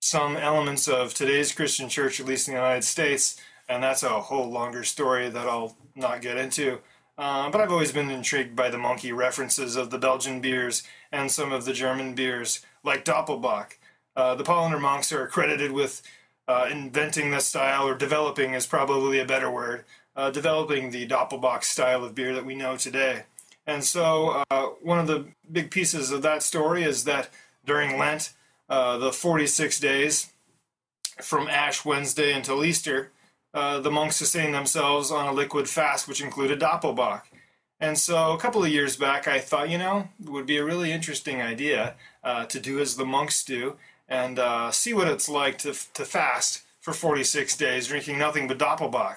some 0.00 0.36
elements 0.36 0.88
of 0.88 1.12
today's 1.12 1.52
Christian 1.52 1.88
church, 1.88 2.18
at 2.18 2.26
least 2.26 2.48
in 2.48 2.54
the 2.54 2.60
United 2.60 2.84
States, 2.84 3.38
and 3.68 3.82
that's 3.82 4.02
a 4.02 4.08
whole 4.08 4.50
longer 4.50 4.82
story 4.82 5.28
that 5.28 5.46
I'll 5.46 5.76
not 5.94 6.22
get 6.22 6.38
into. 6.38 6.78
Uh, 7.18 7.50
but 7.50 7.60
I've 7.60 7.70
always 7.70 7.92
been 7.92 8.10
intrigued 8.10 8.56
by 8.56 8.70
the 8.70 8.78
monkey 8.78 9.12
references 9.12 9.76
of 9.76 9.90
the 9.90 9.98
Belgian 9.98 10.40
beers 10.40 10.82
and 11.12 11.30
some 11.30 11.52
of 11.52 11.66
the 11.66 11.74
German 11.74 12.14
beers, 12.14 12.64
like 12.82 13.04
Doppelbock. 13.04 13.72
Uh, 14.16 14.34
the 14.34 14.42
Paulaner 14.42 14.80
monks 14.80 15.12
are 15.12 15.26
credited 15.26 15.70
with 15.70 16.02
uh, 16.48 16.66
inventing 16.70 17.30
this 17.30 17.46
style, 17.46 17.86
or 17.86 17.94
developing 17.94 18.54
is 18.54 18.66
probably 18.66 19.20
a 19.20 19.26
better 19.26 19.50
word, 19.50 19.84
uh, 20.16 20.30
developing 20.30 20.90
the 20.90 21.06
Doppelbock 21.06 21.62
style 21.62 22.04
of 22.04 22.14
beer 22.14 22.34
that 22.34 22.46
we 22.46 22.54
know 22.54 22.76
today. 22.76 23.24
And 23.66 23.84
so, 23.84 24.42
uh, 24.50 24.68
one 24.82 24.98
of 24.98 25.06
the 25.06 25.26
big 25.52 25.70
pieces 25.70 26.10
of 26.10 26.22
that 26.22 26.42
story 26.42 26.82
is 26.82 27.04
that 27.04 27.28
during 27.66 27.98
Lent, 27.98 28.32
uh, 28.70 28.96
the 28.96 29.12
46 29.12 29.78
days 29.80 30.32
from 31.20 31.48
Ash 31.48 31.84
Wednesday 31.84 32.32
until 32.32 32.64
Easter, 32.64 33.10
uh, 33.52 33.80
the 33.80 33.90
monks 33.90 34.16
sustained 34.16 34.54
themselves 34.54 35.10
on 35.10 35.26
a 35.26 35.32
liquid 35.32 35.68
fast, 35.68 36.08
which 36.08 36.22
included 36.22 36.60
Doppelbock. 36.60 37.22
And 37.80 37.98
so, 37.98 38.32
a 38.32 38.38
couple 38.38 38.62
of 38.62 38.70
years 38.70 38.96
back, 38.96 39.26
I 39.26 39.40
thought, 39.40 39.70
you 39.70 39.78
know, 39.78 40.08
it 40.22 40.30
would 40.30 40.46
be 40.46 40.58
a 40.58 40.64
really 40.64 40.92
interesting 40.92 41.42
idea 41.42 41.96
uh, 42.22 42.44
to 42.46 42.60
do 42.60 42.78
as 42.78 42.96
the 42.96 43.06
monks 43.06 43.42
do 43.42 43.76
and 44.08 44.38
uh, 44.38 44.70
see 44.70 44.92
what 44.92 45.08
it's 45.08 45.28
like 45.28 45.56
to, 45.58 45.74
to 45.94 46.04
fast 46.04 46.62
for 46.80 46.92
46 46.92 47.56
days, 47.56 47.88
drinking 47.88 48.18
nothing 48.18 48.48
but 48.48 48.58
Doppelbock. 48.58 49.16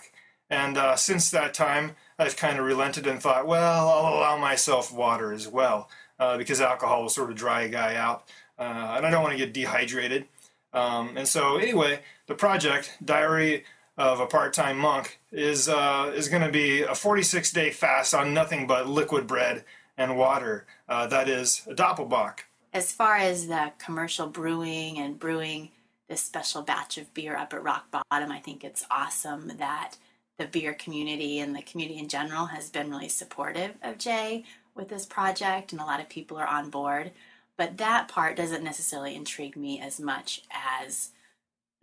And 0.50 0.78
uh, 0.78 0.96
since 0.96 1.32
that 1.32 1.54
time, 1.54 1.96
I've 2.20 2.38
kind 2.38 2.60
of 2.60 2.66
relented 2.66 3.08
and 3.08 3.22
thought, 3.22 3.48
well, 3.48 3.90
I'll 3.90 4.14
allow 4.14 4.38
myself 4.38 4.94
water 4.94 5.34
as 5.34 5.48
well, 5.48 5.90
uh, 6.20 6.38
because 6.38 6.62
alcohol 6.62 7.02
will 7.02 7.10
sort 7.10 7.32
of 7.32 7.36
dry 7.36 7.64
a 7.64 7.70
guy 7.70 7.96
out, 7.96 8.30
uh, 8.58 8.94
and 8.98 9.06
I 9.06 9.10
don't 9.10 9.24
want 9.24 9.34
to 9.34 9.38
get 9.38 9.54
dehydrated. 9.54 10.26
Um, 10.74 11.18
and 11.18 11.28
so, 11.28 11.58
anyway, 11.58 12.00
the 12.28 12.36
project, 12.36 12.98
Diary 13.04 13.64
of 13.98 14.20
a 14.20 14.26
Part-Time 14.26 14.78
Monk, 14.78 15.20
is 15.32 15.70
uh, 15.70 16.12
is 16.16 16.30
going 16.30 16.42
to 16.42 16.52
be 16.52 16.82
a 16.82 16.90
46-day 16.90 17.72
fast 17.72 18.14
on 18.14 18.34
nothing 18.34 18.66
but 18.66 18.88
liquid 18.88 19.28
bread 19.28 19.66
and 19.98 20.18
water. 20.18 20.66
Uh, 20.90 21.08
that 21.08 21.30
is 21.30 21.62
a 21.68 21.76
Doppelbock. 21.76 22.40
As 22.74 22.92
far 22.92 23.18
as 23.18 23.48
the 23.48 23.74
commercial 23.78 24.28
brewing 24.28 24.98
and 24.98 25.20
brewing 25.20 25.70
this 26.10 26.22
special 26.22 26.64
batch 26.64 26.98
of 26.98 27.14
beer 27.14 27.36
up 27.36 27.54
at 27.54 27.64
Rock 27.64 27.86
Bottom, 27.92 28.32
I 28.32 28.40
think 28.40 28.64
it's 28.64 28.86
awesome 28.90 29.52
that 29.58 29.96
the 30.40 30.46
beer 30.46 30.74
community 30.74 31.40
and 31.40 31.56
the 31.56 31.62
community 31.62 32.00
in 32.00 32.08
general 32.08 32.48
has 32.48 32.70
been 32.70 32.90
really 32.90 33.10
supportive 33.10 33.76
of 33.84 34.00
Jay 34.00 34.44
with 34.76 34.90
this 34.90 35.06
project, 35.06 35.72
and 35.72 35.80
a 35.80 35.86
lot 35.86 36.00
of 36.00 36.10
people 36.10 36.38
are 36.38 36.48
on 36.48 36.72
board. 36.72 37.12
But 37.58 37.78
that 37.78 38.08
part 38.08 38.36
doesn't 38.36 38.64
necessarily 38.64 39.16
intrigue 39.16 39.56
me 39.56 39.80
as 39.80 40.00
much 40.00 40.42
as 40.52 41.12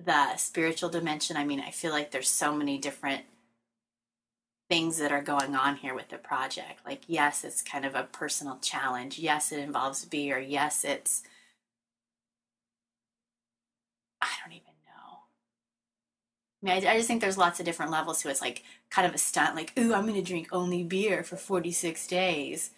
the 0.05 0.37
spiritual 0.37 0.89
dimension. 0.89 1.37
I 1.37 1.45
mean, 1.45 1.61
I 1.61 1.71
feel 1.71 1.93
like 1.93 2.11
there's 2.11 2.29
so 2.29 2.55
many 2.55 2.79
different 2.79 3.23
things 4.69 4.99
that 4.99 5.13
are 5.13 5.23
going 5.23 5.55
on 5.55 5.77
here 5.77 5.95
with 5.95 6.09
the 6.09 6.17
project. 6.17 6.81
Like, 6.87 7.03
yes, 7.07 7.45
it's 7.45 7.61
kind 7.61 7.85
of 7.85 7.95
a 7.95 8.05
personal 8.05 8.59
challenge. 8.63 9.19
Yes, 9.19 9.53
it 9.53 9.59
involves 9.59 10.05
beer. 10.05 10.39
Yes, 10.39 10.85
it's. 10.85 11.23
I 14.23 14.29
don't 14.45 14.53
even 14.53 14.65
know. 14.87 15.19
I 16.63 16.81
mean, 16.81 16.87
I, 16.87 16.93
I, 16.93 16.97
just 16.97 17.09
think 17.09 17.21
there's 17.21 17.39
lots 17.39 17.59
of 17.59 17.67
different 17.67 17.91
levels 17.91 18.23
to 18.23 18.29
it. 18.29 18.33
It's 18.33 18.41
like 18.41 18.63
kind 18.91 19.09
of 19.09 19.15
a 19.15 19.19
stunt, 19.19 19.57
like, 19.57 19.73
ooh, 19.79 19.95
I'm 19.95 20.03
going 20.03 20.15
to 20.15 20.23
drink 20.23 20.49
only 20.53 20.85
beer 20.85 21.25
for 21.25 21.37
46 21.37 22.07
days. 22.07 22.71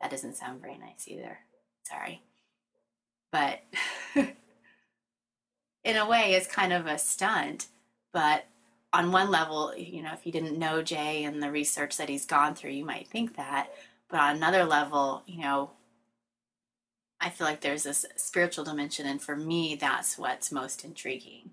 That 0.00 0.10
doesn't 0.10 0.36
sound 0.36 0.60
very 0.60 0.78
nice 0.78 1.06
either. 1.08 1.38
Sorry. 1.82 2.22
But 3.32 3.60
in 5.84 5.96
a 5.96 6.08
way, 6.08 6.34
it's 6.34 6.46
kind 6.46 6.72
of 6.72 6.86
a 6.86 6.98
stunt. 6.98 7.68
But 8.12 8.46
on 8.92 9.12
one 9.12 9.30
level, 9.30 9.74
you 9.76 10.02
know, 10.02 10.12
if 10.12 10.26
you 10.26 10.32
didn't 10.32 10.58
know 10.58 10.82
Jay 10.82 11.24
and 11.24 11.42
the 11.42 11.50
research 11.50 11.96
that 11.96 12.08
he's 12.08 12.26
gone 12.26 12.54
through, 12.54 12.70
you 12.70 12.84
might 12.84 13.08
think 13.08 13.36
that. 13.36 13.68
But 14.08 14.20
on 14.20 14.36
another 14.36 14.64
level, 14.64 15.22
you 15.26 15.40
know, 15.40 15.70
I 17.20 17.30
feel 17.30 17.46
like 17.46 17.60
there's 17.60 17.84
this 17.84 18.04
spiritual 18.16 18.64
dimension. 18.64 19.06
And 19.06 19.20
for 19.20 19.36
me, 19.36 19.76
that's 19.76 20.18
what's 20.18 20.50
most 20.50 20.84
intriguing. 20.84 21.50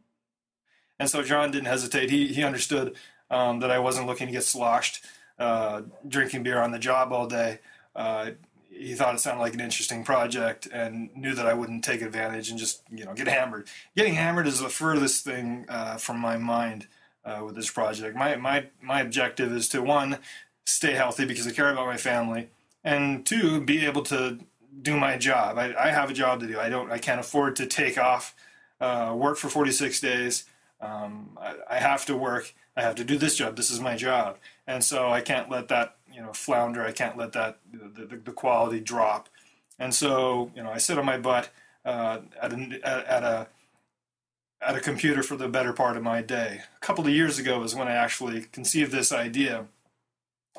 And 1.00 1.10
so 1.10 1.22
John 1.22 1.52
didn't 1.52 1.68
hesitate. 1.68 2.10
He 2.10 2.28
he 2.28 2.44
understood 2.44 2.96
um, 3.30 3.60
that 3.60 3.70
I 3.70 3.78
wasn't 3.78 4.08
looking 4.08 4.28
to 4.28 4.34
get 4.34 4.44
sloshed 4.44 5.06
uh, 5.38 5.84
drinking 6.08 6.44
beer 6.44 6.60
on 6.60 6.72
the 6.72 6.80
job 6.80 7.12
all 7.12 7.28
day. 7.28 7.60
Uh, 7.96 8.32
he 8.78 8.94
thought 8.94 9.16
it 9.16 9.20
sounded 9.20 9.42
like 9.42 9.54
an 9.54 9.60
interesting 9.60 10.04
project 10.04 10.68
and 10.72 11.10
knew 11.16 11.34
that 11.34 11.46
I 11.46 11.54
wouldn't 11.54 11.84
take 11.84 12.02
advantage 12.02 12.50
and 12.50 12.60
just 12.60 12.84
you 12.92 13.06
know 13.06 13.14
get 13.14 13.28
hammered. 13.28 13.68
Getting 13.96 14.16
hammered 14.16 14.48
is 14.48 14.60
the 14.60 14.70
furthest 14.70 15.24
thing 15.24 15.66
uh, 15.70 15.98
from 15.98 16.20
my 16.20 16.38
mind 16.38 16.88
uh, 17.26 17.42
with 17.46 17.56
this 17.56 17.70
project. 17.70 18.16
My 18.16 18.36
my 18.36 18.68
my 18.82 19.02
objective 19.02 19.52
is 19.52 19.70
to 19.70 19.82
one 19.82 20.20
stay 20.66 20.94
healthy 20.94 21.26
because 21.26 21.48
I 21.48 21.52
care 21.52 21.72
about 21.72 21.88
my 21.88 21.98
family, 21.98 22.50
and 22.84 23.26
two 23.26 23.62
be 23.62 23.86
able 23.86 24.04
to 24.04 24.40
do 24.82 24.96
my 24.96 25.18
job. 25.18 25.58
I, 25.58 25.74
I 25.78 25.90
have 25.90 26.10
a 26.10 26.14
job 26.14 26.40
to 26.42 26.48
do. 26.48 26.60
I 26.60 26.70
don't. 26.70 26.92
I 26.92 26.98
can't 26.98 27.20
afford 27.20 27.56
to 27.58 27.66
take 27.66 27.98
off 27.98 28.36
uh, 28.80 29.14
work 29.18 29.38
for 29.38 29.50
46 29.50 30.00
days 30.02 30.46
um, 30.80 31.38
I, 31.40 31.56
I, 31.70 31.76
have 31.78 32.06
to 32.06 32.16
work. 32.16 32.54
I 32.76 32.82
have 32.82 32.96
to 32.96 33.04
do 33.04 33.18
this 33.18 33.36
job. 33.36 33.56
This 33.56 33.72
is 33.72 33.80
my 33.80 33.96
job, 33.96 34.38
and 34.68 34.84
so 34.84 35.10
I 35.10 35.22
can't 35.22 35.50
let 35.50 35.70
that 35.70 35.97
you 36.18 36.24
know 36.24 36.34
flounder. 36.34 36.84
I 36.84 36.92
can't 36.92 37.16
let 37.16 37.32
that 37.34 37.60
the, 37.72 38.06
the, 38.06 38.18
the 38.18 38.32
quality 38.32 38.80
drop. 38.80 39.30
And 39.80 39.94
so 39.94 40.52
you 40.56 40.64
know, 40.64 40.72
I 40.72 40.80
sit 40.80 40.98
on 40.98 41.06
my 41.06 41.18
butt 41.18 41.52
uh, 41.86 42.20
at 42.42 42.52
a 42.52 42.80
at 42.84 43.24
a 43.24 43.48
at 44.60 44.76
a 44.76 44.80
computer 44.80 45.22
for 45.22 45.38
the 45.38 45.48
better 45.48 45.72
part 45.72 45.96
of 45.96 46.04
my 46.04 46.24
day. 46.24 46.62
A 46.76 46.86
couple 46.86 47.06
of 47.06 47.14
years 47.14 47.38
ago 47.38 47.62
is 47.62 47.76
when 47.76 47.88
I 47.88 47.94
actually 47.94 48.42
conceived 48.42 48.92
this 48.92 49.12
idea. 49.12 49.66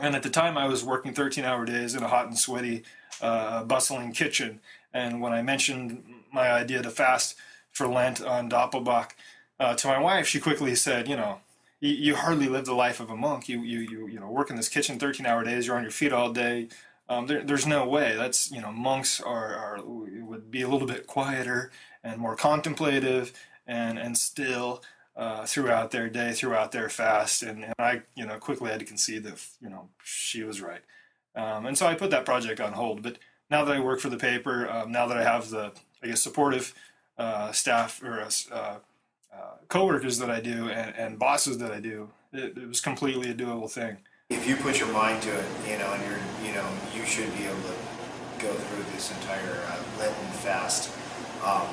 And 0.01 0.15
at 0.15 0.23
the 0.23 0.31
time, 0.31 0.57
I 0.57 0.69
was 0.69 0.85
working 0.85 1.13
13 1.13 1.45
hour 1.45 1.65
days 1.65 1.97
in 1.97 2.05
a 2.05 2.09
hot 2.09 2.29
and 2.29 2.39
sweaty, 2.39 2.85
uh, 3.21 3.65
bustling 3.65 4.13
kitchen. 4.13 4.61
And 4.95 5.21
when 5.21 5.33
I 5.33 5.43
mentioned 5.43 6.05
my 6.33 6.53
idea 6.53 6.81
to 6.83 6.91
fast 6.91 7.35
for 7.73 7.89
Lent 7.89 8.23
on 8.23 8.49
Doppelbock, 8.49 9.11
uh, 9.59 9.75
to 9.75 9.89
my 9.89 9.99
wife, 9.99 10.29
she 10.29 10.39
quickly 10.39 10.77
said, 10.77 11.09
you 11.09 11.17
know, 11.17 11.41
you, 11.81 11.91
you, 11.91 12.17
hardly 12.17 12.49
live 12.49 12.65
the 12.65 12.75
life 12.75 13.01
of 13.01 13.11
a 13.11 13.17
monk. 13.17 13.49
You, 13.49 13.61
you, 13.61 13.81
you, 13.81 14.07
you 14.09 14.21
know, 14.21 14.31
work 14.31 14.51
in 14.51 14.57
this 14.57 14.69
kitchen 14.69 14.99
13 14.99 15.27
hour 15.27 15.45
days. 15.45 15.67
You're 15.67 15.77
on 15.77 15.83
your 15.83 15.91
feet 15.91 16.13
all 16.13 16.33
day. 16.33 16.69
Um, 17.09 17.27
there, 17.27 17.43
there's 17.43 17.67
no 17.67 17.87
way. 17.87 18.17
That's, 18.17 18.51
you 18.51 18.61
know, 18.61 18.73
monks 18.73 19.21
are, 19.21 19.55
are, 19.55 19.81
would 19.85 20.51
be 20.51 20.63
a 20.63 20.69
little 20.69 20.87
bit 20.87 21.07
quieter 21.07 21.71
and 22.05 22.21
more 22.21 22.37
contemplative 22.37 23.33
and, 23.67 23.99
and 23.99 24.17
still 24.17 24.83
uh, 25.17 25.47
throughout 25.47 25.91
their 25.91 26.09
day, 26.09 26.33
throughout 26.33 26.73
their 26.73 26.89
fast. 26.89 27.43
And, 27.43 27.65
and 27.65 27.75
I, 27.79 28.03
you 28.15 28.27
know, 28.27 28.39
quickly 28.39 28.71
had 28.71 28.81
to 28.81 28.87
concede 28.87 29.25
that, 29.25 29.45
you 29.61 29.69
know, 29.69 29.89
she 30.03 30.43
was 30.43 30.61
right. 30.61 30.83
Um, 31.35 31.67
and 31.67 31.79
so 31.79 31.87
I 31.87 31.95
put 31.95 32.11
that 32.11 32.25
project 32.25 32.61
on 32.61 32.73
hold. 32.73 33.03
But 33.03 33.19
now 33.51 33.65
that 33.65 33.77
I 33.77 33.81
work 33.81 34.01
for 34.01 34.11
the 34.11 34.17
paper, 34.17 34.69
um, 34.71 34.93
now 34.93 35.07
that 35.07 35.17
I 35.17 35.23
have 35.23 35.51
the, 35.51 35.73
I 36.03 36.09
guess, 36.09 36.23
supportive 36.23 36.75
uh, 37.17 37.53
staff 37.53 38.03
or 38.03 38.27
uh, 38.53 38.77
uh, 39.39 39.55
coworkers 39.69 40.19
that 40.19 40.31
I 40.31 40.41
do 40.41 40.69
and, 40.69 40.95
and 40.97 41.19
bosses 41.19 41.59
that 41.59 41.71
I 41.71 41.81
do, 41.81 42.11
it, 42.33 42.59
it, 42.59 42.69
was 42.69 42.81
completely 42.81 43.31
a 43.31 43.35
doable 43.35 43.71
thing. 43.71 43.99
If 44.31 44.47
you 44.49 44.57
put 44.57 44.79
your 44.79 44.93
mind 44.93 45.23
to 45.23 45.31
it, 45.31 45.45
you 45.69 45.79
know, 45.79 45.93
and 45.93 46.03
you're, 46.03 46.49
you 46.49 46.55
know, 46.55 46.67
you 46.95 47.05
should 47.07 47.33
be 47.37 47.45
able 47.45 47.63
to 47.63 48.45
go 48.45 48.53
through 48.53 48.85
this 48.93 49.11
entire 49.13 49.63
uh, 49.67 49.79
Lenten 49.99 50.31
fast 50.43 50.91
um, 51.45 51.69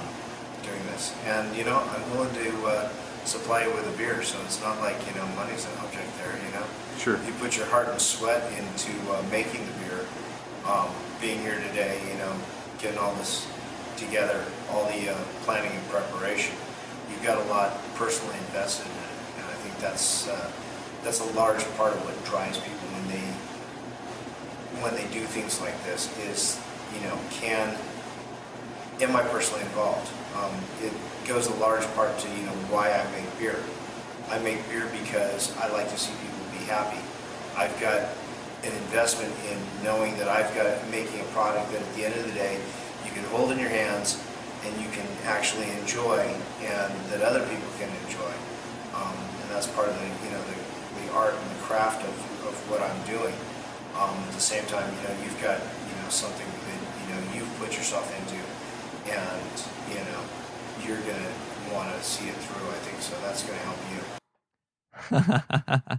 doing 0.64 0.86
this. 0.92 1.14
And 1.26 1.56
you 1.56 1.66
know, 1.66 1.78
I'm 1.78 2.12
willing 2.12 2.34
to 2.36 2.66
uh, 2.68 2.90
supply 3.26 3.66
you 3.66 3.74
with 3.74 3.94
a 3.94 3.98
beer, 3.98 4.24
so 4.24 4.40
it's 4.46 4.62
not 4.62 4.80
like 4.80 4.96
you 5.08 5.16
know 5.16 5.26
money's 5.36 5.66
an 5.66 5.72
object 5.84 6.08
there. 6.18 6.34
You 6.46 6.54
know, 6.54 6.66
sure. 6.98 7.20
You 7.26 7.34
put 7.40 7.58
your 7.58 7.66
heart 7.66 7.90
and 7.90 8.00
sweat 8.00 8.42
into 8.54 8.92
uh, 9.12 9.22
making 9.32 9.66
the 9.66 9.72
beer. 9.84 10.06
Um, 10.66 10.90
being 11.22 11.40
here 11.42 11.60
today, 11.70 12.00
you 12.12 12.18
know, 12.18 12.34
getting 12.80 12.98
all 12.98 13.14
this 13.16 13.48
together, 13.98 14.44
all 14.72 14.86
the 14.86 15.10
uh, 15.10 15.18
planning 15.44 15.72
and 15.72 15.90
preparation 15.90 16.56
you've 17.16 17.24
got 17.24 17.38
a 17.38 17.50
lot 17.50 17.72
personally 17.96 18.36
invested 18.48 18.86
in 18.86 18.92
it, 18.92 19.16
and 19.38 19.46
I 19.46 19.56
think 19.64 19.80
that's 19.80 20.28
uh, 20.28 20.52
that's 21.04 21.22
a 21.22 21.32
large 21.34 21.64
part 21.78 21.94
of 21.94 22.04
what 22.04 22.14
drives 22.26 22.58
people 22.60 22.88
when 22.92 23.08
they 23.08 23.24
when 24.84 24.96
they 24.96 25.08
do 25.14 25.24
things 25.26 25.62
like 25.62 25.76
this. 25.86 26.12
Is 26.20 26.60
you 26.94 27.08
know 27.08 27.18
can 27.32 27.78
am 29.02 29.16
I 29.16 29.24
personally 29.24 29.64
involved? 29.64 30.12
Um, 30.36 30.52
it 30.84 30.92
goes 31.28 31.48
a 31.48 31.56
large 31.56 31.86
part 31.96 32.18
to 32.20 32.28
you 32.30 32.44
know 32.44 32.58
why 32.68 32.92
I 32.92 33.04
make 33.16 33.40
beer. 33.40 33.60
I 34.30 34.40
make 34.40 34.68
beer 34.70 34.90
because 34.92 35.56
I 35.58 35.72
like 35.72 35.90
to 35.90 35.98
see 35.98 36.12
people 36.20 36.44
be 36.52 36.66
happy. 36.66 37.00
I've 37.56 37.80
got 37.80 38.10
an 38.64 38.74
investment 38.90 39.32
in 39.48 39.58
knowing 39.84 40.18
that 40.18 40.28
I've 40.28 40.54
got 40.56 40.68
making 40.90 41.22
a 41.22 41.30
product 41.32 41.72
that 41.72 41.82
at 41.82 41.96
the 41.96 42.04
end 42.04 42.16
of 42.16 42.26
the 42.26 42.34
day 42.34 42.60
you 43.06 43.12
can 43.12 43.24
hold 43.26 43.52
in 43.52 43.60
your 43.60 43.70
hands 43.70 44.20
and 44.66 44.82
you 44.82 44.90
can 44.90 45.08
actually 45.24 45.70
enjoy 45.82 46.20
and 46.62 46.92
that 47.12 47.22
other 47.22 47.46
people 47.48 47.70
can 47.78 47.90
enjoy. 48.06 48.34
Um, 48.94 49.16
and 49.42 49.48
that's 49.52 49.68
part 49.68 49.88
of 49.88 49.96
the, 49.98 50.10
you 50.26 50.32
know, 50.34 50.42
the, 50.50 50.58
the 51.06 51.14
art 51.14 51.34
and 51.34 51.52
the 51.52 51.62
craft 51.64 52.04
of, 52.04 52.16
of 52.50 52.56
what 52.70 52.82
I'm 52.82 53.02
doing. 53.06 53.34
Um, 53.96 54.18
at 54.28 54.34
the 54.34 54.42
same 54.44 54.66
time, 54.66 54.92
you 54.92 55.02
know, 55.08 55.16
you've 55.24 55.42
got, 55.42 55.60
you 55.60 55.96
know, 56.02 56.10
something 56.10 56.48
that, 56.48 56.82
you 57.00 57.08
know, 57.16 57.22
you've 57.34 57.54
put 57.60 57.78
yourself 57.78 58.10
into 58.20 58.42
and, 59.14 59.56
you 59.90 60.02
know, 60.04 60.22
you're 60.84 61.02
going 61.06 61.22
to 61.22 61.74
want 61.74 61.94
to 61.96 62.04
see 62.04 62.28
it 62.28 62.36
through, 62.36 62.68
I 62.68 62.80
think. 62.84 63.02
So 63.02 63.16
that's 63.22 63.44
going 63.44 63.58
to 63.58 63.66
help 63.66 63.82
you. 63.94 64.02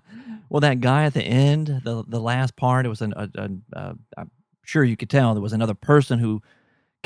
Well, 0.48 0.60
that 0.60 0.80
guy 0.80 1.04
at 1.04 1.14
the 1.14 1.22
end, 1.22 1.82
the 1.84 2.04
the 2.06 2.20
last 2.20 2.56
part, 2.56 2.86
it 2.86 2.88
was 2.88 3.02
an. 3.02 3.12
A, 3.16 3.28
a, 3.34 3.50
a, 3.72 3.96
I'm 4.16 4.30
sure 4.62 4.84
you 4.84 4.96
could 4.96 5.10
tell 5.10 5.34
there 5.34 5.42
was 5.42 5.52
another 5.52 5.74
person 5.74 6.18
who 6.18 6.42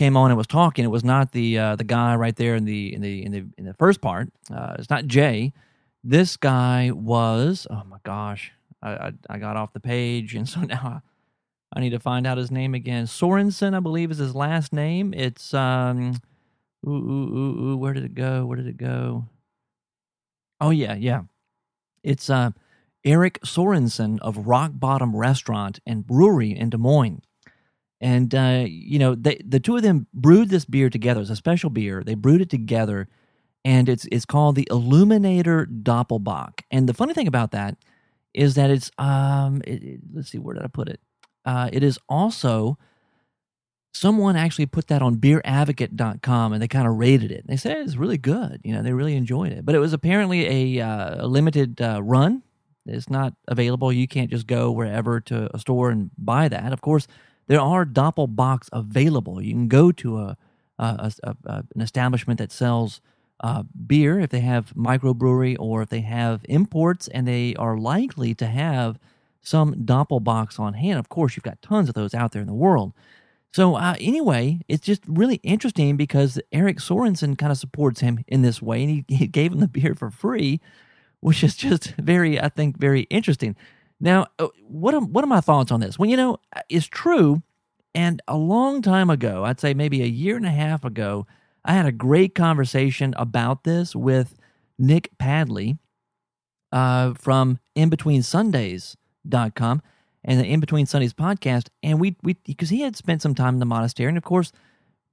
came 0.00 0.16
on 0.16 0.30
and 0.30 0.38
was 0.38 0.46
talking. 0.46 0.82
It 0.82 0.88
was 0.88 1.04
not 1.04 1.32
the 1.32 1.58
uh, 1.58 1.76
the 1.76 1.84
guy 1.84 2.16
right 2.16 2.34
there 2.34 2.56
in 2.56 2.64
the 2.64 2.94
in 2.94 3.02
the 3.02 3.22
in 3.22 3.32
the 3.32 3.44
in 3.58 3.64
the 3.66 3.74
first 3.74 4.00
part. 4.00 4.32
Uh, 4.50 4.74
it's 4.78 4.88
not 4.88 5.06
Jay. 5.06 5.52
This 6.02 6.38
guy 6.38 6.90
was. 6.90 7.66
Oh 7.70 7.82
my 7.86 7.98
gosh, 8.02 8.50
I, 8.82 8.90
I 8.92 9.12
I 9.28 9.38
got 9.38 9.58
off 9.58 9.74
the 9.74 9.80
page, 9.80 10.34
and 10.34 10.48
so 10.52 10.62
now 10.62 11.02
I, 11.74 11.78
I 11.78 11.80
need 11.80 11.90
to 11.90 12.00
find 12.00 12.26
out 12.26 12.38
his 12.38 12.50
name 12.50 12.74
again. 12.74 13.04
Sorensen, 13.04 13.76
I 13.76 13.80
believe, 13.80 14.10
is 14.10 14.16
his 14.16 14.34
last 14.34 14.72
name. 14.72 15.12
It's 15.14 15.52
um. 15.52 16.14
Ooh, 16.86 16.92
ooh, 16.92 17.36
ooh, 17.36 17.60
ooh, 17.60 17.76
where 17.76 17.92
did 17.92 18.04
it 18.04 18.14
go? 18.14 18.46
Where 18.46 18.56
did 18.56 18.66
it 18.66 18.78
go? 18.78 19.26
Oh 20.62 20.70
yeah, 20.70 20.94
yeah. 20.94 21.24
It's 22.02 22.30
uh 22.30 22.52
Eric 23.04 23.38
Sorensen 23.42 24.18
of 24.20 24.46
Rock 24.46 24.72
Bottom 24.74 25.14
Restaurant 25.14 25.78
and 25.84 26.06
Brewery 26.06 26.56
in 26.56 26.70
Des 26.70 26.78
Moines. 26.78 27.20
And, 28.00 28.34
uh, 28.34 28.64
you 28.66 28.98
know, 28.98 29.14
they, 29.14 29.40
the 29.44 29.60
two 29.60 29.76
of 29.76 29.82
them 29.82 30.06
brewed 30.14 30.48
this 30.48 30.64
beer 30.64 30.88
together. 30.88 31.20
It's 31.20 31.30
a 31.30 31.36
special 31.36 31.70
beer. 31.70 32.02
They 32.04 32.14
brewed 32.14 32.40
it 32.40 32.48
together, 32.48 33.08
and 33.64 33.88
it's, 33.88 34.06
it's 34.10 34.24
called 34.24 34.56
the 34.56 34.66
Illuminator 34.70 35.66
Doppelbock. 35.66 36.62
And 36.70 36.88
the 36.88 36.94
funny 36.94 37.12
thing 37.12 37.28
about 37.28 37.50
that 37.50 37.76
is 38.32 38.54
that 38.54 38.70
it's, 38.70 38.90
um, 38.96 39.60
it, 39.66 39.82
it, 39.82 40.00
let's 40.14 40.30
see, 40.30 40.38
where 40.38 40.54
did 40.54 40.64
I 40.64 40.68
put 40.68 40.88
it? 40.88 41.00
Uh, 41.44 41.68
it 41.72 41.82
is 41.82 41.98
also, 42.08 42.78
someone 43.92 44.36
actually 44.36 44.66
put 44.66 44.86
that 44.86 45.02
on 45.02 45.16
beeradvocate.com 45.16 46.52
and 46.52 46.62
they 46.62 46.68
kind 46.68 46.86
of 46.86 46.94
rated 46.94 47.30
it. 47.32 47.46
They 47.46 47.56
said 47.56 47.78
it's 47.78 47.96
really 47.96 48.18
good. 48.18 48.60
You 48.64 48.72
know, 48.72 48.82
they 48.82 48.92
really 48.92 49.16
enjoyed 49.16 49.52
it. 49.52 49.66
But 49.66 49.74
it 49.74 49.78
was 49.78 49.92
apparently 49.92 50.78
a, 50.78 50.86
uh, 50.86 51.24
a 51.24 51.26
limited 51.26 51.82
uh, 51.82 52.00
run 52.02 52.42
it's 52.86 53.10
not 53.10 53.34
available. 53.48 53.92
You 53.92 54.08
can't 54.08 54.30
just 54.30 54.46
go 54.46 54.70
wherever 54.70 55.20
to 55.20 55.54
a 55.54 55.58
store 55.58 55.90
and 55.90 56.10
buy 56.16 56.48
that. 56.48 56.72
Of 56.72 56.80
course, 56.80 57.06
there 57.50 57.60
are 57.60 57.84
Doppelbocks 57.84 58.68
available. 58.72 59.42
You 59.42 59.54
can 59.54 59.68
go 59.68 59.90
to 59.90 60.18
a, 60.18 60.36
a, 60.78 61.12
a, 61.24 61.36
a 61.46 61.64
an 61.74 61.82
establishment 61.82 62.38
that 62.38 62.52
sells 62.52 63.00
uh, 63.40 63.64
beer 63.88 64.20
if 64.20 64.30
they 64.30 64.40
have 64.40 64.72
microbrewery 64.74 65.56
or 65.58 65.82
if 65.82 65.88
they 65.88 66.02
have 66.02 66.42
imports, 66.48 67.08
and 67.08 67.26
they 67.26 67.56
are 67.56 67.76
likely 67.76 68.36
to 68.36 68.46
have 68.46 69.00
some 69.42 69.74
Doppelbocks 69.74 70.60
on 70.60 70.74
hand. 70.74 71.00
Of 71.00 71.08
course, 71.08 71.36
you've 71.36 71.42
got 71.42 71.60
tons 71.60 71.88
of 71.88 71.96
those 71.96 72.14
out 72.14 72.30
there 72.30 72.42
in 72.42 72.48
the 72.48 72.54
world. 72.54 72.92
So 73.52 73.74
uh, 73.74 73.96
anyway, 73.98 74.60
it's 74.68 74.86
just 74.86 75.02
really 75.08 75.40
interesting 75.42 75.96
because 75.96 76.40
Eric 76.52 76.78
Sorensen 76.78 77.36
kind 77.36 77.50
of 77.50 77.58
supports 77.58 77.98
him 78.00 78.24
in 78.28 78.42
this 78.42 78.62
way, 78.62 78.84
and 78.84 78.90
he, 78.90 79.04
he 79.08 79.26
gave 79.26 79.52
him 79.52 79.58
the 79.58 79.66
beer 79.68 79.96
for 79.96 80.12
free 80.12 80.60
which 81.20 81.44
is 81.44 81.54
just 81.54 81.94
very, 81.98 82.40
I 82.40 82.48
think, 82.48 82.78
very 82.78 83.02
interesting. 83.02 83.56
Now, 84.00 84.26
uh, 84.38 84.48
what 84.66 84.94
are, 84.94 85.00
what 85.00 85.22
are 85.22 85.28
my 85.28 85.40
thoughts 85.40 85.70
on 85.70 85.80
this? 85.80 85.98
Well, 85.98 86.08
you 86.08 86.16
know, 86.16 86.38
uh, 86.54 86.62
it's 86.68 86.86
true. 86.86 87.42
And 87.94 88.22
a 88.26 88.36
long 88.36 88.82
time 88.82 89.10
ago, 89.10 89.44
I'd 89.44 89.60
say 89.60 89.74
maybe 89.74 90.02
a 90.02 90.06
year 90.06 90.36
and 90.36 90.46
a 90.46 90.50
half 90.50 90.84
ago, 90.84 91.26
I 91.64 91.74
had 91.74 91.86
a 91.86 91.92
great 91.92 92.34
conversation 92.34 93.14
about 93.16 93.64
this 93.64 93.94
with 93.94 94.34
Nick 94.78 95.10
Padley 95.18 95.76
uh, 96.72 97.14
from 97.14 97.58
InBetweenSundays.com 97.76 99.82
and 100.24 100.40
the 100.40 100.44
In 100.44 100.60
Between 100.60 100.86
Sundays 100.86 101.12
podcast. 101.12 101.68
And 101.82 102.00
we, 102.00 102.16
we, 102.22 102.34
because 102.44 102.70
he 102.70 102.80
had 102.80 102.96
spent 102.96 103.22
some 103.22 103.34
time 103.34 103.54
in 103.54 103.60
the 103.60 103.66
monastery. 103.66 104.08
And 104.08 104.18
of 104.18 104.24
course, 104.24 104.52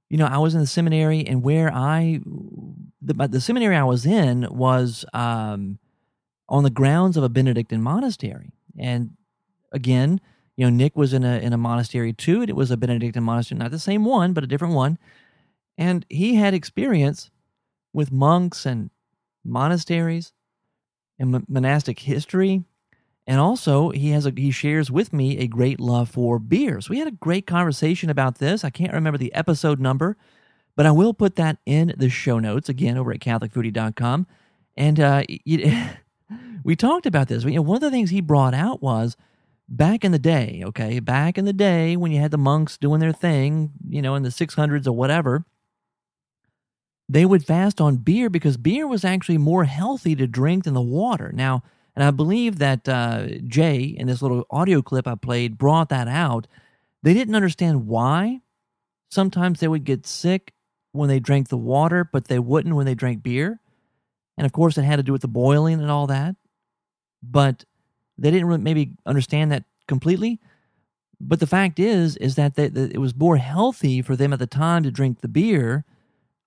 you 0.08 0.16
know, 0.16 0.26
I 0.26 0.38
was 0.38 0.54
in 0.54 0.60
the 0.60 0.66
seminary, 0.66 1.26
and 1.26 1.42
where 1.42 1.70
I, 1.70 2.20
the, 3.02 3.28
the 3.28 3.42
seminary 3.42 3.76
I 3.76 3.84
was 3.84 4.06
in 4.06 4.46
was, 4.50 5.04
um, 5.12 5.78
on 6.48 6.62
the 6.62 6.70
grounds 6.70 7.18
of 7.18 7.24
a 7.24 7.28
Benedictine 7.28 7.82
monastery. 7.82 8.52
And 8.78 9.10
again, 9.72 10.20
you 10.56 10.64
know, 10.66 10.70
Nick 10.70 10.96
was 10.96 11.12
in 11.12 11.24
a 11.24 11.38
in 11.38 11.52
a 11.52 11.58
monastery 11.58 12.12
too, 12.12 12.40
and 12.40 12.50
it 12.50 12.56
was 12.56 12.70
a 12.70 12.76
Benedictine 12.76 13.22
monastery, 13.22 13.58
not 13.58 13.70
the 13.70 13.78
same 13.78 14.04
one, 14.04 14.32
but 14.32 14.44
a 14.44 14.48
different 14.48 14.74
one. 14.74 14.98
And 15.76 16.04
he 16.08 16.34
had 16.34 16.54
experience 16.54 17.30
with 17.92 18.10
monks 18.10 18.66
and 18.66 18.90
monasteries 19.44 20.32
and 21.18 21.44
monastic 21.48 22.00
history. 22.00 22.64
And 23.26 23.38
also, 23.40 23.90
he 23.90 24.10
has 24.10 24.24
a, 24.26 24.32
he 24.34 24.50
shares 24.50 24.90
with 24.90 25.12
me 25.12 25.38
a 25.38 25.46
great 25.46 25.78
love 25.78 26.08
for 26.08 26.38
beer. 26.38 26.80
So 26.80 26.90
we 26.90 26.98
had 26.98 27.08
a 27.08 27.12
great 27.12 27.46
conversation 27.46 28.08
about 28.08 28.38
this. 28.38 28.64
I 28.64 28.70
can't 28.70 28.92
remember 28.92 29.18
the 29.18 29.34
episode 29.34 29.78
number, 29.78 30.16
but 30.76 30.86
I 30.86 30.92
will 30.92 31.12
put 31.12 31.36
that 31.36 31.58
in 31.66 31.94
the 31.96 32.08
show 32.08 32.38
notes 32.38 32.68
again 32.68 32.96
over 32.96 33.12
at 33.12 33.20
CatholicFoodie.com. 33.20 34.26
And 34.76 34.98
uh, 34.98 35.24
we 36.64 36.76
talked 36.76 37.06
about 37.06 37.28
this. 37.28 37.44
You 37.44 37.52
know, 37.52 37.62
one 37.62 37.76
of 37.76 37.82
the 37.82 37.90
things 37.90 38.10
he 38.10 38.20
brought 38.20 38.54
out 38.54 38.82
was 38.82 39.16
back 39.68 40.04
in 40.04 40.12
the 40.12 40.18
day, 40.18 40.62
okay, 40.64 41.00
back 41.00 41.38
in 41.38 41.44
the 41.44 41.52
day 41.52 41.96
when 41.96 42.12
you 42.12 42.20
had 42.20 42.30
the 42.30 42.38
monks 42.38 42.78
doing 42.78 43.00
their 43.00 43.12
thing, 43.12 43.72
you 43.88 44.02
know, 44.02 44.14
in 44.14 44.22
the 44.22 44.30
600s 44.30 44.86
or 44.86 44.92
whatever, 44.92 45.44
they 47.08 47.24
would 47.24 47.44
fast 47.44 47.80
on 47.80 47.96
beer 47.96 48.28
because 48.28 48.56
beer 48.56 48.86
was 48.86 49.04
actually 49.04 49.38
more 49.38 49.64
healthy 49.64 50.14
to 50.16 50.26
drink 50.26 50.64
than 50.64 50.74
the 50.74 50.80
water. 50.80 51.30
Now, 51.34 51.62
and 51.96 52.04
I 52.04 52.10
believe 52.10 52.58
that 52.58 52.88
uh, 52.88 53.26
Jay, 53.46 53.82
in 53.82 54.06
this 54.06 54.22
little 54.22 54.44
audio 54.50 54.82
clip 54.82 55.08
I 55.08 55.14
played, 55.14 55.58
brought 55.58 55.88
that 55.88 56.06
out. 56.06 56.46
They 57.02 57.14
didn't 57.14 57.34
understand 57.34 57.86
why 57.86 58.40
sometimes 59.10 59.60
they 59.60 59.68
would 59.68 59.84
get 59.84 60.06
sick 60.06 60.52
when 60.92 61.08
they 61.08 61.20
drank 61.20 61.48
the 61.48 61.56
water, 61.56 62.04
but 62.04 62.28
they 62.28 62.38
wouldn't 62.38 62.74
when 62.74 62.86
they 62.86 62.94
drank 62.94 63.22
beer. 63.22 63.60
And 64.38 64.46
of 64.46 64.52
course, 64.52 64.78
it 64.78 64.84
had 64.84 64.96
to 64.96 65.02
do 65.02 65.12
with 65.12 65.22
the 65.22 65.28
boiling 65.28 65.80
and 65.80 65.90
all 65.90 66.06
that. 66.06 66.36
But 67.22 67.64
they 68.16 68.30
didn't 68.30 68.46
really 68.46 68.62
maybe 68.62 68.92
understand 69.04 69.52
that 69.52 69.64
completely. 69.86 70.40
But 71.20 71.40
the 71.40 71.46
fact 71.46 71.78
is, 71.80 72.16
is 72.16 72.36
that, 72.36 72.54
they, 72.54 72.68
that 72.68 72.92
it 72.92 72.98
was 72.98 73.14
more 73.14 73.36
healthy 73.36 74.00
for 74.00 74.16
them 74.16 74.32
at 74.32 74.38
the 74.38 74.46
time 74.46 74.84
to 74.84 74.90
drink 74.90 75.20
the 75.20 75.28
beer 75.28 75.84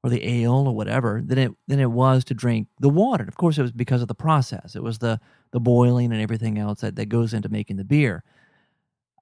or 0.04 0.10
the 0.10 0.26
ale 0.26 0.68
or 0.68 0.76
whatever 0.76 1.22
than 1.24 1.38
it 1.38 1.52
than 1.68 1.80
it 1.80 1.92
was 1.92 2.24
to 2.26 2.34
drink 2.34 2.68
the 2.80 2.90
water. 2.90 3.24
Of 3.28 3.36
course, 3.36 3.58
it 3.58 3.62
was 3.62 3.72
because 3.72 4.02
of 4.02 4.08
the 4.08 4.16
process. 4.16 4.76
It 4.76 4.82
was 4.82 4.98
the 5.00 5.20
the 5.52 5.60
boiling 5.60 6.12
and 6.12 6.22
everything 6.22 6.58
else 6.58 6.82
that, 6.82 6.96
that 6.96 7.10
goes 7.10 7.34
into 7.34 7.50
making 7.50 7.78
the 7.78 7.84
beer. 7.84 8.24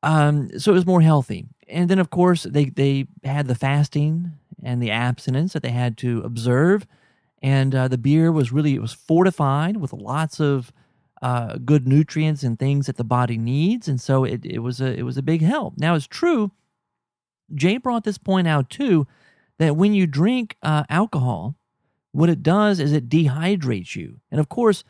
Um, 0.04 0.58
so 0.58 0.72
it 0.72 0.76
was 0.76 0.86
more 0.86 1.02
healthy. 1.02 1.48
And 1.68 1.90
then, 1.90 2.00
of 2.00 2.10
course, 2.10 2.44
they 2.44 2.66
they 2.66 3.08
had 3.24 3.48
the 3.48 3.56
fasting 3.56 4.32
and 4.64 4.82
the 4.82 4.92
abstinence 4.92 5.54
that 5.54 5.64
they 5.64 5.72
had 5.72 5.98
to 5.98 6.22
observe 6.22 6.88
and 7.42 7.74
uh, 7.74 7.88
the 7.88 7.98
beer 7.98 8.32
was 8.32 8.52
really 8.52 8.76
it 8.76 8.82
was 8.82 8.94
fortified 8.94 9.78
with 9.78 9.94
lots 9.94 10.40
of 10.40 10.72
uh, 11.22 11.58
good 11.58 11.88
nutrients 11.88 12.44
and 12.44 12.58
things 12.58 12.86
that 12.86 12.98
the 12.98 13.04
body 13.04 13.38
needs, 13.38 13.88
and 13.88 14.00
so 14.00 14.24
it, 14.24 14.46
it 14.46 14.60
was 14.60 14.82
a 14.82 14.98
it 14.98 15.04
was 15.04 15.18
a 15.18 15.22
big 15.22 15.42
help. 15.42 15.76
Now 15.78 15.96
it's 15.96 16.08
true. 16.08 16.52
Jay 17.54 17.78
brought 17.78 18.04
this 18.04 18.18
point 18.18 18.48
out 18.48 18.70
too 18.70 19.08
that 19.58 19.76
when 19.76 19.94
you 19.94 20.08
drink 20.08 20.56
uh, 20.64 20.84
alcohol, 20.90 21.56
what 22.12 22.30
it 22.30 22.44
does 22.44 22.80
is 22.80 22.94
it 22.94 23.10
dehydrates 23.10 23.96
you, 23.96 24.20
and 24.32 24.40
of 24.40 24.50
course. 24.50 24.84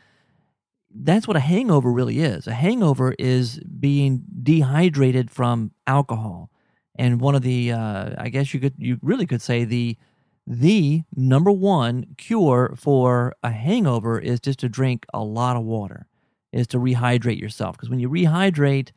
That's 0.92 1.28
what 1.28 1.36
a 1.36 1.40
hangover 1.40 1.92
really 1.92 2.18
is. 2.18 2.48
A 2.48 2.52
hangover 2.52 3.14
is 3.16 3.60
being 3.60 4.24
dehydrated 4.42 5.30
from 5.30 5.70
alcohol, 5.86 6.50
and 6.96 7.20
one 7.20 7.36
of 7.36 7.42
the, 7.42 7.70
uh, 7.70 8.10
I 8.18 8.28
guess 8.28 8.52
you 8.52 8.58
could, 8.58 8.74
you 8.76 8.98
really 9.00 9.24
could 9.24 9.40
say 9.40 9.62
the 9.62 9.96
the 10.52 11.04
number 11.14 11.52
one 11.52 12.04
cure 12.18 12.74
for 12.76 13.36
a 13.44 13.50
hangover 13.50 14.18
is 14.18 14.40
just 14.40 14.58
to 14.58 14.68
drink 14.68 15.06
a 15.14 15.22
lot 15.22 15.56
of 15.56 15.62
water, 15.62 16.08
is 16.52 16.66
to 16.66 16.78
rehydrate 16.78 17.40
yourself. 17.40 17.76
Because 17.76 17.88
when 17.88 18.00
you 18.00 18.10
rehydrate, 18.10 18.90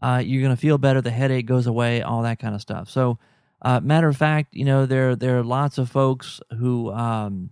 uh, 0.00 0.22
you're 0.24 0.40
going 0.42 0.54
to 0.54 0.60
feel 0.60 0.78
better. 0.78 1.00
The 1.00 1.10
headache 1.10 1.46
goes 1.46 1.66
away, 1.66 2.02
all 2.02 2.22
that 2.22 2.38
kind 2.38 2.54
of 2.54 2.60
stuff. 2.60 2.88
So, 2.88 3.18
uh, 3.62 3.80
matter 3.80 4.06
of 4.06 4.16
fact, 4.16 4.54
you 4.54 4.64
know 4.64 4.86
there 4.86 5.16
there 5.16 5.36
are 5.36 5.42
lots 5.42 5.76
of 5.76 5.90
folks 5.90 6.40
who 6.56 6.92
um, 6.92 7.50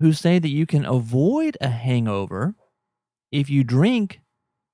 who 0.00 0.12
say 0.12 0.38
that 0.38 0.50
you 0.50 0.66
can 0.66 0.84
avoid 0.84 1.56
a 1.62 1.68
hangover 1.68 2.54
if 3.32 3.48
you 3.48 3.64
drink, 3.64 4.20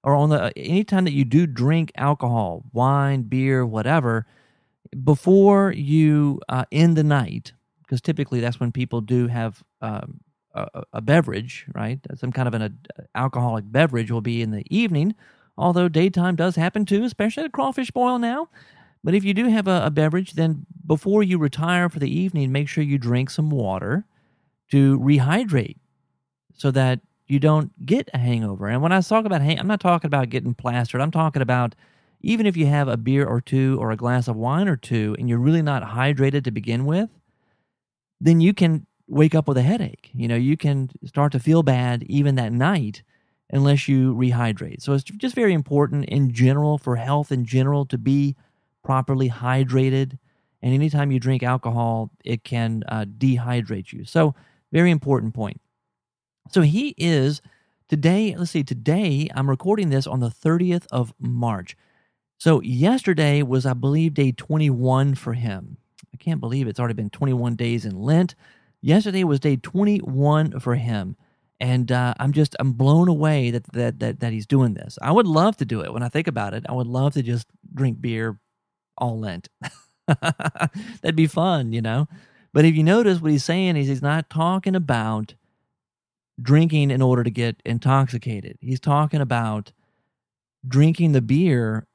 or 0.02 0.16
on 0.16 0.30
the 0.30 0.52
anytime 0.59 1.04
that 1.04 1.12
you 1.12 1.24
do 1.24 1.46
drink 1.46 1.92
alcohol, 1.94 2.64
wine, 2.73 3.23
beer, 3.23 3.64
whatever 3.64 4.27
before 5.05 5.73
you 5.73 6.40
uh, 6.49 6.65
end 6.73 6.97
the 6.97 7.05
night, 7.05 7.53
because 7.79 8.01
typically 8.01 8.40
that's 8.40 8.61
when 8.61 8.73
people 8.73 9.01
do 9.01 9.27
have 9.27 9.63
um, 9.81 10.21
a, 10.55 10.83
a, 10.94 11.01
beverage, 11.01 11.67
right? 11.75 12.01
Some 12.15 12.33
kind 12.33 12.49
of 12.49 12.55
an 12.55 12.63
a, 12.63 13.03
alcoholic 13.15 13.65
beverage 13.71 14.11
will 14.11 14.21
be 14.21 14.42
in 14.42 14.51
the 14.51 14.65
evening, 14.75 15.15
although 15.57 15.88
daytime 15.88 16.37
does 16.37 16.57
happen 16.57 16.85
too, 16.85 17.05
especially 17.05 17.44
at 17.44 17.53
crawfish 17.53 17.90
boil 17.90 18.19
now. 18.19 18.49
But 19.05 19.15
if 19.15 19.23
you 19.23 19.35
do 19.35 19.49
have 19.49 19.69
a, 19.69 19.83
a 19.87 19.90
beverage, 19.90 20.33
then 20.33 20.67
before 20.87 21.23
you 21.23 21.38
retire 21.38 21.88
for 21.88 21.99
the 21.99 22.11
evening, 22.11 22.51
make 22.51 22.69
sure 22.69 22.83
you 22.83 22.99
drink 22.99 23.31
some 23.31 23.51
water 23.51 24.05
to 24.71 24.99
rehydrate 24.99 25.77
so 26.55 26.71
that 26.73 27.01
you 27.29 27.38
don't 27.38 27.85
get 27.85 28.09
a 28.15 28.19
hangover. 28.19 28.69
And 28.69 28.83
when 28.83 28.92
I 28.92 29.01
talk 29.01 29.25
about 29.25 29.42
hang, 29.42 29.59
I'm 29.59 29.67
not 29.67 29.81
talking 29.81 30.09
about 30.09 30.31
getting 30.31 30.55
plastered. 30.55 31.01
I'm 31.01 31.11
talking 31.11 31.42
about 31.42 31.75
even 32.27 32.46
if 32.46 32.56
you 32.56 32.66
have 32.66 32.88
a 32.88 32.96
beer 32.96 33.24
or 33.24 33.40
two 33.40 33.79
or 33.81 33.90
a 33.92 33.96
glass 33.96 34.29
of 34.29 34.37
wine 34.37 34.68
or 34.68 34.77
two 34.77 35.14
and 35.18 35.29
you're 35.29 35.38
really 35.38 35.62
not 35.62 35.83
hydrated 35.85 36.44
to 36.44 36.50
begin 36.50 36.85
with, 36.85 37.08
then 38.20 38.40
you 38.40 38.52
can 38.52 38.87
wake 39.06 39.35
up 39.35 39.46
with 39.46 39.56
a 39.56 39.62
headache. 39.62 40.10
You 40.12 40.27
know, 40.29 40.37
you 40.37 40.56
can 40.56 40.90
start 41.04 41.33
to 41.33 41.38
feel 41.40 41.62
bad 41.62 42.02
even 42.04 42.35
that 42.37 42.52
night. 42.52 43.02
unless 43.50 43.87
you 43.87 44.14
rehydrate. 44.14 44.83
So 44.83 44.92
it's 44.92 45.04
just 45.04 45.37
very 45.37 45.54
important 45.54 46.06
in 46.06 46.33
general 46.33 46.79
for 46.79 46.96
health 46.96 47.31
in 47.31 47.44
general 47.44 47.87
to 47.87 47.98
be 47.98 48.35
properly 48.83 49.31
hydrated. 49.31 50.18
And 50.62 50.74
anytime 50.74 51.12
you 51.12 51.20
drink 51.20 51.42
alcohol, 51.44 52.10
it 52.24 52.42
can 52.44 52.83
uh, 52.88 53.04
dehydrate 53.04 53.92
you. 53.92 54.04
So, 54.04 54.35
very 54.72 54.90
important 54.90 55.35
point. 55.35 55.60
So, 56.50 56.62
he 56.62 56.94
is 56.98 57.40
today, 57.88 58.35
let's 58.37 58.50
see, 58.50 58.64
today 58.64 59.29
I'm 59.35 59.48
recording 59.48 59.90
this 59.90 60.06
on 60.08 60.20
the 60.20 60.31
30th 60.31 60.87
of 60.90 61.14
March. 61.20 61.77
So, 62.38 62.60
yesterday 62.60 63.42
was, 63.42 63.66
I 63.66 63.72
believe, 63.72 64.14
day 64.14 64.32
21 64.32 65.14
for 65.14 65.34
him. 65.34 65.78
I 66.12 66.16
can't 66.18 66.40
believe 66.40 66.68
it's 66.68 66.78
already 66.78 66.94
been 66.94 67.10
21 67.10 67.56
days 67.56 67.84
in 67.84 68.00
Lent. 68.00 68.34
Yesterday 68.80 69.24
was 69.24 69.40
day 69.40 69.56
21 69.56 70.60
for 70.60 70.74
him 70.74 71.16
and 71.60 71.90
uh, 71.90 72.14
I'm 72.18 72.32
just 72.32 72.54
I'm 72.60 72.72
blown 72.72 73.08
away 73.08 73.50
that, 73.50 73.72
that 73.72 73.98
that 74.00 74.20
that 74.20 74.32
he's 74.32 74.46
doing 74.46 74.74
this. 74.74 74.98
I 75.00 75.12
would 75.12 75.26
love 75.26 75.56
to 75.58 75.64
do 75.64 75.80
it. 75.80 75.92
When 75.92 76.02
I 76.02 76.08
think 76.08 76.26
about 76.26 76.54
it, 76.54 76.66
I 76.68 76.72
would 76.72 76.87
love 76.87 77.14
to 77.14 77.22
just 77.22 77.46
drink 77.74 78.00
beer 78.00 78.38
all 78.98 79.18
Lent. 79.18 79.48
That'd 80.06 81.16
be 81.16 81.26
fun, 81.26 81.72
you 81.72 81.82
know. 81.82 82.08
But 82.52 82.64
if 82.64 82.76
you 82.76 82.82
notice 82.82 83.20
what 83.20 83.30
he's 83.30 83.44
saying 83.44 83.76
is 83.76 83.88
he's 83.88 84.02
not 84.02 84.30
talking 84.30 84.74
about 84.74 85.34
drinking 86.40 86.90
in 86.90 87.00
order 87.00 87.24
to 87.24 87.30
get 87.30 87.60
intoxicated. 87.64 88.58
He's 88.60 88.80
talking 88.80 89.20
about 89.20 89.72
drinking 90.66 91.12
the 91.12 91.22
beer, 91.22 91.87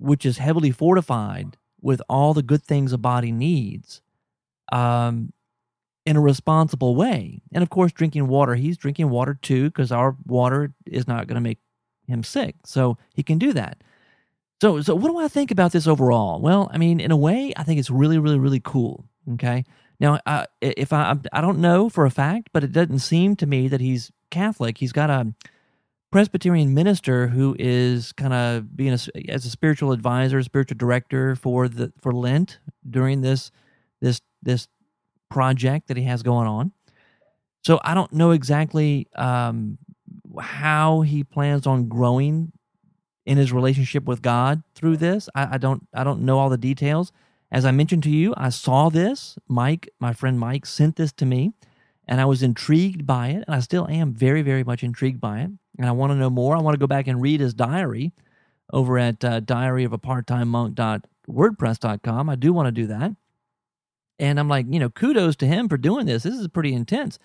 which 0.00 0.26
is 0.26 0.38
heavily 0.38 0.70
fortified 0.70 1.56
with 1.80 2.02
all 2.08 2.34
the 2.34 2.42
good 2.42 2.62
things 2.62 2.92
a 2.92 2.98
body 2.98 3.32
needs. 3.32 4.02
Um, 4.72 5.32
in 6.06 6.16
a 6.16 6.20
responsible 6.20 6.96
way. 6.96 7.42
And 7.52 7.62
of 7.62 7.70
course, 7.70 7.92
drinking 7.92 8.26
water, 8.26 8.54
he's 8.54 8.76
drinking 8.76 9.10
water 9.10 9.38
too, 9.40 9.64
because 9.64 9.92
our 9.92 10.16
water 10.26 10.72
is 10.86 11.06
not 11.06 11.26
going 11.26 11.36
to 11.36 11.40
make 11.40 11.58
him 12.06 12.22
sick. 12.22 12.56
So 12.64 12.98
he 13.14 13.22
can 13.22 13.38
do 13.38 13.52
that. 13.52 13.82
So, 14.60 14.80
so 14.82 14.94
what 14.94 15.08
do 15.08 15.18
I 15.18 15.28
think 15.28 15.50
about 15.50 15.72
this 15.72 15.86
overall? 15.86 16.40
Well, 16.40 16.70
I 16.72 16.78
mean, 16.78 17.00
in 17.00 17.10
a 17.10 17.16
way, 17.16 17.52
I 17.56 17.62
think 17.62 17.78
it's 17.78 17.90
really, 17.90 18.18
really, 18.18 18.38
really 18.38 18.60
cool. 18.60 19.06
Okay. 19.34 19.64
Now, 20.00 20.18
uh, 20.26 20.46
if 20.60 20.92
I, 20.92 21.16
I 21.32 21.40
don't 21.40 21.58
know 21.58 21.88
for 21.88 22.06
a 22.06 22.10
fact, 22.10 22.48
but 22.52 22.64
it 22.64 22.72
doesn't 22.72 23.00
seem 23.00 23.36
to 23.36 23.46
me 23.46 23.68
that 23.68 23.80
he's 23.80 24.10
Catholic. 24.30 24.78
He's 24.78 24.92
got 24.92 25.10
a 25.10 25.32
Presbyterian 26.10 26.74
minister 26.74 27.28
who 27.28 27.54
is 27.58 28.12
kind 28.12 28.32
of 28.32 28.76
being 28.76 28.92
a, 28.92 29.30
as 29.30 29.46
a 29.46 29.50
spiritual 29.50 29.92
advisor, 29.92 30.42
spiritual 30.42 30.76
director 30.76 31.36
for 31.36 31.68
the 31.68 31.92
for 32.00 32.12
Lent 32.12 32.58
during 32.88 33.20
this 33.20 33.52
this 34.00 34.20
this 34.42 34.66
project 35.30 35.88
that 35.88 35.96
he 35.96 36.02
has 36.04 36.22
going 36.22 36.48
on. 36.48 36.72
So 37.64 37.78
I 37.84 37.94
don't 37.94 38.12
know 38.12 38.32
exactly 38.32 39.06
um, 39.14 39.78
how 40.40 41.02
he 41.02 41.22
plans 41.22 41.66
on 41.66 41.88
growing 41.88 42.52
in 43.26 43.38
his 43.38 43.52
relationship 43.52 44.04
with 44.04 44.22
God 44.22 44.62
through 44.74 44.96
this. 44.96 45.28
I, 45.34 45.54
I, 45.54 45.58
don't 45.58 45.86
I 45.94 46.04
don't 46.04 46.22
know 46.22 46.38
all 46.38 46.48
the 46.48 46.58
details. 46.58 47.12
As 47.52 47.64
I 47.64 47.70
mentioned 47.70 48.02
to 48.04 48.10
you, 48.10 48.34
I 48.36 48.48
saw 48.48 48.88
this. 48.88 49.38
Mike, 49.46 49.90
my 50.00 50.12
friend 50.12 50.38
Mike, 50.38 50.66
sent 50.66 50.96
this 50.96 51.12
to 51.12 51.26
me, 51.26 51.52
and 52.08 52.20
I 52.20 52.24
was 52.24 52.42
intrigued 52.42 53.06
by 53.06 53.28
it, 53.28 53.44
and 53.46 53.54
I 53.54 53.60
still 53.60 53.88
am 53.88 54.14
very, 54.14 54.42
very 54.42 54.64
much 54.64 54.82
intrigued 54.82 55.20
by 55.20 55.40
it. 55.40 55.50
And 55.78 55.88
I 55.88 55.92
want 55.92 56.10
to 56.10 56.16
know 56.16 56.30
more. 56.30 56.56
I 56.56 56.60
want 56.60 56.74
to 56.74 56.80
go 56.80 56.86
back 56.86 57.06
and 57.06 57.22
read 57.22 57.40
his 57.40 57.54
diary 57.54 58.12
over 58.72 58.98
at 58.98 59.24
uh, 59.24 59.40
diaryofaparttimemonk.wordpress.com. 59.40 62.30
I 62.30 62.36
do 62.36 62.52
want 62.52 62.66
to 62.66 62.72
do 62.72 62.86
that. 62.88 63.12
And 64.18 64.38
I'm 64.38 64.48
like, 64.48 64.66
you 64.68 64.78
know, 64.78 64.90
kudos 64.90 65.36
to 65.36 65.46
him 65.46 65.66
for 65.68 65.78
doing 65.78 66.04
this. 66.06 66.24
This 66.24 66.34
is 66.34 66.46
pretty 66.48 66.74
intense. 66.74 67.18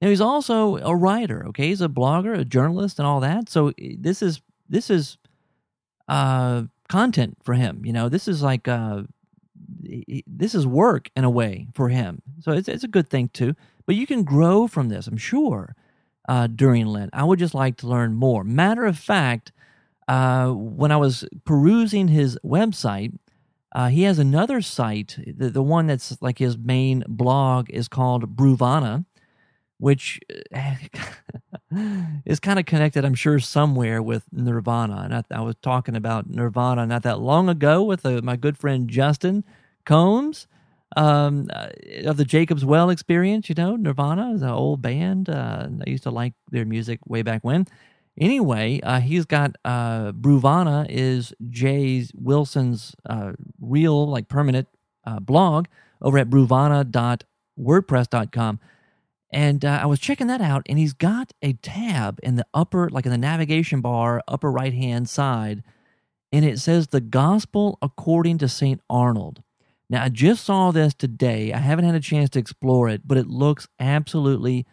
Now 0.00 0.08
he's 0.08 0.20
also 0.20 0.78
a 0.78 0.94
writer. 0.94 1.44
Okay, 1.48 1.68
he's 1.68 1.82
a 1.82 1.88
blogger, 1.88 2.38
a 2.38 2.44
journalist, 2.44 2.98
and 2.98 3.06
all 3.06 3.20
that. 3.20 3.48
So 3.48 3.68
eh, 3.78 3.94
this 3.98 4.22
is 4.22 4.40
this 4.68 4.90
is 4.90 5.18
uh, 6.08 6.64
content 6.88 7.36
for 7.42 7.54
him. 7.54 7.84
You 7.84 7.92
know, 7.92 8.08
this 8.08 8.28
is 8.28 8.42
like 8.42 8.68
uh, 8.68 9.02
this 10.26 10.54
is 10.54 10.66
work 10.66 11.10
in 11.16 11.24
a 11.24 11.30
way 11.30 11.66
for 11.74 11.88
him. 11.88 12.22
So 12.40 12.52
it's 12.52 12.68
it's 12.68 12.84
a 12.84 12.88
good 12.88 13.10
thing 13.10 13.28
too. 13.28 13.54
But 13.86 13.96
you 13.96 14.06
can 14.06 14.22
grow 14.22 14.66
from 14.66 14.88
this, 14.88 15.06
I'm 15.06 15.16
sure, 15.16 15.74
uh, 16.28 16.46
during 16.46 16.86
Lent. 16.86 17.10
I 17.12 17.24
would 17.24 17.38
just 17.38 17.54
like 17.54 17.78
to 17.78 17.88
learn 17.88 18.14
more. 18.14 18.44
Matter 18.44 18.84
of 18.84 18.98
fact, 18.98 19.50
uh, 20.06 20.50
when 20.50 20.92
I 20.92 20.96
was 20.96 21.24
perusing 21.44 22.08
his 22.08 22.38
website, 22.44 23.18
uh, 23.74 23.88
he 23.88 24.02
has 24.02 24.18
another 24.18 24.60
site. 24.60 25.18
The, 25.26 25.50
the 25.50 25.62
one 25.62 25.86
that's 25.86 26.20
like 26.20 26.38
his 26.38 26.56
main 26.56 27.04
blog 27.08 27.70
is 27.70 27.88
called 27.88 28.36
Bruvana, 28.36 29.04
which 29.78 30.20
is 32.26 32.40
kind 32.40 32.58
of 32.58 32.66
connected, 32.66 33.04
I'm 33.04 33.14
sure, 33.14 33.38
somewhere 33.38 34.02
with 34.02 34.24
Nirvana. 34.32 35.02
And 35.04 35.14
I, 35.14 35.22
I 35.30 35.40
was 35.40 35.56
talking 35.62 35.96
about 35.96 36.28
Nirvana 36.28 36.86
not 36.86 37.02
that 37.02 37.20
long 37.20 37.48
ago 37.48 37.82
with 37.82 38.04
uh, 38.04 38.20
my 38.22 38.36
good 38.36 38.58
friend 38.58 38.88
Justin 38.88 39.44
Combs 39.84 40.46
um, 40.96 41.48
uh, 41.52 41.68
of 42.04 42.16
the 42.16 42.24
Jacob's 42.24 42.64
Well 42.64 42.90
experience. 42.90 43.48
You 43.48 43.54
know, 43.54 43.76
Nirvana 43.76 44.32
is 44.32 44.42
an 44.42 44.50
old 44.50 44.82
band. 44.82 45.28
Uh, 45.28 45.68
I 45.86 45.90
used 45.90 46.02
to 46.04 46.10
like 46.10 46.34
their 46.50 46.64
music 46.64 47.00
way 47.06 47.22
back 47.22 47.44
when. 47.44 47.66
Anyway, 48.20 48.80
uh, 48.82 48.98
he's 49.00 49.24
got 49.24 49.54
uh, 49.64 50.10
Bruvana 50.12 50.86
is 50.88 51.32
Jay 51.50 52.04
Wilson's 52.14 52.94
uh, 53.08 53.32
real, 53.60 54.08
like 54.08 54.28
permanent 54.28 54.66
uh, 55.06 55.20
blog 55.20 55.66
over 56.02 56.18
at 56.18 56.28
bruvana.wordpress.com. 56.28 58.60
And 59.30 59.62
I 59.64 59.84
was 59.84 60.00
checking 60.00 60.26
that 60.28 60.40
out, 60.40 60.62
and 60.68 60.78
he's 60.78 60.94
got 60.94 61.32
a 61.42 61.52
tab 61.52 62.18
in 62.22 62.36
the 62.36 62.46
upper, 62.54 62.88
like 62.88 63.04
in 63.04 63.12
the 63.12 63.18
navigation 63.18 63.82
bar, 63.82 64.22
upper 64.26 64.50
right 64.50 64.72
hand 64.72 65.06
side, 65.08 65.62
and 66.32 66.46
it 66.46 66.58
says 66.58 66.88
the 66.88 67.02
Gospel 67.02 67.78
according 67.82 68.38
to 68.38 68.48
St. 68.48 68.80
Arnold. 68.88 69.42
Now, 69.90 70.04
I 70.04 70.08
just 70.10 70.44
saw 70.44 70.70
this 70.70 70.94
today. 70.94 71.52
I 71.52 71.58
haven't 71.58 71.86
had 71.86 71.94
a 71.94 72.00
chance 72.00 72.28
to 72.30 72.38
explore 72.38 72.88
it, 72.88 73.02
but 73.06 73.16
it 73.16 73.26
looks 73.26 73.68
absolutely 73.80 74.66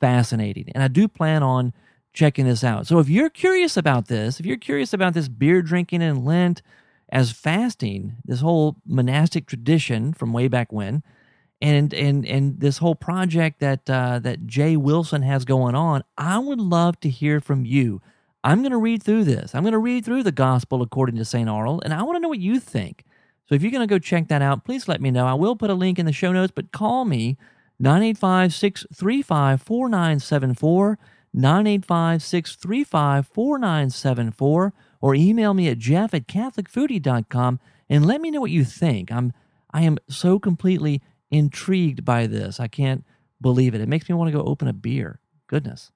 fascinating. 0.00 0.70
And 0.74 0.82
I 0.82 0.88
do 0.88 1.08
plan 1.08 1.42
on 1.42 1.72
checking 2.12 2.46
this 2.46 2.64
out. 2.64 2.86
So 2.86 2.98
if 2.98 3.08
you're 3.08 3.30
curious 3.30 3.76
about 3.76 4.08
this, 4.08 4.40
if 4.40 4.46
you're 4.46 4.56
curious 4.56 4.92
about 4.92 5.14
this 5.14 5.28
beer 5.28 5.62
drinking 5.62 6.02
in 6.02 6.24
Lent 6.24 6.62
as 7.08 7.32
fasting, 7.32 8.16
this 8.24 8.40
whole 8.40 8.76
monastic 8.86 9.46
tradition 9.46 10.12
from 10.12 10.32
way 10.32 10.48
back 10.48 10.72
when, 10.72 11.02
and 11.62 11.92
and 11.92 12.24
and 12.26 12.58
this 12.60 12.78
whole 12.78 12.94
project 12.94 13.60
that 13.60 13.88
uh, 13.90 14.18
that 14.20 14.46
Jay 14.46 14.76
Wilson 14.76 15.22
has 15.22 15.44
going 15.44 15.74
on, 15.74 16.02
I 16.16 16.38
would 16.38 16.60
love 16.60 16.98
to 17.00 17.10
hear 17.10 17.40
from 17.40 17.64
you. 17.64 18.00
I'm 18.42 18.62
going 18.62 18.72
to 18.72 18.78
read 18.78 19.02
through 19.02 19.24
this. 19.24 19.54
I'm 19.54 19.62
going 19.62 19.72
to 19.72 19.78
read 19.78 20.04
through 20.04 20.22
the 20.22 20.32
Gospel 20.32 20.80
according 20.80 21.16
to 21.16 21.24
St. 21.26 21.48
Arnold, 21.48 21.82
and 21.84 21.92
I 21.92 22.02
want 22.02 22.16
to 22.16 22.20
know 22.20 22.28
what 22.30 22.38
you 22.38 22.58
think. 22.58 23.04
So 23.50 23.56
if 23.56 23.62
you're 23.62 23.72
going 23.72 23.86
to 23.86 23.92
go 23.92 23.98
check 23.98 24.28
that 24.28 24.42
out, 24.42 24.64
please 24.64 24.86
let 24.86 25.00
me 25.00 25.10
know. 25.10 25.26
I 25.26 25.34
will 25.34 25.56
put 25.56 25.70
a 25.70 25.74
link 25.74 25.98
in 25.98 26.06
the 26.06 26.12
show 26.12 26.30
notes, 26.30 26.52
but 26.54 26.70
call 26.70 27.04
me 27.04 27.36
985 27.80 28.54
635 28.54 29.60
4974. 29.60 30.98
985 31.34 32.22
635 32.22 33.26
4974 33.26 34.72
or 35.00 35.14
email 35.16 35.52
me 35.52 35.68
at 35.68 35.78
jeff 35.78 36.14
at 36.14 36.28
catholicfoodie.com 36.28 37.58
and 37.88 38.06
let 38.06 38.20
me 38.20 38.30
know 38.30 38.40
what 38.40 38.52
you 38.52 38.64
think. 38.64 39.10
I'm 39.10 39.32
I 39.72 39.82
am 39.82 39.98
so 40.08 40.38
completely 40.38 41.02
intrigued 41.28 42.04
by 42.04 42.28
this. 42.28 42.60
I 42.60 42.68
can't 42.68 43.04
believe 43.40 43.74
it. 43.74 43.80
It 43.80 43.88
makes 43.88 44.08
me 44.08 44.14
want 44.14 44.28
to 44.28 44.36
go 44.36 44.44
open 44.44 44.68
a 44.68 44.72
beer. 44.72 45.18
Goodness. 45.48 45.90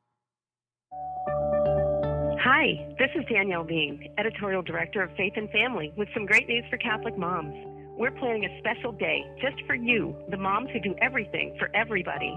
Hi, 2.95 3.07
this 3.07 3.21
is 3.21 3.27
Danielle 3.29 3.65
Bean, 3.65 4.13
editorial 4.19 4.63
director 4.63 5.03
of 5.03 5.11
Faith 5.17 5.35
and 5.37 5.51
Family, 5.51 5.93
with 5.97 6.09
some 6.15 6.27
great 6.27 6.49
news 6.49 6.65
for 6.71 6.77
Catholic 6.77 7.17
moms. 7.17 7.55
We're 7.97 8.11
planning 8.11 8.45
a 8.45 8.59
special 8.59 8.93
day 8.93 9.23
just 9.41 9.57
for 9.67 9.75
you, 9.75 10.15
the 10.31 10.37
moms 10.37 10.71
who 10.73 10.81
do 10.81 10.95
everything 11.01 11.57
for 11.59 11.71
everybody. 11.75 12.35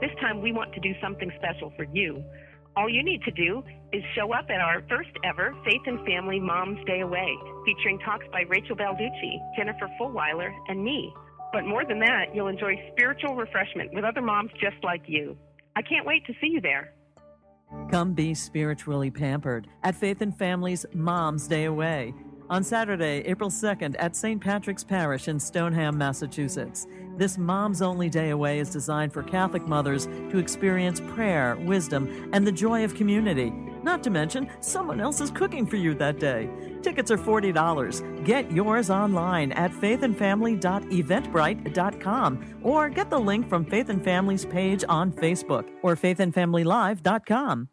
This 0.00 0.10
time 0.20 0.40
we 0.42 0.52
want 0.52 0.72
to 0.74 0.80
do 0.80 0.92
something 1.00 1.30
special 1.38 1.72
for 1.76 1.84
you. 1.92 2.24
All 2.76 2.88
you 2.88 3.02
need 3.04 3.22
to 3.22 3.30
do 3.30 3.62
is 3.92 4.02
show 4.14 4.32
up 4.32 4.46
at 4.50 4.60
our 4.60 4.82
first 4.88 5.10
ever 5.24 5.54
Faith 5.64 5.82
and 5.86 6.04
Family 6.06 6.40
Mom's 6.40 6.84
Day 6.86 7.00
Away, 7.00 7.36
featuring 7.64 7.98
talks 8.00 8.26
by 8.32 8.42
Rachel 8.48 8.76
Balducci, 8.76 9.38
Jennifer 9.56 9.88
Fulwiler, 10.00 10.50
and 10.68 10.82
me. 10.82 11.12
But 11.52 11.66
more 11.66 11.84
than 11.84 12.00
that, 12.00 12.34
you'll 12.34 12.48
enjoy 12.48 12.74
spiritual 12.92 13.36
refreshment 13.36 13.92
with 13.94 14.04
other 14.04 14.22
moms 14.22 14.50
just 14.60 14.82
like 14.82 15.02
you. 15.06 15.36
I 15.76 15.82
can't 15.82 16.06
wait 16.06 16.26
to 16.26 16.32
see 16.40 16.48
you 16.48 16.60
there. 16.60 16.92
Come 17.90 18.12
be 18.12 18.34
spiritually 18.34 19.10
pampered 19.10 19.68
at 19.82 19.94
Faith 19.94 20.20
and 20.20 20.36
Family's 20.36 20.84
Mom's 20.92 21.46
Day 21.46 21.64
Away 21.64 22.14
on 22.50 22.62
Saturday, 22.62 23.22
April 23.26 23.50
2nd 23.50 23.96
at 23.98 24.14
St. 24.14 24.40
Patrick's 24.40 24.84
Parish 24.84 25.28
in 25.28 25.40
Stoneham, 25.40 25.96
Massachusetts. 25.96 26.86
This 27.16 27.38
Mom's 27.38 27.80
Only 27.80 28.10
Day 28.10 28.30
Away 28.30 28.58
is 28.58 28.70
designed 28.70 29.12
for 29.12 29.22
Catholic 29.22 29.66
mothers 29.66 30.06
to 30.06 30.38
experience 30.38 31.00
prayer, 31.00 31.56
wisdom, 31.60 32.30
and 32.32 32.46
the 32.46 32.52
joy 32.52 32.84
of 32.84 32.94
community. 32.94 33.50
Not 33.82 34.02
to 34.04 34.10
mention, 34.10 34.50
someone 34.60 35.00
else 35.00 35.20
is 35.20 35.30
cooking 35.30 35.66
for 35.66 35.76
you 35.76 35.94
that 35.94 36.18
day. 36.18 36.50
Tickets 36.84 37.10
are 37.10 37.16
$40. 37.16 38.24
Get 38.24 38.52
yours 38.52 38.90
online 38.90 39.52
at 39.52 39.72
faithandfamily.eventbrite.com 39.72 42.60
or 42.62 42.90
get 42.90 43.08
the 43.08 43.18
link 43.18 43.48
from 43.48 43.64
Faith 43.64 43.88
and 43.88 44.04
Family's 44.04 44.44
page 44.44 44.84
on 44.86 45.10
Facebook 45.10 45.66
or 45.82 45.96
faithandfamilylive.com. 45.96 47.68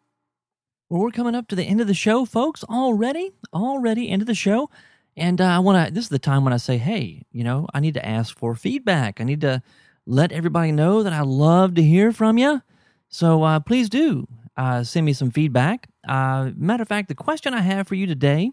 Well, 0.88 1.02
we're 1.02 1.10
coming 1.10 1.34
up 1.34 1.48
to 1.48 1.54
the 1.54 1.64
end 1.64 1.82
of 1.82 1.86
the 1.86 1.94
show, 1.94 2.24
folks. 2.24 2.64
Already, 2.64 3.32
already 3.52 4.08
end 4.08 4.22
of 4.22 4.26
the 4.26 4.34
show, 4.34 4.70
and 5.14 5.38
uh, 5.40 5.44
I 5.44 5.58
want 5.58 5.88
to. 5.88 5.94
This 5.94 6.04
is 6.04 6.10
the 6.10 6.18
time 6.18 6.44
when 6.44 6.54
I 6.54 6.58
say, 6.58 6.78
"Hey, 6.78 7.24
you 7.32 7.44
know, 7.44 7.66
I 7.72 7.80
need 7.80 7.94
to 7.94 8.06
ask 8.06 8.36
for 8.36 8.54
feedback. 8.54 9.18
I 9.20 9.24
need 9.24 9.40
to 9.42 9.62
let 10.06 10.32
everybody 10.32 10.72
know 10.72 11.02
that 11.02 11.14
I 11.14 11.22
love 11.22 11.74
to 11.76 11.82
hear 11.82 12.12
from 12.12 12.36
you. 12.36 12.60
So 13.08 13.42
uh, 13.42 13.60
please 13.60 13.88
do 13.88 14.28
uh, 14.56 14.84
send 14.84 15.06
me 15.06 15.12
some 15.12 15.30
feedback. 15.30 15.88
Uh, 16.06 16.50
matter 16.56 16.82
of 16.82 16.88
fact, 16.88 17.08
the 17.08 17.14
question 17.14 17.54
I 17.54 17.60
have 17.60 17.88
for 17.88 17.94
you 17.94 18.06
today 18.06 18.52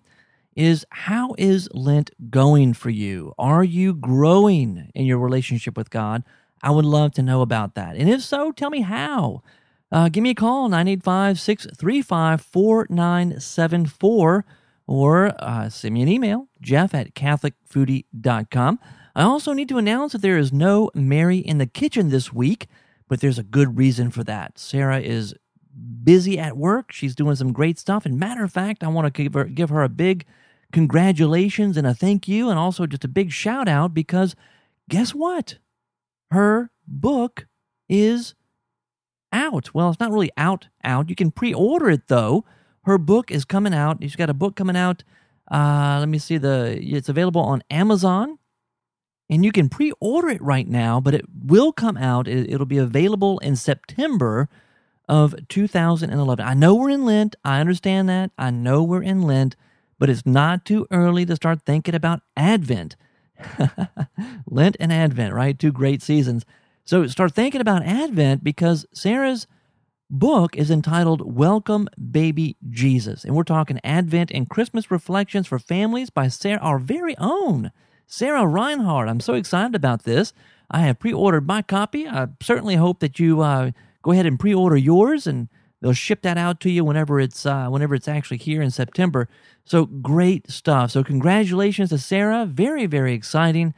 is 0.56 0.86
how 0.89 1.36
is 1.38 1.70
Lent 1.74 2.12
going 2.30 2.74
for 2.74 2.89
you? 2.89 3.34
Are 3.38 3.64
you 3.64 3.93
growing 3.93 4.91
in 4.95 5.06
your 5.06 5.20
relationship 5.20 5.78
with 5.78 5.89
God? 5.89 6.24
I 6.62 6.72
would 6.72 6.86
love 6.86 7.14
to 7.14 7.22
know 7.22 7.41
about 7.41 7.76
that. 7.76 7.95
And 7.95 8.10
if 8.10 8.22
so, 8.22 8.52
tell 8.52 8.70
me 8.70 8.82
how. 8.82 9.41
Uh, 9.91 10.10
give 10.10 10.22
me 10.22 10.32
a 10.32 10.36
call, 10.36 10.70
985 10.70 11.39
635 11.39 12.41
4974, 12.41 14.45
or 14.86 15.34
uh, 15.39 15.70
send 15.70 15.93
me 15.93 16.02
an 16.02 16.08
email, 16.08 16.47
jeff 16.62 16.93
at 16.93 17.16
catholicfoodie.com. 17.16 18.80
I 19.16 19.24
also 19.24 19.54
need 19.54 19.70
to 19.70 19.78
announce 19.78 20.14
that 20.14 20.22
there 20.22 20.38
is 20.38 20.54
no 20.54 20.91
Mary 20.93 21.39
in 21.39 21.58
the 21.58 21.66
kitchen 21.66 22.10
this 22.10 22.32
week, 22.32 22.68
but 23.08 23.20
there's 23.20 23.39
a 23.39 23.43
good 23.43 23.78
reason 23.78 24.12
for 24.12 24.24
that. 24.26 24.60
Sarah 24.60 25.00
is 25.00 25.34
busy 26.04 26.39
at 26.39 26.58
work. 26.58 26.91
She's 26.91 27.16
doing 27.16 27.36
some 27.36 27.54
great 27.54 27.80
stuff. 27.80 28.06
And 28.06 28.20
matter 28.20 28.43
of 28.43 28.52
fact, 28.52 28.84
I 28.84 28.88
want 28.88 29.14
to 29.14 29.24
give 29.24 29.34
her, 29.34 29.45
give 29.45 29.70
her 29.70 29.84
a 29.84 29.89
big 29.89 30.26
congratulations 30.72 31.78
and 31.78 31.88
a 31.88 31.93
thank 31.93 32.28
you, 32.28 32.50
and 32.50 32.60
also 32.60 32.86
just 32.86 33.06
a 33.06 33.10
big 33.10 33.32
shout 33.32 33.68
out 33.68 33.93
because 33.93 34.36
guess 34.89 35.14
what? 35.14 35.58
Her 36.32 36.72
book 36.88 37.47
is 37.88 38.36
out. 39.32 39.74
Well, 39.74 39.89
it's 39.89 40.00
not 40.00 40.12
really 40.12 40.32
out, 40.38 40.68
out. 40.84 41.10
You 41.10 41.16
can 41.16 41.32
pre 41.32 41.54
order 41.54 41.89
it 41.89 42.08
though. 42.08 42.45
Her 42.84 42.97
book 42.97 43.32
is 43.32 43.45
coming 43.45 43.74
out. 43.74 43.97
She's 44.02 44.16
got 44.16 44.30
a 44.30 44.34
book 44.34 44.56
coming 44.56 44.76
out. 44.76 45.04
Uh, 45.50 45.97
let 46.00 46.10
me 46.10 46.20
see 46.20 46.38
the. 46.38 46.80
It's 46.82 47.10
available 47.10 47.41
on 47.41 47.64
Amazon, 47.70 48.38
and 49.30 49.43
you 49.43 49.52
can 49.52 49.70
pre 49.70 49.91
order 50.00 50.30
it 50.30 50.41
right 50.41 50.68
now. 50.68 51.00
But 51.00 51.16
it 51.16 51.26
will 51.43 51.72
come 51.72 51.97
out. 51.97 52.28
It'll 52.28 52.66
be 52.66 52.78
available 52.78 53.39
in 53.39 53.56
September 53.56 54.50
of 55.10 55.36
2011. 55.49 56.45
I 56.45 56.53
know 56.53 56.76
we're 56.76 56.91
in 56.91 57.03
Lent. 57.03 57.36
I 57.43 57.60
understand 57.60 58.07
that. 58.07 58.32
I 58.38 58.51
know 58.51 58.84
we're 58.84 59.03
in 59.03 59.24
Lent, 59.24 59.55
but 59.97 60.10
it's 60.10 60.26
not 60.26 60.64
too 60.64 60.88
early 60.91 61.26
to 61.26 61.36
start 61.36 61.64
thinking 61.66 61.95
about 61.95 62.22
Advent. 62.38 62.95
Lent 64.47 64.78
and 64.80 64.93
Advent, 64.93 65.34
right? 65.34 65.57
Two 65.57 65.72
great 65.72 66.03
seasons. 66.03 66.45
So 66.86 67.07
start 67.07 67.34
thinking 67.34 67.60
about 67.60 67.84
Advent 67.84 68.43
because 68.43 68.86
Sarah's 68.93 69.47
book 70.12 70.55
is 70.55 70.70
entitled 70.70 71.36
Welcome 71.36 71.88
Baby 72.12 72.55
Jesus. 72.70 73.24
And 73.24 73.36
we're 73.36 73.43
talking 73.43 73.80
Advent 73.84 74.32
and 74.32 74.49
Christmas 74.49 74.91
reflections 74.91 75.47
for 75.47 75.60
families 75.60 76.12
by 76.12 76.28
Sarah, 76.28 76.60
our 76.62 76.80
very 76.80 77.18
own 77.18 77.72
Sarah 78.05 78.45
Reinhard. 78.45 79.10
I'm 79.10 79.20
so 79.20 79.34
excited 79.34 79.76
about 79.76 80.03
this. 80.03 80.34
I 80.72 80.82
have 80.82 80.99
pre 80.99 81.14
ordered 81.14 81.47
my 81.47 81.64
copy. 81.64 82.07
I 82.07 82.28
certainly 82.41 82.76
hope 82.76 82.99
that 82.99 83.20
you 83.20 83.41
uh, 83.41 83.72
go 84.02 84.12
ahead 84.12 84.26
and 84.26 84.39
pre 84.39 84.54
order 84.54 84.78
yours 84.78 85.28
and 85.28 85.50
they'll 85.82 85.93
ship 85.93 86.22
that 86.22 86.38
out 86.38 86.60
to 86.62 86.70
you 86.70 86.84
whenever 86.84 87.20
it's 87.20 87.45
uh, 87.45 87.68
whenever 87.68 87.95
it's 87.95 88.08
actually 88.08 88.38
here 88.38 88.62
in 88.62 88.72
September. 88.72 89.28
So 89.66 89.86
great 89.86 90.50
stuff. 90.50 90.91
So 90.91 91.04
congratulations 91.04 91.89
to 91.89 91.97
Sarah. 91.97 92.45
Very 92.45 92.86
very 92.86 93.14
exciting, 93.14 93.74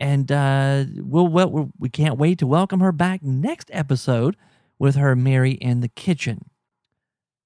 and 0.00 0.30
uh, 0.30 0.84
we'll, 0.96 1.28
we'll 1.28 1.70
we 1.78 1.88
can't 1.88 2.18
wait 2.18 2.38
to 2.38 2.46
welcome 2.46 2.80
her 2.80 2.92
back 2.92 3.22
next 3.22 3.70
episode 3.72 4.36
with 4.78 4.96
her 4.96 5.14
Mary 5.14 5.52
in 5.52 5.80
the 5.80 5.88
kitchen. 5.88 6.50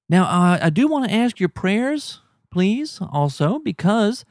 Now 0.09 0.25
uh, 0.25 0.59
I 0.63 0.71
do 0.71 0.89
want 0.89 1.09
to 1.09 1.15
ask 1.15 1.39
your 1.39 1.51
prayers, 1.51 2.21
please, 2.51 3.01
also 3.13 3.59
because. 3.59 4.25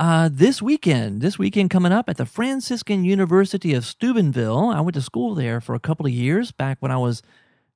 Uh, 0.00 0.30
this 0.32 0.62
weekend, 0.62 1.20
this 1.20 1.38
weekend 1.38 1.68
coming 1.68 1.92
up 1.92 2.08
at 2.08 2.16
the 2.16 2.24
Franciscan 2.24 3.04
University 3.04 3.74
of 3.74 3.84
Steubenville. 3.84 4.70
I 4.70 4.80
went 4.80 4.94
to 4.94 5.02
school 5.02 5.34
there 5.34 5.60
for 5.60 5.74
a 5.74 5.78
couple 5.78 6.06
of 6.06 6.12
years 6.12 6.52
back 6.52 6.78
when 6.80 6.90
I 6.90 6.96
was 6.96 7.22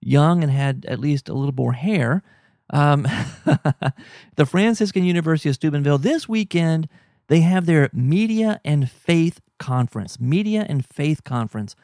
young 0.00 0.42
and 0.42 0.50
had 0.50 0.86
at 0.88 0.98
least 0.98 1.28
a 1.28 1.34
little 1.34 1.54
more 1.54 1.74
hair. 1.74 2.22
Um, 2.70 3.02
the 4.36 4.46
Franciscan 4.46 5.04
University 5.04 5.50
of 5.50 5.56
Steubenville, 5.56 5.98
this 5.98 6.26
weekend, 6.26 6.88
they 7.26 7.40
have 7.40 7.66
their 7.66 7.90
Media 7.92 8.58
and 8.64 8.90
Faith 8.90 9.42
Conference. 9.58 10.18
Media 10.18 10.64
and 10.66 10.82
Faith 10.82 11.24
Conference. 11.24 11.76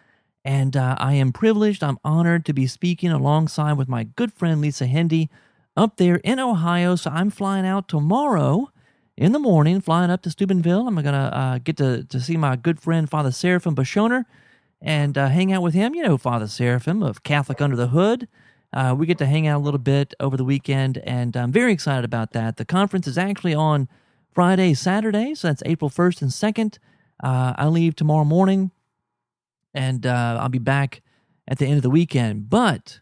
And 0.43 0.74
uh, 0.74 0.97
I 0.99 1.12
am 1.12 1.32
privileged, 1.34 1.84
I'm 1.84 1.99
honored 2.03 2.47
to 2.47 2.55
be 2.55 2.66
speaking 2.66 3.11
alongside 3.11 3.74
with 3.74 3.88
my 3.88 4.05
good 4.05 4.32
friend 4.32 4.62
Lisa 4.62 4.86
Hendey 4.86 5.28
up 5.76 5.99
there 5.99 6.16
in 6.24 6.41
Ohio. 6.41 6.97
So 6.97 7.11
I'm 7.11 7.28
flying 7.28 7.66
out 7.66 7.88
tomorrow 7.88 8.70
in 9.21 9.33
the 9.33 9.39
morning, 9.39 9.83
flying 9.83 10.11
up 10.11 10.23
to 10.23 10.31
Steubenville. 10.31 10.89
I'm 10.89 10.95
going 10.95 11.05
to 11.05 11.12
uh, 11.12 11.59
get 11.59 11.77
to, 11.77 12.05
to 12.05 12.21
see 12.21 12.39
my 12.39 12.57
good 12.57 12.81
friend 12.81 13.09
Father 13.09 13.31
Seraphim 13.31 13.77
Beshoner 13.77 14.25
and 14.81 15.18
uh, 15.18 15.29
hang 15.29 15.53
out 15.53 15.61
with 15.61 15.75
him. 15.75 15.95
You 15.95 16.03
know, 16.03 16.16
Father 16.16 16.47
Seraphim 16.47 17.03
of 17.03 17.23
Catholic 17.23 17.61
Under 17.61 17.77
the 17.77 17.89
Hood. 17.89 18.29
Uh, 18.73 18.95
we 18.97 19.05
get 19.05 19.18
to 19.18 19.27
hang 19.27 19.47
out 19.47 19.59
a 19.59 19.62
little 19.62 19.79
bit 19.79 20.14
over 20.21 20.39
the 20.39 20.45
weekend, 20.45 20.97
and 20.99 21.37
I'm 21.37 21.53
very 21.53 21.71
excited 21.71 22.05
about 22.05 22.33
that. 22.33 22.57
The 22.57 22.64
conference 22.64 23.07
is 23.07 23.18
actually 23.18 23.55
on 23.55 23.89
Friday, 24.33 24.73
Saturday, 24.73 25.35
so 25.35 25.49
that's 25.49 25.62
April 25.66 25.91
1st 25.91 26.23
and 26.23 26.31
2nd. 26.31 26.79
Uh, 27.23 27.53
I 27.59 27.66
leave 27.66 27.97
tomorrow 27.97 28.25
morning, 28.25 28.71
and 29.75 30.07
uh, 30.07 30.39
I'll 30.41 30.49
be 30.49 30.59
back 30.59 31.03
at 31.47 31.59
the 31.59 31.66
end 31.66 31.77
of 31.77 31.83
the 31.83 31.91
weekend. 31.91 32.49
But, 32.49 33.01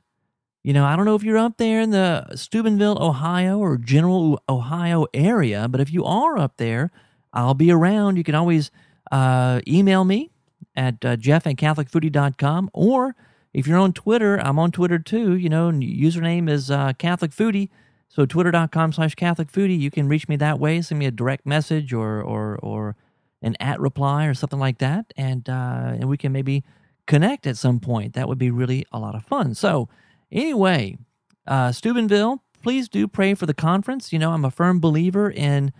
you 0.68 0.74
know, 0.74 0.84
I 0.84 0.96
don't 0.96 1.06
know 1.06 1.14
if 1.14 1.22
you're 1.22 1.38
up 1.38 1.56
there 1.56 1.80
in 1.80 1.92
the 1.92 2.36
Steubenville, 2.36 3.02
Ohio, 3.02 3.58
or 3.58 3.78
general 3.78 4.38
Ohio 4.50 5.06
area, 5.14 5.66
but 5.66 5.80
if 5.80 5.90
you 5.90 6.04
are 6.04 6.36
up 6.36 6.58
there, 6.58 6.90
I'll 7.32 7.54
be 7.54 7.72
around. 7.72 8.16
You 8.18 8.22
can 8.22 8.34
always 8.34 8.70
uh, 9.10 9.62
email 9.66 10.04
me 10.04 10.30
at 10.76 11.02
uh, 11.02 11.16
jeff 11.16 11.46
at 11.46 11.56
catholicfoodie.com 11.56 12.68
or 12.74 13.16
if 13.54 13.66
you're 13.66 13.78
on 13.78 13.94
Twitter, 13.94 14.38
I'm 14.42 14.58
on 14.58 14.70
Twitter 14.70 14.98
too. 14.98 15.36
You 15.36 15.48
know, 15.48 15.70
username 15.70 16.50
is 16.50 16.70
uh, 16.70 16.92
Catholic 16.98 17.30
Foodie. 17.30 17.70
So 18.10 18.26
twitter.com 18.26 18.92
slash 18.92 19.14
Catholic 19.14 19.50
Foodie. 19.50 19.80
You 19.80 19.90
can 19.90 20.06
reach 20.06 20.28
me 20.28 20.36
that 20.36 20.60
way. 20.60 20.82
Send 20.82 20.98
me 20.98 21.06
a 21.06 21.10
direct 21.10 21.46
message 21.46 21.94
or 21.94 22.20
or 22.20 22.58
or 22.58 22.94
an 23.40 23.56
at 23.58 23.80
reply 23.80 24.26
or 24.26 24.34
something 24.34 24.58
like 24.58 24.80
that, 24.80 25.14
and 25.16 25.48
uh, 25.48 25.94
and 25.94 26.10
we 26.10 26.18
can 26.18 26.30
maybe 26.30 26.62
connect 27.06 27.46
at 27.46 27.56
some 27.56 27.80
point. 27.80 28.12
That 28.12 28.28
would 28.28 28.36
be 28.36 28.50
really 28.50 28.84
a 28.92 28.98
lot 28.98 29.14
of 29.14 29.24
fun. 29.24 29.54
So 29.54 29.88
anyway, 30.30 30.98
uh, 31.46 31.72
Steubenville, 31.72 32.42
please 32.62 32.88
do 32.88 33.08
pray 33.08 33.34
for 33.34 33.46
the 33.46 33.54
conference. 33.54 34.12
You 34.12 34.18
know, 34.18 34.32
I'm 34.32 34.44
a 34.44 34.50
firm 34.50 34.80
believer 34.80 35.30
in 35.30 35.72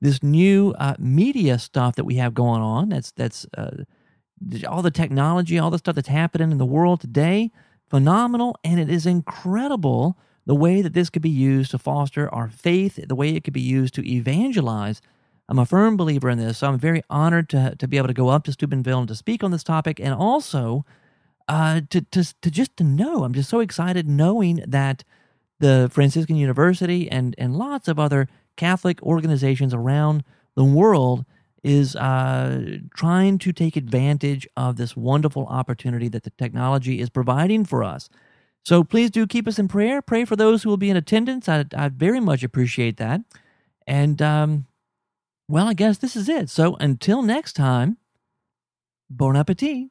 this 0.00 0.22
new 0.22 0.74
uh, 0.78 0.94
media 0.98 1.58
stuff 1.58 1.96
that 1.96 2.04
we 2.04 2.16
have 2.16 2.34
going 2.34 2.62
on. 2.62 2.90
That's 2.90 3.12
that's 3.12 3.46
uh, 3.56 3.84
all 4.68 4.82
the 4.82 4.90
technology, 4.90 5.58
all 5.58 5.70
the 5.70 5.78
stuff 5.78 5.94
that's 5.94 6.08
happening 6.08 6.50
in 6.52 6.58
the 6.58 6.66
world 6.66 7.00
today, 7.00 7.50
phenomenal. 7.88 8.56
And 8.62 8.78
it 8.78 8.90
is 8.90 9.06
incredible 9.06 10.18
the 10.44 10.54
way 10.54 10.82
that 10.82 10.92
this 10.92 11.10
could 11.10 11.22
be 11.22 11.30
used 11.30 11.72
to 11.72 11.78
foster 11.78 12.32
our 12.32 12.48
faith, 12.48 13.00
the 13.08 13.14
way 13.14 13.34
it 13.34 13.44
could 13.44 13.54
be 13.54 13.60
used 13.60 13.94
to 13.94 14.08
evangelize. 14.08 15.00
I'm 15.48 15.58
a 15.58 15.66
firm 15.66 15.96
believer 15.96 16.28
in 16.28 16.38
this. 16.38 16.58
So 16.58 16.68
I'm 16.68 16.78
very 16.78 17.02
honored 17.08 17.48
to, 17.50 17.74
to 17.78 17.88
be 17.88 17.96
able 17.96 18.08
to 18.08 18.14
go 18.14 18.28
up 18.28 18.44
to 18.44 18.52
Steubenville 18.52 19.00
and 19.00 19.08
to 19.08 19.14
speak 19.14 19.42
on 19.42 19.50
this 19.50 19.64
topic 19.64 20.00
and 20.00 20.12
also 20.12 20.84
uh, 21.48 21.80
to, 21.90 22.00
to, 22.00 22.34
to 22.42 22.50
just 22.50 22.76
to 22.76 22.84
know. 22.84 23.24
I'm 23.24 23.34
just 23.34 23.50
so 23.50 23.60
excited 23.60 24.08
knowing 24.08 24.62
that 24.66 25.04
the 25.60 25.88
Franciscan 25.92 26.36
University 26.36 27.10
and, 27.10 27.34
and 27.38 27.56
lots 27.56 27.88
of 27.88 27.98
other 27.98 28.28
Catholic 28.56 29.02
organizations 29.02 29.72
around 29.72 30.24
the 30.54 30.64
world 30.64 31.24
is 31.62 31.96
uh, 31.96 32.78
trying 32.94 33.38
to 33.38 33.52
take 33.52 33.76
advantage 33.76 34.46
of 34.56 34.76
this 34.76 34.96
wonderful 34.96 35.46
opportunity 35.46 36.08
that 36.08 36.22
the 36.22 36.30
technology 36.30 37.00
is 37.00 37.10
providing 37.10 37.64
for 37.64 37.82
us. 37.82 38.08
So 38.64 38.84
please 38.84 39.10
do 39.10 39.26
keep 39.26 39.46
us 39.48 39.58
in 39.58 39.68
prayer. 39.68 40.02
Pray 40.02 40.24
for 40.24 40.36
those 40.36 40.62
who 40.62 40.68
will 40.68 40.76
be 40.76 40.90
in 40.90 40.96
attendance. 40.96 41.48
I, 41.48 41.64
I 41.76 41.88
very 41.88 42.20
much 42.20 42.42
appreciate 42.42 42.96
that. 42.98 43.20
And, 43.86 44.20
um, 44.20 44.66
well, 45.48 45.68
I 45.68 45.74
guess 45.74 45.98
this 45.98 46.16
is 46.16 46.28
it. 46.28 46.50
So 46.50 46.76
until 46.76 47.22
next 47.22 47.54
time, 47.54 47.98
bon 49.08 49.36
appetit. 49.36 49.90